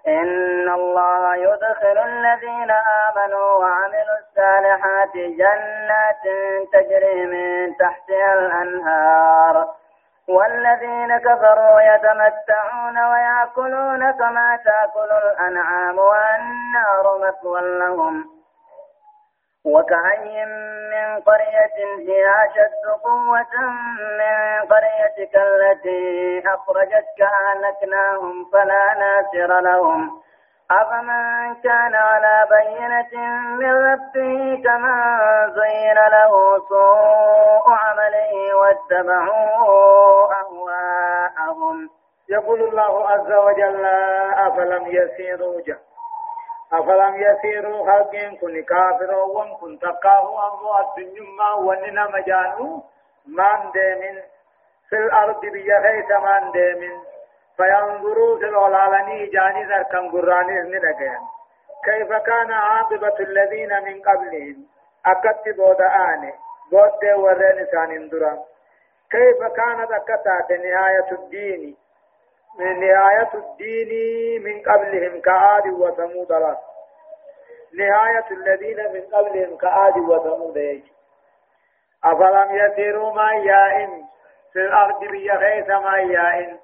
إن 0.07 0.69
الله 0.69 1.35
يدخل 1.35 1.97
الذين 1.97 2.71
آمنوا 2.71 3.51
وعملوا 3.51 4.17
الصالحات 4.19 5.13
جنات 5.15 6.23
تجري 6.73 7.25
من 7.25 7.75
تحتها 7.77 8.33
الأنهار. 8.33 9.67
والذين 10.29 11.17
كفروا 11.17 11.81
يتمتعون 11.81 12.97
ويأكلون 12.97 14.11
كما 14.11 14.59
تأكل 14.65 15.11
الأنعام 15.11 15.97
والنار 15.97 17.17
مثوى 17.17 17.61
لهم. 17.79 18.34
وكأي 19.65 20.45
من 20.91 21.21
قرية 21.21 21.77
هي 22.07 22.25
أشد 22.45 23.01
قوة 23.03 23.55
من 24.19 24.67
قريتك 24.69 25.35
التي 25.35 26.43
أخرجتك 26.47 27.19
أهلكناهم 27.21 28.45
فلا 28.53 28.93
ناصر 28.99 29.59
لهم. 29.59 30.21
أفمن 30.71 31.55
كان 31.63 31.95
على 31.95 32.47
بينة 32.49 33.27
من 33.59 33.71
ربه 33.71 34.63
كما 34.63 34.95
زين 35.55 35.95
له 35.95 36.59
سوء 36.69 37.69
عمله 37.69 38.55
واتبعوا 38.55 40.33
أهواءهم. 40.33 41.89
يقول 42.29 42.61
الله 42.61 43.09
عز 43.09 43.31
وجل 43.31 43.85
أفلم 44.47 44.85
يسيروا 44.87 45.61
جه 45.67 45.77
أفلم 46.73 47.15
يسيروا 47.15 47.85
خلقين 47.91 48.37
كن 48.37 48.63
كافر 48.63 49.15
وان 49.15 49.55
كن 49.55 49.79
تقاه 49.79 50.47
أمو 50.47 50.71
الدنيا 50.79 51.53
وننا 51.53 52.07
مجانو 52.09 52.83
من 53.27 53.71
ديمن 53.73 54.21
في 54.89 54.95
الأرض 54.95 55.41
بيغيث 55.41 56.11
من 56.11 56.51
ديمن 56.51 56.97
فينظروا 57.57 58.39
في 58.39 58.45
العلالني 58.45 59.25
جاني 59.25 59.63
ذركن 59.63 60.11
قراني 60.11 60.59
ندقين 60.61 61.19
كيف 61.85 62.13
كان 62.13 62.51
عاقبة 62.51 63.15
الذين 63.19 63.83
من 63.83 64.01
قبلهم؟ 64.01 64.65
أكت 65.05 65.49
بودآن 65.57 66.33
بود 66.71 67.03
ورين 67.15 67.65
سان 67.71 68.09
درا. 68.09 68.43
كيف 69.11 69.39
كانت 69.57 69.91
أكتات 69.91 70.51
نهاية 70.51 71.11
الدين؟ 71.11 71.77
من 72.59 72.79
نهاية 72.79 73.29
الدين 73.33 74.43
من 74.43 74.61
قبلهم 74.61 75.21
كعاد 75.21 75.67
وثمود 75.67 76.31
لا. 76.31 76.57
نهاية 77.73 78.25
الذين 78.31 78.93
من 78.93 79.01
قبلهم 79.01 79.57
كعاد 79.57 79.97
وثمود. 79.97 80.57
يجي 80.57 80.93
أفلم 82.03 82.55
يسيروا 82.55 83.13
ما 83.13 83.33
يائن 83.33 84.05
في 84.53 84.59
الأرض 84.59 84.99
بيخيث 84.99 85.69
ما 85.69 85.97
يائن 85.97 86.57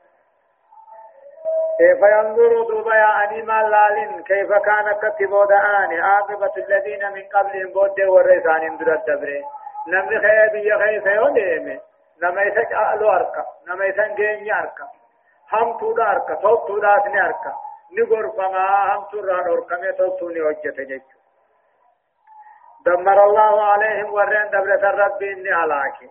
كيف 1.78 2.00
ينظر 2.02 2.64
دوبا 2.64 2.96
يا 2.96 3.24
أنيما 3.24 3.62
لالين؟ 3.64 4.24
كيف 4.24 4.54
كان 4.54 4.92
كتبوا 5.02 5.46
دعاني؟ 5.46 6.02
عاقبة 6.02 6.52
الذين 6.58 7.12
من 7.12 7.24
قبلهم 7.34 7.74
بود 7.74 8.02
ورثان 8.02 8.62
اندر 8.62 8.94
الدبر. 8.94 9.42
نمي 9.88 10.20
خير 10.20 10.50
بيخيث 10.52 11.06
يوديمي 11.06 11.80
نما 12.22 12.42
يسج 12.42 12.74
أهلو 12.74 13.10
أركا 13.10 13.46
نما 13.68 13.86
يسن 13.86 14.16
جيني 14.16 14.54
أركا 14.60 14.88
هم 15.54 15.78
تودا 15.80 16.12
أركا 16.12 16.36
تو 16.36 16.56
تودا 16.68 16.98
أثني 16.98 17.22
أركا 17.26 17.54
نقر 18.00 18.30
فما 18.30 18.96
هم 18.96 19.04
تران 19.12 19.48
أركا 19.52 19.92
تو 19.92 20.18
توني 20.18 20.42
وجت 20.42 20.80
جيش 20.82 21.02
دمر 22.86 23.24
الله 23.24 23.64
عليهم 23.64 24.14
ورين 24.14 24.50
دبرة 24.50 24.90
الرب 24.90 25.22
إني 25.24 25.52
علاكي 25.52 26.10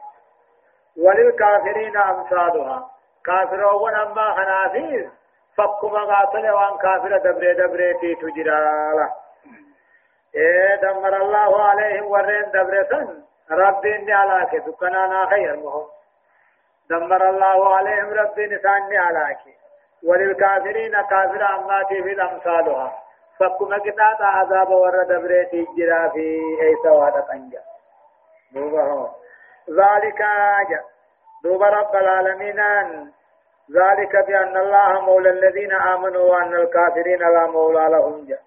وللكافرين 0.97 1.97
أمثالها. 1.97 2.91
كافرون 3.25 3.95
أما 3.95 4.35
خنافير 4.35 5.11
فكما 5.57 6.05
قاتل 6.05 6.51
وان 6.51 6.79
كافر 6.79 7.17
دبرة 7.19 7.53
دبرة 7.53 7.99
في 8.01 8.15
تجرالا 8.15 9.09
إيه 10.35 10.75
دمر 10.77 11.17
الله 11.17 11.63
عليهم 11.63 12.07
ورين 12.07 12.51
دبرة 12.55 13.15
رب 13.51 13.87
إني 13.87 14.13
علاكي 14.13 14.59
دكنا 14.59 15.27
خير 15.31 15.57
مهم 15.57 15.87
دمر 16.91 17.29
الله 17.29 17.75
عليهم 17.77 18.11
رب 18.13 18.41
نساني 18.41 18.99
علاكي 18.99 19.55
وللكافرين 20.07 20.93
كافر 21.03 21.43
أماتي 21.59 22.03
في 22.03 22.13
الأمثالها. 22.13 22.99
فكما 23.41 23.77
قطعت 23.77 24.21
عذاب 24.21 24.71
ور 24.71 25.03
دبريتي 25.03 25.67
جرا 25.77 26.09
في 26.09 26.27
أي 26.63 26.75
سواد 26.85 27.13
قنجا 27.13 27.63
دوبا 28.55 29.11
ذلك 29.71 30.21
آجا 30.21 30.81
دوبا 31.45 31.69
رب 31.69 31.95
العالمين. 31.97 32.61
ذلك 33.71 34.27
بأن 34.27 34.57
الله 34.57 35.01
مولى 35.01 35.31
الذين 35.31 35.73
آمنوا 35.73 36.31
وأن 36.31 36.55
الكافرين 36.55 37.19
لا 37.19 37.47
مولى 37.47 37.89
لهم. 37.91 38.27
جا 38.29 38.39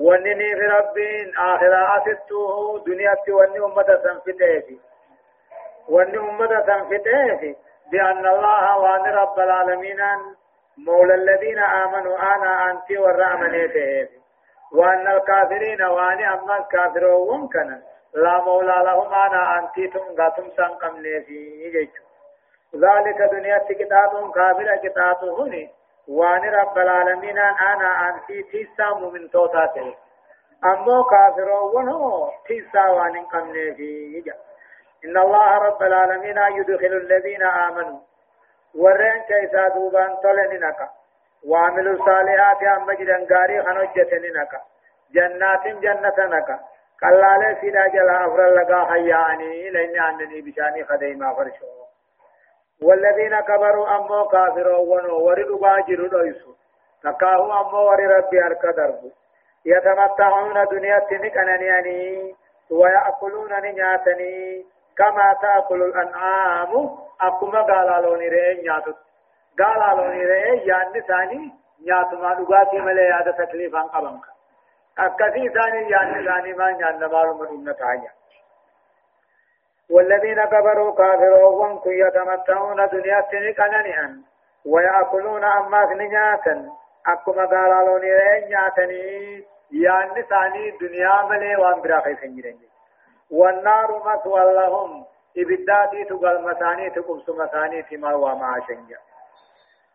ونني 0.00 0.54
في 0.56 0.66
ربين. 0.66 1.36
آخر 1.38 1.72
أسدته 1.96 2.84
دنيا 2.86 3.14
وني 3.28 3.58
أمة 3.58 3.88
سنفتيه 4.04 4.93
وني 5.88 6.18
أمة 6.18 6.62
سنفتيه 6.66 7.56
بأن 7.92 8.26
الله 8.26 8.78
وأن 8.78 9.04
رب 9.14 9.38
العالمين 9.38 10.00
مولى 10.78 11.14
الذين 11.14 11.58
آمنوا 11.58 12.18
أنا 12.36 12.70
أنت 12.70 12.98
والرأمنيته 12.98 14.08
وأن 14.72 15.06
الكافرين 15.08 15.82
وأنا 15.82 16.34
أما 16.34 16.56
الكافرون 16.58 17.48
كان 17.48 17.82
لا 18.14 18.40
مولى 18.40 18.74
لهم 18.86 19.14
أنا 19.14 19.58
أنت 19.58 19.92
تم 19.94 20.22
غتم 20.22 20.50
سنقم 20.56 20.96
نيفي 20.96 21.88
ذلك 22.74 23.18
دنيا 23.32 23.58
كتاب 23.58 24.32
كافر 24.34 24.76
كتاب 24.76 25.24
هني 25.24 25.70
وأن 26.08 26.54
رب 26.54 26.78
العالمين 26.78 27.38
أنا 27.38 28.08
أنت 28.08 28.46
تسام 28.52 29.12
من 29.12 29.30
توتاته 29.30 29.94
أما 30.64 31.04
كافرون 31.10 31.88
هو 31.88 32.30
تسا 32.48 32.88
وأن 32.90 33.24
قم 33.24 33.52
نيفي 33.52 34.22
إن 35.04 35.16
الله 35.18 35.58
رب 35.58 35.82
العالمين 35.82 36.38
يدخل 36.38 36.92
الذين 37.04 37.42
آمنوا. 37.42 37.98
ورين 38.74 39.22
كيسا 39.28 39.68
دوبان 39.68 40.16
تولن 40.22 40.60
نكا. 40.60 40.88
وعملوا 41.48 41.92
الصالحات 41.92 42.62
أما 42.62 42.94
جدن 42.94 43.26
غاري 43.32 43.62
خنجت 43.62 44.14
نكا. 44.14 44.60
جنات 45.14 45.64
جنة 45.66 46.18
نكا. 46.18 46.58
قلالة 47.02 47.60
سيدا 47.60 47.86
جلا 47.86 48.26
أفر 48.26 48.54
لقا 48.54 48.84
حياني. 48.84 49.70
لإني 49.70 49.98
عندني 49.98 50.40
بشاني 50.40 50.84
خديما 50.84 51.34
فرشو. 51.34 51.66
والذين 52.82 53.40
كبروا 53.40 53.96
أمو 53.96 54.28
كافروا 54.28 54.78
ونو 54.78 55.18
وردوا 55.26 55.58
باجروا 55.58 56.08
دويسو. 56.08 56.54
تكاهو 57.02 57.52
أمو 57.60 57.78
وري 57.90 58.06
ربي 58.06 58.44
أركا 58.44 58.70
دربو 58.70 59.10
يتمتعون 59.64 60.64
دنيا 60.70 60.98
تنكنني 60.98 62.34
ويأكلون 62.70 63.52
نياتني 63.62 64.64
كما 64.98 65.34
تأكل 65.42 65.82
الأنعام. 65.82 66.90
أكما 67.20 67.62
قال 67.62 68.02
لوني 68.02 68.28
رئي 68.28 68.62
نياتو 68.62 68.92
قال 69.58 69.96
لوني 69.96 70.24
رئي 70.24 70.66
يعني 70.66 71.00
ثاني 71.00 71.52
نياتو 71.84 72.16
ما 72.16 72.34
نقاتي 72.34 72.80
ملي 72.80 73.12
هذا 73.12 73.30
تكليفا 73.30 73.80
قبنك. 73.80 74.24
أكثي 74.98 75.48
ثاني 75.48 75.90
يعني 75.90 76.24
ثاني 76.24 76.52
ما 76.52 76.70
نيان 76.70 76.96
نمال 76.98 77.34
من 77.38 77.46
أمنا 77.46 78.10
والذين 79.90 80.44
كفروا 80.44 80.94
كافرون 80.94 81.78
كن 81.78 81.90
يتمتعون 81.90 82.88
دنيا 82.88 83.20
تنكنني 83.20 84.22
ويأكلون 84.66 85.44
أما 85.44 85.94
نياتا 85.94 86.70
أكما 87.06 87.44
قال 87.46 87.86
لوني 87.86 88.12
رئي 88.12 88.44
نياتني. 88.48 89.44
يعني 89.70 90.22
ثاني 90.22 90.70
دنيا 90.70 91.22
ملي 91.22 91.56
وان 91.56 91.80
براخي 91.80 92.16
سنجرين 92.16 92.60
والنار 93.30 94.02
مثوى 94.06 94.54
لهم. 94.54 95.04
إبداتي 95.36 96.04
تقل 96.04 96.42
مساني 96.42 96.90
تقبس 96.90 97.28
مساني 97.28 97.82
تما 97.82 98.14
وما 98.14 98.60
شنجا. 98.68 98.98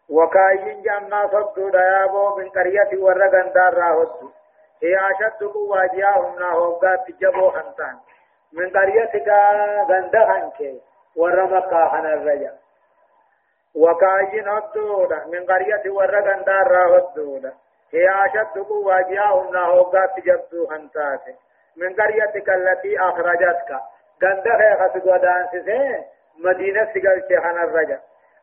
وكاين 0.09 0.82
جمنا 0.82 1.27
صدو 1.27 1.69
ديابو 1.69 2.36
من 2.36 2.49
قرية 2.49 2.89
ورغن 3.03 3.51
دار 3.53 3.73
راهد 3.73 4.09
هي 4.84 4.95
أشد 5.11 5.43
قوة 5.43 5.86
جاهم 5.86 6.39
ناهوغا 6.39 6.95
تجبو 6.95 7.49
خنتان. 7.49 7.97
من 8.53 8.69
قرية 8.69 9.11
غندهن 9.89 10.49
كي 10.57 10.82
ورمقا 11.15 11.88
خن 11.89 12.05
الرجا 12.05 12.53
وكاين 13.75 14.47
هدودا 14.47 15.25
من 15.25 15.45
قرية 15.45 15.91
ورغن 15.91 16.43
دار 16.43 16.67
راهد 16.67 17.53
هي 17.93 18.09
أشد 18.25 18.57
قوة 18.69 19.01
جاهم 19.01 19.53
ناهوغا 19.53 20.05
تجبو 20.05 20.67
خنتاتي 20.67 21.36
من 21.78 21.93
قريتك 21.95 22.49
التي 22.49 22.99
أخرجتك. 22.99 23.80
غندها 24.24 24.70
خسد 24.80 25.07
ودان 25.07 25.47
سيسي 25.51 26.03
مدينة 26.38 26.93
سيقل 26.93 27.24
شيخنا 27.28 27.63
الرجا. 27.63 27.99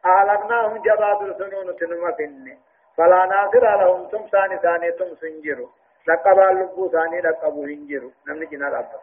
أعلمناهم 0.07 0.83
جباد 0.83 1.23
السنون 1.23 1.77
تنم 1.77 2.13
فيني. 2.13 2.59
فلا 2.97 3.27
ناصر 3.27 3.77
لهم 3.77 4.09
تم 4.09 4.27
ثاني 4.33 4.59
ثاني 4.59 4.93
تم 4.93 5.15
سنجروا 5.21 5.69
لقبا 6.09 6.51
اللبو 6.51 6.89
ثاني 6.89 7.21
لقبو 7.21 7.65
هنجروا 7.65 8.11
نمني 8.29 8.47
جنا 8.47 8.69
ربك 8.69 9.01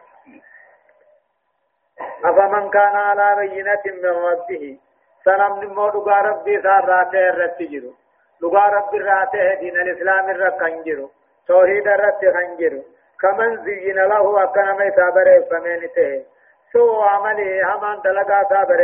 أفمن 2.24 2.70
كان 2.70 2.96
على 2.96 3.36
بينة 3.48 3.82
من 3.86 4.14
ربه 4.30 4.78
سلام 5.24 5.64
نمو 5.64 5.86
لغا 5.88 6.18
ربي 6.20 6.62
سار 6.62 6.84
راته 6.84 7.28
الرتجرو 7.28 7.94
لغا 8.42 8.64
ربي 8.66 8.98
راته 8.98 9.54
دين 9.54 9.76
الإسلام 9.76 10.30
الرقنجرو 10.30 11.10
توحيد 11.48 11.88
الرتخنجرو 11.88 12.82
كمن 13.20 13.64
زين 13.64 13.96
له 13.96 14.42
أكنا 14.42 14.72
ما 14.72 14.84
يتابر 14.84 15.42
فمن 15.50 15.88
ته. 15.96 16.24
سو 16.72 17.02
عمله 17.02 17.74
همان 17.74 18.00
دلقا 18.04 18.42
تابر 18.42 18.80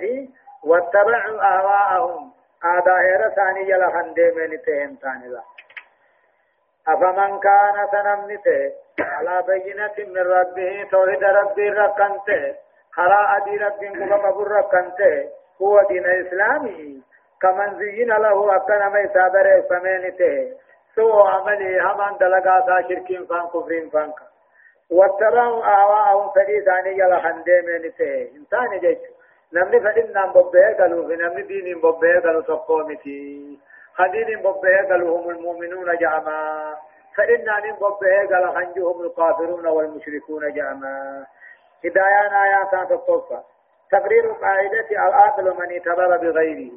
في. 0.00 0.28
واتبعوا 0.64 1.42
أهواءهم 1.42 2.32
آدائر 2.64 3.28
ثاني 3.28 3.70
يلا 3.70 3.90
خندي 3.90 4.30
من 4.30 4.62
تهم 4.62 4.96
ثاني 5.02 5.28
لا. 5.28 5.42
أفمن 6.88 7.40
كان 7.40 7.88
سنمنته 7.92 8.72
على 9.00 9.44
بينة 9.46 9.96
من 9.98 10.26
ربه 10.32 10.88
توحيد 10.90 11.24
ربي 11.24 11.70
ركنته 11.70 12.54
خرا 12.92 13.36
أدي 13.36 13.56
ربي 13.56 13.88
قبر 13.88 14.48
ركنته 14.48 15.28
هو 15.62 15.82
دين 15.88 16.04
الإسلامي 16.04 17.02
كمن 17.42 17.78
زين 17.78 18.08
له 18.08 18.56
أكنا 18.56 18.88
ما 18.88 19.00
يتابر 19.00 19.62
فمن 19.70 20.16
ته. 20.16 20.52
سو 20.94 21.20
عملي 21.22 21.80
همان 21.80 22.16
دلقا 22.20 22.60
تا 22.60 22.88
شركين 22.88 23.26
فان 23.26 23.46
كفرين 23.46 23.90
فان 23.90 24.12
واتبعوا 24.90 25.64
آواءهم 25.64 26.30
فدي 26.30 26.60
ثاني 26.60 26.98
يلا 26.98 27.20
خندي 27.20 27.60
من 27.60 27.92
ته 27.98 28.30
انسان 28.36 28.78
جيش 28.80 28.98
نمني 29.52 29.80
فدين 29.80 30.12
نام 30.12 30.32
ببه 30.32 30.76
قالوا 30.78 31.14
نمني 31.14 31.42
دين 31.42 31.78
ببه 31.78 32.20
قالوا 32.24 32.42
تقومتي 32.42 33.58
خدين 33.94 34.38
ببه 34.40 34.88
قالوا 34.90 35.18
هم 35.18 35.30
المؤمنون 35.30 35.96
جعما. 35.96 36.76
فإن 37.16 37.44
نام 37.44 37.76
ببه 37.76 38.16
قال 38.30 38.54
خنجهم 38.54 39.00
الكافرون 39.02 39.66
والمشركون 39.66 40.52
جعما. 40.54 41.26
هدايان 41.84 42.32
آيات 42.32 42.90
تطوفا 42.90 43.42
تقرير 43.90 44.32
قاعدة 44.32 44.88
العاقل 44.90 45.44
من 45.44 45.72
اعتبر 45.72 46.16
بغيره 46.16 46.72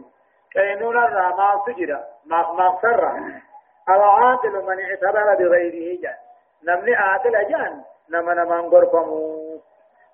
كينون 0.52 0.98
الرما 0.98 1.62
سجرا. 1.66 2.04
مغفرة 2.26 3.42
العاقل 3.90 4.52
من 4.66 4.80
اعتبر 4.80 5.36
بغيره 5.36 6.02
جان 6.02 6.16
نمني 6.64 6.96
عاقل 6.96 7.32
جان 7.50 7.82
نما 8.10 8.34
نما 8.34 8.60
غرفمو 8.60 9.62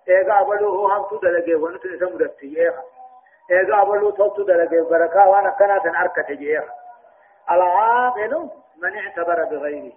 ايغا 0.10 0.44
بلو 0.44 0.88
هم 0.88 1.04
تو 1.10 1.18
دلگه 1.18 1.56
ونت 1.56 1.86
نسم 1.86 2.18
دتي 2.18 2.60
ايغا 2.60 2.84
ايغا 3.52 3.84
بلو 3.84 4.12
تو 4.12 4.28
تو 4.28 4.44
دلگه 4.44 4.82
بركا 4.90 5.26
وانا 5.26 5.50
كنا 5.50 5.78
تن 5.78 5.96
اركته 5.96 6.34
جيغا 6.34 6.74
العاقل 7.52 8.50
من 8.78 8.98
اعتبر 8.98 9.44
بغيره 9.44 9.94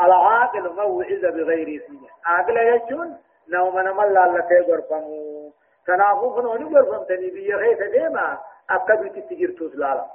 العاقل 0.00 0.72
موعظ 0.72 1.24
بغيره 1.36 1.82
عاقل 2.26 2.56
يجون 2.56 3.18
نوم 3.48 3.80
نما 3.80 4.02
لالته 4.02 4.60
غرفمو 4.68 5.52
تنافو 5.86 6.34
فنوني 6.34 6.76
غرفمتني 6.76 7.30
بيه 7.30 7.56
خيث 7.56 7.82
ديما 7.82 8.38
أكد 8.70 9.02
بتجرتوس 9.02 9.74
لالا 9.74 10.06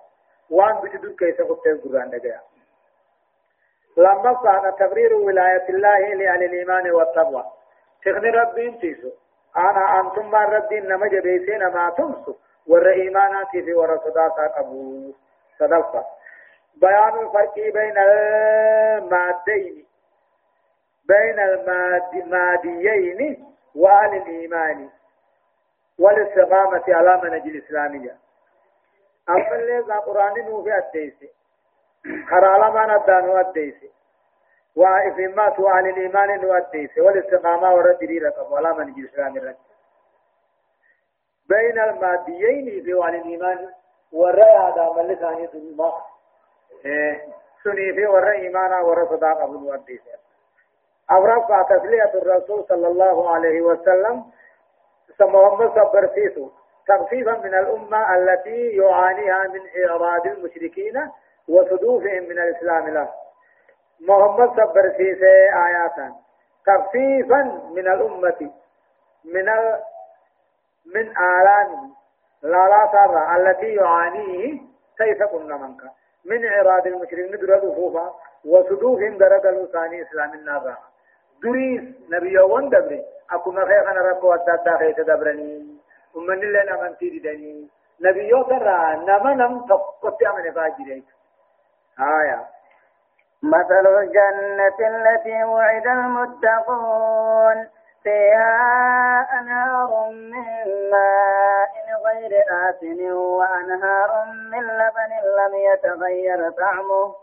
وان 0.49 0.81
بتدور 0.81 1.11
كيسا 1.11 1.43
قلت 1.43 1.67
القرآن 1.67 2.09
دقيا 2.09 2.41
لما 3.97 4.33
كان 4.43 4.75
تبرير 4.79 5.13
ولاية 5.13 5.69
الله 5.69 5.99
لأهل 6.13 6.43
الإيمان 6.43 6.91
والتقوى. 6.91 7.43
تغني 8.05 8.29
ربي 8.29 8.71
تيسو 8.71 9.09
أنا 9.57 9.99
أنتم 9.99 10.31
ما 10.31 10.45
ربي 10.45 10.79
نما 10.79 11.07
جبيسين 11.07 11.67
ما 11.67 11.89
تمسو. 11.89 12.35
ور 12.67 12.89
إيماناتي 12.91 13.61
في 13.63 13.73
ور 13.73 13.97
صداقة 13.97 14.47
قبول 14.47 15.13
صدقة 15.59 16.05
بيان 16.75 17.19
الفرق 17.19 17.55
بين 17.55 17.97
المادين. 17.97 19.85
بين 21.05 21.39
الماديين 22.13 23.45
وأهل 23.75 24.15
الإيمان. 24.17 24.89
والاستقامة 25.99 26.83
على 26.87 27.21
منهج 27.23 27.41
الإسلامية. 27.41 28.15
أما 29.29 29.55
اللي 29.55 29.79
قرآن 29.79 30.45
نوفي 30.45 30.77
الديسي 30.77 31.29
خرا 32.29 32.57
لما 32.57 32.85
وفي 34.75 35.27
ما 35.27 35.55
سوى 35.55 35.69
عن 35.69 35.89
الإيمان 35.89 36.45
وديسي 36.45 37.01
والاستقامة 37.01 37.73
والرد 37.73 38.03
رقب 38.03 38.51
ولا 38.51 38.73
من 38.73 38.93
الإسلام 38.99 39.37
الرد 39.37 39.55
بين 41.49 41.79
الماديين 41.79 42.83
في 42.83 42.93
عن 43.03 43.15
الإيمان 43.15 43.69
والرأي 44.11 44.57
هذا 44.57 44.93
من 44.97 45.07
لساني 45.07 45.47
ثم 45.47 45.83
سني 47.63 47.93
في 47.93 48.05
والرأي 48.05 48.41
إيمانا 48.41 48.81
والرأي 48.81 49.07
صداقة 49.17 49.45
وديسي 49.45 50.11
أورفع 51.11 51.61
تسلية 51.61 52.11
الرسول 52.15 52.65
صلى 52.69 52.87
الله 52.87 53.29
عليه 53.35 53.61
وسلم 53.61 54.23
محمد 55.21 55.69
صبر 55.69 56.07
فيسو 56.07 56.49
تخفيفا 56.87 57.31
من 57.37 57.53
الأمة 57.53 58.15
التي 58.15 58.67
يعانيها 58.67 59.47
من 59.47 59.61
إعراض 59.85 60.27
المشركين 60.27 61.11
وصدوفهم 61.49 62.23
من 62.23 62.39
الإسلام 62.39 62.89
له. 62.89 63.09
محمد 64.01 64.49
صبر 64.49 64.89
في 64.97 65.25
آياتا. 65.67 66.15
تخفيفا 66.65 67.41
من 67.75 67.87
الأمة 67.87 68.51
من 69.25 69.49
ال... 69.49 69.79
من 70.95 71.17
آلام 71.17 71.91
لا 72.43 72.63
لا 72.69 72.89
سر 72.91 73.35
التي 73.35 73.75
يعانيه 73.75 74.61
كيف 74.97 75.23
قلنا 75.23 75.57
منك. 75.57 75.81
من 76.25 76.45
إعراض 76.45 76.87
المشركين 76.87 77.31
درد 77.31 77.75
خوفا 77.75 78.15
وصدوفهم 78.45 79.17
درد 79.17 79.45
الثاني 79.45 80.01
إسلام 80.01 80.33
النار. 80.33 80.77
دريس 81.43 81.81
نبي 82.09 82.31
يوان 82.31 82.69
دبري. 82.69 83.05
أكو 83.31 83.51
مخيخ 83.51 83.89
أنا 83.89 84.01
ركو 84.01 84.33
أدادا 84.33 84.77
خيت 84.77 84.99
دبرني 84.99 85.77
ومن 86.15 86.43
اللي 86.43 86.95
تيري 86.99 87.19
دني. 87.19 87.69
نبي 88.01 88.27
يوتر 88.29 88.65
نما 89.07 89.33
نم 89.33 89.65
تقطع 89.65 90.35
من 90.35 90.51
فاجرين 90.51 91.03
آية. 91.99 92.45
مثل 93.43 93.87
الجنة 93.87 94.79
التي 94.79 95.43
وعد 95.43 95.87
المتقون. 95.87 97.67
فيها 98.03 99.27
أنهار 99.39 100.09
من 100.09 100.89
ماء 100.91 101.71
غير 102.05 102.43
آسن 102.69 103.11
وأنهار 103.11 104.25
من 104.25 104.63
لبن 104.63 105.11
لم 105.37 105.55
يتغير 105.55 106.51
طعمه. 106.51 107.15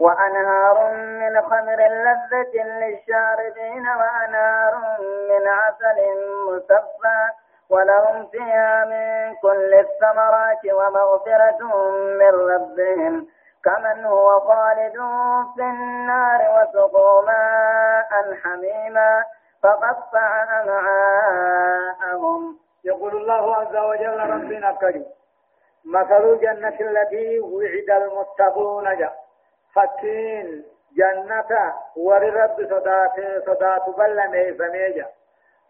وأنهار 0.00 0.94
من 0.94 1.42
خمر 1.42 1.76
لذة 1.76 2.64
للشاربين 2.64 3.88
وأنهار 3.88 4.74
من 5.30 5.48
عسل 5.48 5.98
مصفى 6.46 7.39
ولهم 7.70 8.26
فيها 8.26 8.84
من 8.84 9.34
كل 9.42 9.74
الثمرات 9.74 10.64
ومغفرة 10.72 11.58
من 12.18 12.50
ربهم 12.50 13.26
كمن 13.64 14.04
هو 14.04 14.40
خالد 14.40 14.92
في 15.54 15.62
النار 15.62 16.40
وسقوا 16.54 17.22
ماء 17.22 18.34
حميما 18.42 19.24
فقطع 19.62 20.42
أمعاءهم 20.62 22.58
يقول 22.84 23.16
الله 23.16 23.56
عز 23.56 23.76
وجل 23.76 24.20
ربنا 24.30 24.72
كريم 24.72 25.06
مثل 25.84 26.24
الجنة 26.24 26.76
التي 26.80 27.40
وعد 27.40 28.02
المتقون 28.02 28.96
جاء 28.98 29.16
فكين 29.74 30.64
جنة 30.96 31.74
وررب 31.96 32.56
صدات 32.70 33.44
صدات 33.46 33.88
بل 33.98 34.28
ميسمي 34.30 35.04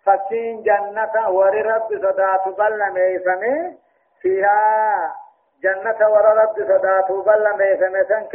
فكين 0.07 0.62
جنة 0.62 1.30
وررب 1.30 1.88
صدات 1.88 2.48
بل 2.48 2.92
ميسمي. 2.92 3.78
فيها 4.20 5.14
جنة 5.62 6.11
وررب 6.11 6.55
صدات 6.57 7.12
بل 7.12 7.57
ميسمي 7.59 8.05
سن 8.05 8.28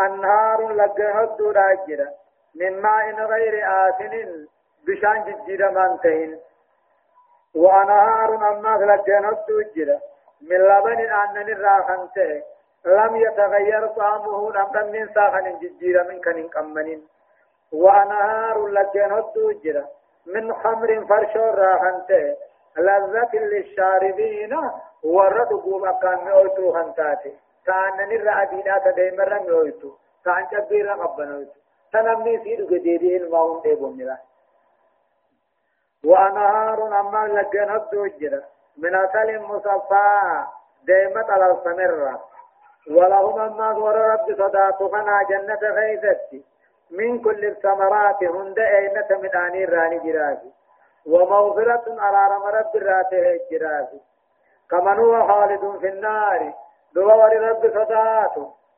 أنهار 0.00 0.68
لقهد 0.68 1.42
راجرة 1.42 2.08
من 2.54 2.80
ماء 2.80 3.14
غير 3.14 3.64
آسن 3.64 4.46
بشان 4.86 5.24
جديد 5.24 5.62
من 5.62 6.00
تهين 6.00 6.40
وأنهار 7.54 8.34
أما 8.34 8.84
لقهد 8.84 9.72
جرة 9.76 10.00
من 10.42 10.56
لبن 10.56 11.00
أنن 11.10 11.48
الراخنته 11.52 12.42
لم 12.84 13.16
يتغير 13.16 13.86
طعمه 13.86 14.52
لم 14.52 14.92
من 14.92 15.08
ساخن 15.14 15.58
جديد 15.58 15.96
من 15.96 16.20
كن 16.20 16.48
كمنين 16.48 17.06
وأنهار 17.72 18.66
لجن 18.68 19.18
الدوجرة 19.18 19.88
من 20.26 20.54
خمر 20.54 21.04
فرش 21.08 21.36
راحنته 21.36 22.36
لذة 22.76 23.34
للشاربين 23.34 24.58
ورد 25.02 25.48
قوم 25.48 25.84
أكان 25.86 26.24
مئوتو 26.24 26.76
هنتاتي. 26.76 27.32
كأنني 27.66 28.16
الرأدينا 28.16 28.78
تديم 28.78 29.20
رم 29.20 29.42
مئوتو 29.46 29.90
كأن 30.24 30.46
جبير 30.52 30.92
قبنا 30.92 31.26
مئوتو 31.26 31.60
تنمني 31.92 32.38
سيدو 32.44 32.66
جديدي 32.66 33.16
الماهم 33.16 33.60
ديبون 33.60 33.96
ملا 33.96 34.16
وأنهار 36.04 37.00
أما 37.00 37.26
لجن 37.26 37.74
الدوجرة 37.74 38.42
من 38.76 38.94
أصل 38.94 39.38
مصفى 39.38 40.44
ديمة 40.84 41.26
على 41.32 41.52
السمرة. 41.52 42.20
ولهم 42.90 43.40
أما 43.40 43.72
ور 43.72 43.96
رب 43.96 44.26
صدات 44.38 44.82
فنا 44.82 45.22
جنة 45.30 45.70
غيثت 45.70 46.44
من 46.92 47.22
كل 47.22 47.44
الثمرات 47.44 48.24
هند 48.24 48.58
أينة 48.58 49.08
من 49.10 49.36
آني 49.36 49.64
راني 49.64 49.98
جراسي. 49.98 50.52
ومغفرة 51.06 51.84
على 51.98 52.34
رب 52.58 52.76
راته 52.76 53.40
جراسي. 53.50 54.00
كمن 54.70 54.98
هو 54.98 55.26
خالد 55.28 55.78
في 55.80 55.88
النار 55.88 56.54
دور 56.94 57.48
رب 57.48 57.62
صدات 57.62 58.34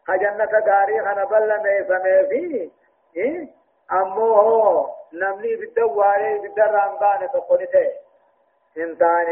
خجنة 0.06 0.52
غاري 0.68 1.00
خنا 1.00 1.24
بل 1.24 1.62
ميسمي 1.62 2.28
فيه 2.28 2.70
إيه؟ 3.16 3.48
أمو 3.92 4.34
هو 4.34 4.90
نمني 5.12 5.56
بالدواري 5.56 6.38
بالدران 6.38 7.28
تقولته. 7.32 7.90
إنسان 8.78 9.26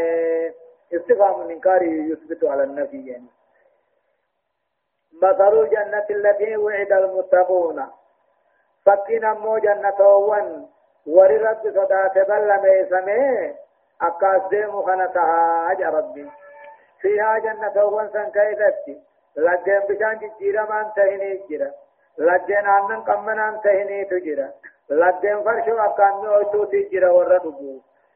استفهام 0.93 1.41
الإنكار 1.43 1.83
يثبت 1.83 2.45
على 2.45 2.63
النفي 2.63 3.07
يعني 3.07 3.27
مثل 5.23 5.61
الجنة 5.61 6.07
التي 6.11 6.57
وعد 6.57 6.93
المتقون. 6.93 7.87
فكنا 8.87 9.33
مو 9.33 9.59
جنة 9.59 10.01
ون 10.01 10.67
وررد 11.07 11.63
صدات 11.77 12.29
بل 12.29 12.61
ميسمي 12.63 13.55
أكاس 14.03 14.43
ديمو 14.51 14.83
خنتها 14.83 15.73
أجا 15.73 15.89
ربي 15.89 16.31
فيها 17.01 17.39
جنة 17.39 17.85
ون 17.85 18.09
سن 18.13 18.31
كيدتي 18.31 19.01
لجين 19.37 19.81
بشان 19.89 20.31
جيرا 20.39 20.63
من 20.63 20.93
تهني 20.97 21.41
جيرا 21.49 21.71
لجين 22.19 22.67
آنن 22.67 23.01
قمنا 23.01 23.61
تهني 23.65 24.05
تجيرا 24.05 24.49
لجين 24.91 25.43
فرشو 25.45 25.79
أكان 25.79 26.15
مئوتو 26.23 26.65
تجيرا 26.65 27.11
ورد 27.11 27.47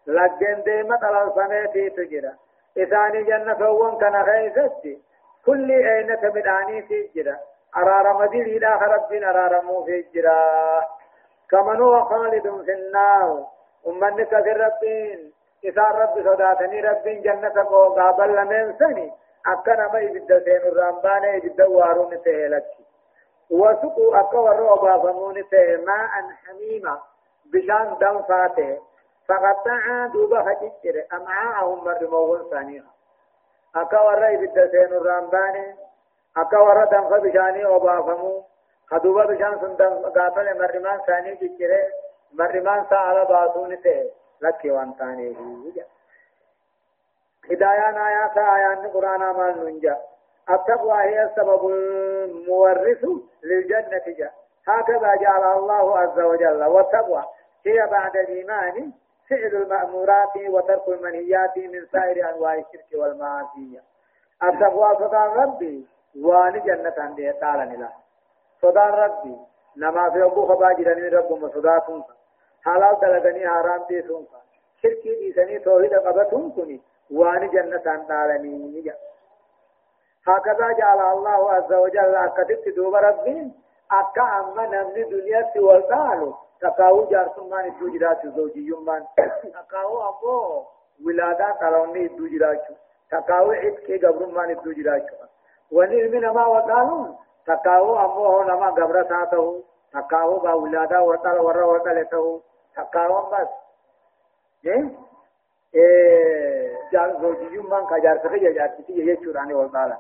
لجين 0.07 0.63
ديمة 0.63 0.99
على 1.03 1.23
الفميتي 1.23 1.91
تجيرا 1.91 2.33
إثاني 2.79 3.23
جنة 3.23 3.71
ون 3.71 3.99
كان 3.99 4.25
خيستي 4.25 4.99
كل 5.47 5.71
أين 5.71 6.21
تمداني 6.21 6.83
في 6.83 7.11
جرا 7.77 8.01
أرار 8.01 8.19
مدير 8.23 8.47
إلى 8.47 8.79
ربنا 8.95 9.31
أرار 9.31 9.63
مو 9.63 9.85
في 9.85 10.05
جرا 10.15 10.83
كمن 11.51 11.81
هو 11.81 12.05
خالد 12.05 12.63
في 12.65 12.73
النار 12.73 13.47
أمن 13.87 14.25
كثير 14.25 14.61
ربين 14.67 15.33
إذا 15.65 15.83
رب 15.83 16.15
صداتني 16.25 16.81
ربين 16.81 17.23
جنة 17.23 17.63
قابل 17.97 18.37
لمن 18.37 18.75
سني 18.79 19.13
أكنا 19.47 19.89
ما 19.93 19.99
يبدأ 19.99 20.45
سين 20.45 20.57
الرمبان 20.57 21.25
يبدأ 21.25 21.67
وارون 21.67 22.23
تهلك 22.23 22.67
وسقوا 23.51 24.21
أكور 24.21 24.57
روبا 24.57 24.99
فمون 24.99 25.35
ماء 25.87 26.11
حميما 26.45 26.99
بشان 27.53 27.97
دم 28.01 28.23
فاته 28.23 28.79
فقطع 29.29 30.07
دوبا 30.07 30.43
حجر 30.43 31.05
أمعاءهم 31.13 31.85
مرموون 31.85 32.51
ثانيها 32.51 32.97
ibidda 33.77 34.69
seenu 34.73 34.97
irraan 35.01 35.27
baane 35.31 35.77
akka 36.43 36.63
warra 36.69 36.87
danfa 36.87 37.21
bishaanii 37.21 37.65
obaafamu 37.65 38.45
kaduba 38.91 39.27
bishaan 39.27 39.61
sun 39.61 39.77
gaafame 40.15 40.55
marrimaan 40.63 41.01
isaanii 41.05 41.37
ciccire 41.43 41.81
marrimaan 42.33 42.85
isaa 42.85 43.05
ala 43.11 43.25
baasuun 43.35 43.77
ta'e 43.83 44.01
lakki 44.41 44.71
waan 44.71 44.97
taaneef 45.03 45.39
هدايان 47.51 47.97
آيات 47.97 48.39
آيات 48.39 48.79
القرآن 48.85 49.21
مال 49.21 49.65
ننجا 49.67 49.97
التقوى 50.51 50.99
هي 51.03 51.23
السبب 51.25 51.69
المورث 51.69 53.05
للجنة 53.43 54.07
جاء 54.19 54.33
هكذا 54.69 55.15
جعل 55.15 55.59
الله 55.59 55.99
عز 55.99 56.19
وجل 56.21 56.65
والتقوى 56.65 57.25
هي 57.67 57.87
بعد 57.91 58.17
الإيمان 58.17 58.93
فعل 59.31 59.53
المأمورات 59.63 60.37
وترك 60.49 60.89
المنهيات 60.89 61.57
من 61.57 61.87
سائر 61.93 62.31
أنواع 62.31 62.55
الشرك 62.55 62.91
والمعاصي 62.95 63.81
التقوى 64.43 64.97
صدى 64.99 65.41
ربي 65.43 65.87
وان 66.23 66.63
جنة 66.67 66.95
عندي 66.99 67.33
تعالى 67.33 67.65
نلا 67.65 67.89
صدى 68.63 68.87
ربي 69.03 69.37
نما 69.77 70.11
في 70.11 70.25
أبو 70.25 70.47
خبا 70.47 70.73
جرني 70.73 71.09
رب 71.09 71.33
مصداتون 71.33 72.05
حلال 72.65 72.97
دلغني 73.03 73.49
حرام 73.49 73.83
دي 73.89 74.03
سونفا 74.03 74.41
شركي 74.83 75.15
دي 75.15 75.33
سني 75.33 75.59
توحيد 75.59 75.95
قبتون 75.95 76.51
كني 76.51 76.81
وان 77.11 77.51
جنة 77.51 78.05
تعالى 78.09 78.39
نيجا 78.39 78.95
هكذا 80.27 80.73
جعل 80.73 81.01
الله 81.01 81.53
عز 81.53 81.73
وجل 81.73 82.15
أكدت 82.15 82.69
دوب 82.77 82.95
ربي 82.95 83.53
أكا 83.93 84.23
أما 84.23 84.67
نمني 84.67 85.03
دنيا 85.03 85.51
سوى 85.55 85.83
تقاو 86.61 87.05
جارسمان 87.11 87.65
ادو 87.71 87.89
جراچو 87.89 88.29
زوجیومان 88.37 89.03
تقاو 89.55 89.97
امو 90.09 90.65
ولادا 91.07 91.49
قرونی 91.61 92.05
ادو 92.05 92.29
جراچو 92.29 92.75
تقاو 93.11 93.51
عید 93.53 93.77
کے 93.87 93.97
گبرمان 94.03 94.51
ادو 94.51 94.73
علمی 95.73 96.19
نما 96.19 96.47
وطالون 96.47 97.15
تقاو 97.47 97.97
امو 97.99 98.25
هو 98.25 98.43
نما 98.43 98.71
گبرا 98.71 99.03
ساتو 99.09 99.63
تقاو 99.93 100.39
با 100.39 100.53
ولادا 100.55 101.05
وطال 101.05 101.39
ورا 101.39 101.69
وطال 101.69 102.05
تو 102.05 102.41
تقاو 102.77 103.21
بس 103.31 103.49
إيه 105.75 106.79
جان 106.93 107.11
زوجیومان 107.21 107.85
کا 107.87 107.99
جار 108.05 108.17
سکے 108.23 108.53
جارتی 108.53 109.03
یہ 109.09 109.15
چورانی 109.25 109.53
وطالا 109.53 109.97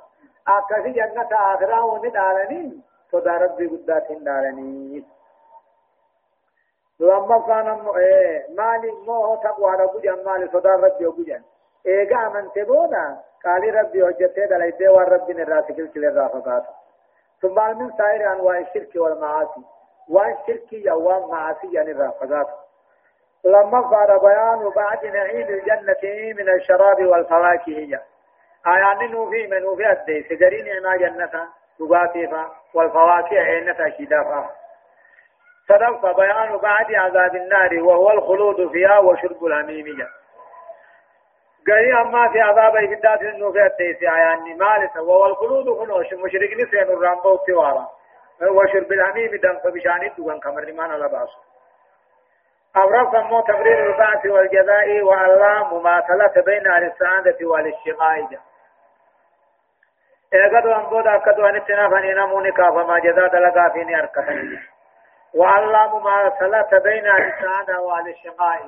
اکسی 0.55 0.93
جنت 0.93 1.33
آخرا 1.39 1.81
ونی 1.87 2.11
دارنی 2.11 2.62
صدا 3.12 3.37
ربی 3.39 3.67
قداتین 3.67 4.25
دارنی 4.25 5.05
لما 7.01 7.39
كان 7.47 7.89
إيه 7.97 8.47
مالي 8.59 8.93
مو 9.07 9.37
تقوى 9.43 9.77
ربي 9.77 10.11
مالي 10.25 10.49
صدى 10.53 10.69
ربي 10.69 11.07
وجن 11.07 11.43
إيجا 11.87 12.28
من 12.34 12.53
تبونا 12.55 13.20
قال 13.45 13.74
ربي 13.74 14.03
وجدت 14.03 14.39
دلائي 14.39 14.89
وربي 14.89 15.32
نراسك 15.32 15.93
كل 15.95 16.05
الرافقات 16.05 16.64
ثم 17.43 17.78
من 17.78 17.91
سائر 17.99 18.32
أنواع 18.32 18.59
الشرك 18.59 18.91
والمعاصي 18.97 19.61
والشرك 20.09 20.72
يوم 20.72 21.30
معاصي 21.30 21.72
يعني 21.72 21.91
الرافقات 21.91 22.47
لما 23.45 23.80
قال 23.80 24.18
بيان 24.20 24.70
بعد 24.76 25.07
نعيم 25.07 25.49
الجنة 25.49 26.32
من 26.34 26.49
الشراب 26.49 27.07
والفواكه 27.07 28.01
آيان 28.66 29.11
نوفي 29.11 29.47
من 29.47 29.62
نوفي 29.62 29.93
أدي 29.93 30.22
سجرين 30.22 30.82
ما 30.82 30.97
جنة 30.97 31.49
تباتيفا 31.78 32.51
والفواكه 32.74 33.39
عينة 33.39 33.91
شدافا 33.99 34.51
صدق 35.68 36.16
بيان 36.16 36.57
بعد 36.57 36.95
عذاب 36.95 37.37
النار 37.37 37.82
وهو 37.82 38.11
الخلود 38.11 38.72
فيها 38.72 38.99
وشرب 38.99 39.45
الحميمية 39.45 40.09
قال 41.69 41.97
أما 42.01 42.29
في 42.33 42.41
عذاب 42.41 42.77
إبداد 42.77 43.25
إنه 43.25 43.53
في 43.53 43.67
التيسي 43.67 44.09
عياني 44.09 44.55
مالسا 44.55 45.01
وهو 45.01 45.27
الخلود 45.27 45.79
خنوش 45.79 46.12
مشرك 46.12 46.53
نسين 46.53 46.83
الرامبو 46.83 47.37
تيوارا 47.37 47.89
وشرب 48.43 48.93
الحميم 48.93 49.31
دم 49.43 49.59
فبشان 49.59 50.11
دوان 50.19 50.41
كمر 50.41 50.73
ما 50.73 50.87
نلباس 50.87 51.29
أورث 52.77 53.14
مو 53.14 53.41
تبرير 53.41 53.87
البعث 53.87 54.27
والجزاء 54.27 55.03
وألا 55.03 55.62
مماثلة 55.73 56.43
بين 56.47 56.67
السعادة 56.67 57.49
والاشتقاء. 57.49 58.39
اگدو 60.33 60.73
انبود 60.73 61.07
اکدو 61.07 61.47
انتنا 61.47 61.89
فنینا 61.89 62.27
مونی 62.27 62.53
کافا 62.53 62.83
ما 62.83 62.99
جزا 63.01 63.27
دلگا 63.29 63.69
فینی 63.69 63.95
ارکتنی 63.95 64.59
وألا 65.35 65.87
مماثلة 65.87 66.79
بين 66.79 67.07
السعادة 67.07 67.81
والاشتقاء. 67.81 68.59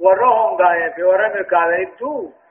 ورهم 0.00 0.56
غاية 0.56 0.94
ورم 0.98 1.32
الكاذبتو 1.32 2.30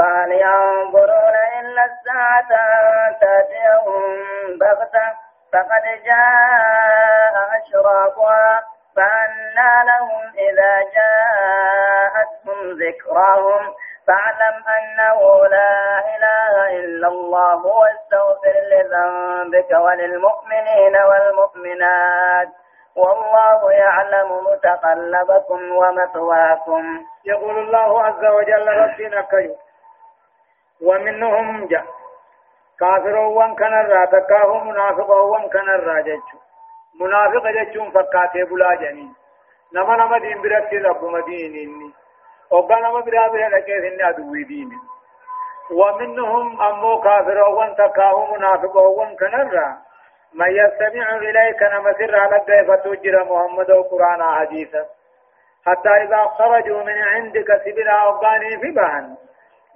فهل 0.00 0.32
ينظرون 0.32 1.36
إلا 1.60 1.84
الساعة 1.84 2.50
أن 3.06 3.16
تأتيهم 3.20 4.02
بغتة. 4.60 5.06
فقد 5.52 5.84
جاء 6.04 7.34
أشراطها 7.58 8.62
فأنى 8.96 9.84
لهم 9.90 10.22
إذا 10.38 10.72
جاءتهم 10.96 12.58
ذكراهم. 12.82 13.74
فاعلم 14.06 14.64
أنه 14.78 15.46
لا 15.46 15.98
إله 16.16 16.54
إلا 16.78 17.08
الله 17.08 17.66
واستغفر 17.66 18.54
لذنبك 18.72 19.70
وللمؤمنين 19.70 20.96
والمؤمنات. 20.96 22.48
والله 22.96 23.72
يعلم 23.72 24.46
متقلبكم 24.46 25.72
ومثواكم. 25.72 27.04
يقول 27.24 27.58
الله 27.58 28.04
عز 28.04 28.24
وجل 28.24 28.68
ربنا 28.68 29.20
كيو 29.20 29.56
ومنهم 30.82 31.66
جاء 31.66 31.84
كافرون 32.80 33.54
كان 33.54 33.74
الرا 33.80 34.04
تكاه 34.04 34.64
منافقون 34.64 35.48
كان 35.48 35.68
الرا 35.68 36.00
جچو 36.00 36.38
منافق 37.00 37.44
جچون 37.50 37.90
فكاته 37.90 38.44
بلا 38.44 38.74
جنين. 38.74 39.14
نما 39.74 39.96
نما 39.96 40.18
دين 40.18 40.42
برتي 40.42 40.78
رب 40.78 41.04
مدينني 41.04 41.92
وقال 42.50 42.82
نما 42.82 43.00
برا 43.00 43.28
برا 43.28 43.48
لكي 43.48 43.80
سنة 43.80 44.08
أدوي 44.08 44.44
دين 44.44 44.70
ومنهم 45.70 46.62
أمو 46.62 47.00
كافرون 47.00 47.74
تكاه 47.76 48.34
منافقون 48.34 49.16
كان 49.16 49.34
الرا. 49.40 49.76
من 50.34 50.50
يستمع 50.50 51.16
إليك 51.16 51.62
نما 51.62 51.92
سر 51.92 52.16
على 52.16 52.64
فتجر 52.68 53.24
محمد 53.24 53.70
وقرآن 53.70 54.22
حديثا. 54.22 54.84
حتى 55.66 55.88
إذا 55.88 56.24
خرجوا 56.24 56.82
من 56.82 56.98
عندك 57.02 57.62
سبلا 57.64 58.08
أباني 58.08 58.58
في 58.60 58.70
بهن 58.70 59.16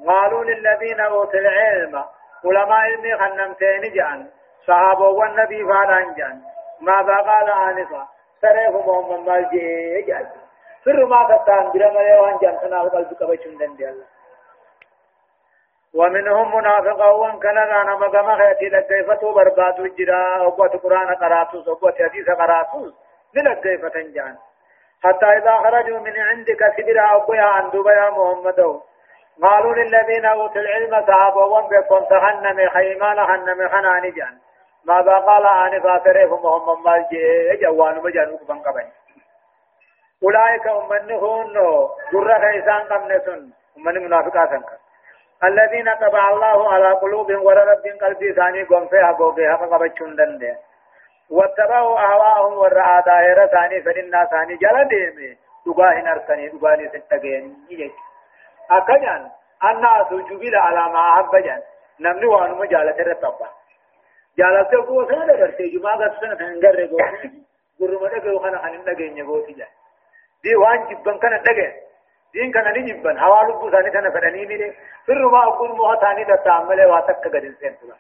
قالوا 0.09 0.45
للذين 0.45 1.01
أوتوا 1.01 1.41
العلم 1.41 2.05
علماء 2.45 2.79
علمي 2.79 3.17
خنمتين 3.17 3.93
جان 3.93 4.31
صحابة 4.67 5.09
والنبي 5.09 5.65
فعلان 5.65 6.15
جان. 6.15 6.43
ماذا 6.81 7.15
قال 7.15 7.51
آنفا؟ 7.51 8.09
سريف 8.43 8.75
محمد 8.87 9.21
مالجي 9.29 10.03
جان. 10.03 10.27
سر 10.85 11.07
ما 11.07 11.25
تتان 11.25 11.71
برمى 11.73 12.01
يوان 12.01 12.39
جان 12.43 12.59
سناه 12.61 12.83
قلبك 12.83 13.23
بشن 13.23 13.59
دن 13.59 13.65
الله. 13.65 14.05
ومنهم 15.95 16.57
منافقون 16.57 17.41
كان 17.41 17.59
أنا 17.59 17.95
مغما 17.95 18.37
خيتي 18.37 18.69
لكيفتو 18.69 19.33
برباد 19.33 19.81
الجرا 19.81 20.37
أو 20.37 20.51
قرآن 20.51 21.15
قراتوس 21.15 21.69
أو 21.69 21.93
حديث 21.99 22.31
قراتوس 22.31 22.95
للكيفة 23.35 24.01
جان 24.15 24.37
حتى 25.05 25.27
إذا 25.27 25.55
خرجوا 25.57 25.99
من 25.99 26.21
عندك 26.21 26.75
سدرا 26.77 27.03
أو 27.03 27.35
يا 27.35 27.43
عن 27.43 27.71
يا 27.75 28.11
محمد 28.11 28.81
قالوا 29.43 29.75
للذين 29.75 30.25
أوتوا 30.25 30.61
العلم 30.61 31.07
صحابوا 31.07 31.61
بكم 31.61 32.05
تهنم 32.05 32.69
خيمان 32.69 33.19
هنم 33.19 33.69
خنان 33.69 34.13
جان. 34.13 34.39
ماذا 34.85 35.13
قال 35.13 35.47
آنفا 35.47 35.99
فريف 35.99 36.33
محمد 36.33 36.79
مالجي 36.85 37.57
جوان 37.63 38.03
مجانوك 38.03 38.43
بنقبين 38.49 38.91
أولئك 40.23 40.67
أمنهون 40.67 41.53
در 42.13 42.41
خيسان 42.41 42.81
قمنسون. 42.81 43.53
أمن 43.77 44.05
منافقات 44.05 44.51
الذين 45.45 45.95
طبع 45.95 46.31
الله 46.31 46.73
على 46.73 46.91
قلوبهم 46.93 47.45
ورب 47.47 47.85
قلبي 48.01 48.33
ثاني 48.33 48.63
قم 48.63 48.89
فيها 48.89 49.13
قوبها 49.13 49.57
فقبتشون 49.57 50.17
دنده. 50.17 50.57
واتبعوا 51.31 51.99
أهواءهم 51.99 52.59
والرعا 52.59 53.01
دائرة 53.01 53.47
ثاني 53.47 53.83
فلنا 53.83 54.25
ثاني 54.25 54.57
جل 54.57 54.89
ديمي 54.89 55.37
دقاهن 55.67 56.09
أرسني 56.09 56.49
دقاني 56.49 56.89
ستقين. 56.89 57.57
يجي 57.71 57.93
أكجان 58.71 59.31
الناس 59.65 60.09
جبل 60.31 60.57
على 60.57 60.93
ما 60.93 61.11
أحب 61.11 61.37
جان 61.37 61.63
نمني 62.01 62.27
وانو 62.27 62.65
جالة 62.65 62.97
رتبا 62.99 63.49
جالة 64.39 64.63
تقو 64.63 65.09
سنة 65.09 65.27
برسي 65.27 65.69
جماعة 65.69 66.21
سنة 66.21 66.35
هنگر 66.41 66.75
رگو 66.77 66.99
گرما 67.81 68.09
دگو 68.09 68.39
خنا 68.39 68.59
خنن 68.59 68.85
دگين 68.85 69.17
يگو 69.17 69.41
تجا 69.41 69.67
دي 70.43 70.57
وان 70.57 70.89
جبن 70.89 71.19
كان 71.19 71.43
دگين 71.43 71.73
دين 72.33 72.53
كان 72.53 72.73
ني 72.73 72.93
جبن 72.93 73.21
حوالو 73.21 73.59
بو 73.59 73.71
ثاني 73.71 73.91
ثاني 73.91 74.11
فدني 74.11 74.47
ميري 74.47 74.77
فر 75.07 75.29
ما 75.29 75.43
أقول 75.45 75.77
موها 75.77 75.97
ثاني 75.97 76.25
تتعمل 76.25 76.85
واتك 76.87 77.25
قدن 77.25 77.55
سنتلا 77.61 77.97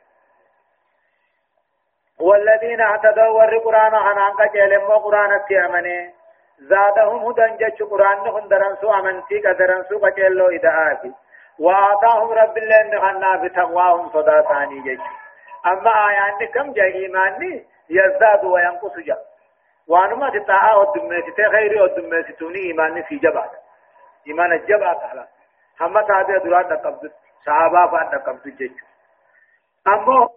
والذين 2.20 2.80
اهتدوا 2.80 3.28
ور 3.28 3.58
قرآن 3.58 3.96
حنان 3.96 4.32
قجل 4.32 4.78
مو 4.78 4.96
قرآن 4.96 5.32
اتيامني 5.32 6.14
زادهم 6.58 7.26
هدى 7.26 7.46
جج 7.64 7.82
قرآن 7.82 8.18
نخن 8.18 8.48
درنسو 8.48 8.92
آمنتي 8.92 9.40
قدرنسو 9.40 9.98
قجلو 9.98 10.46
إدعافي 10.48 11.12
وآتاهم 11.58 12.32
رب 12.32 12.58
الله 12.58 12.82
نخنا 12.82 13.36
بتقواهم 13.36 14.10
صداتاني 14.10 14.80
جج. 14.80 15.00
أما 15.66 15.90
آيان 16.08 16.48
كم 16.54 16.72
جا 16.72 16.84
إيماني 16.84 17.66
يزداد 17.90 18.44
وينقص 18.44 18.96
جا. 18.98 19.18
وانما 19.88 20.30
تطاعة 20.30 20.78
والدميت 20.78 21.24
تخيري 21.38 21.80
والدميت 21.80 22.38
توني 22.38 22.58
إيماني 22.58 23.02
في 23.02 23.16
جبات 23.16 23.50
إيمان 24.26 24.52
الجبات 24.52 25.00
على 25.02 25.26
هم 25.80 26.00
تابع 26.00 26.36
درات 26.36 26.72
نقبض. 26.72 27.10
صحابة 27.46 27.86
فان 27.86 28.06
نقبض 28.14 28.46
جج. 28.46 28.76
أما 29.86 30.28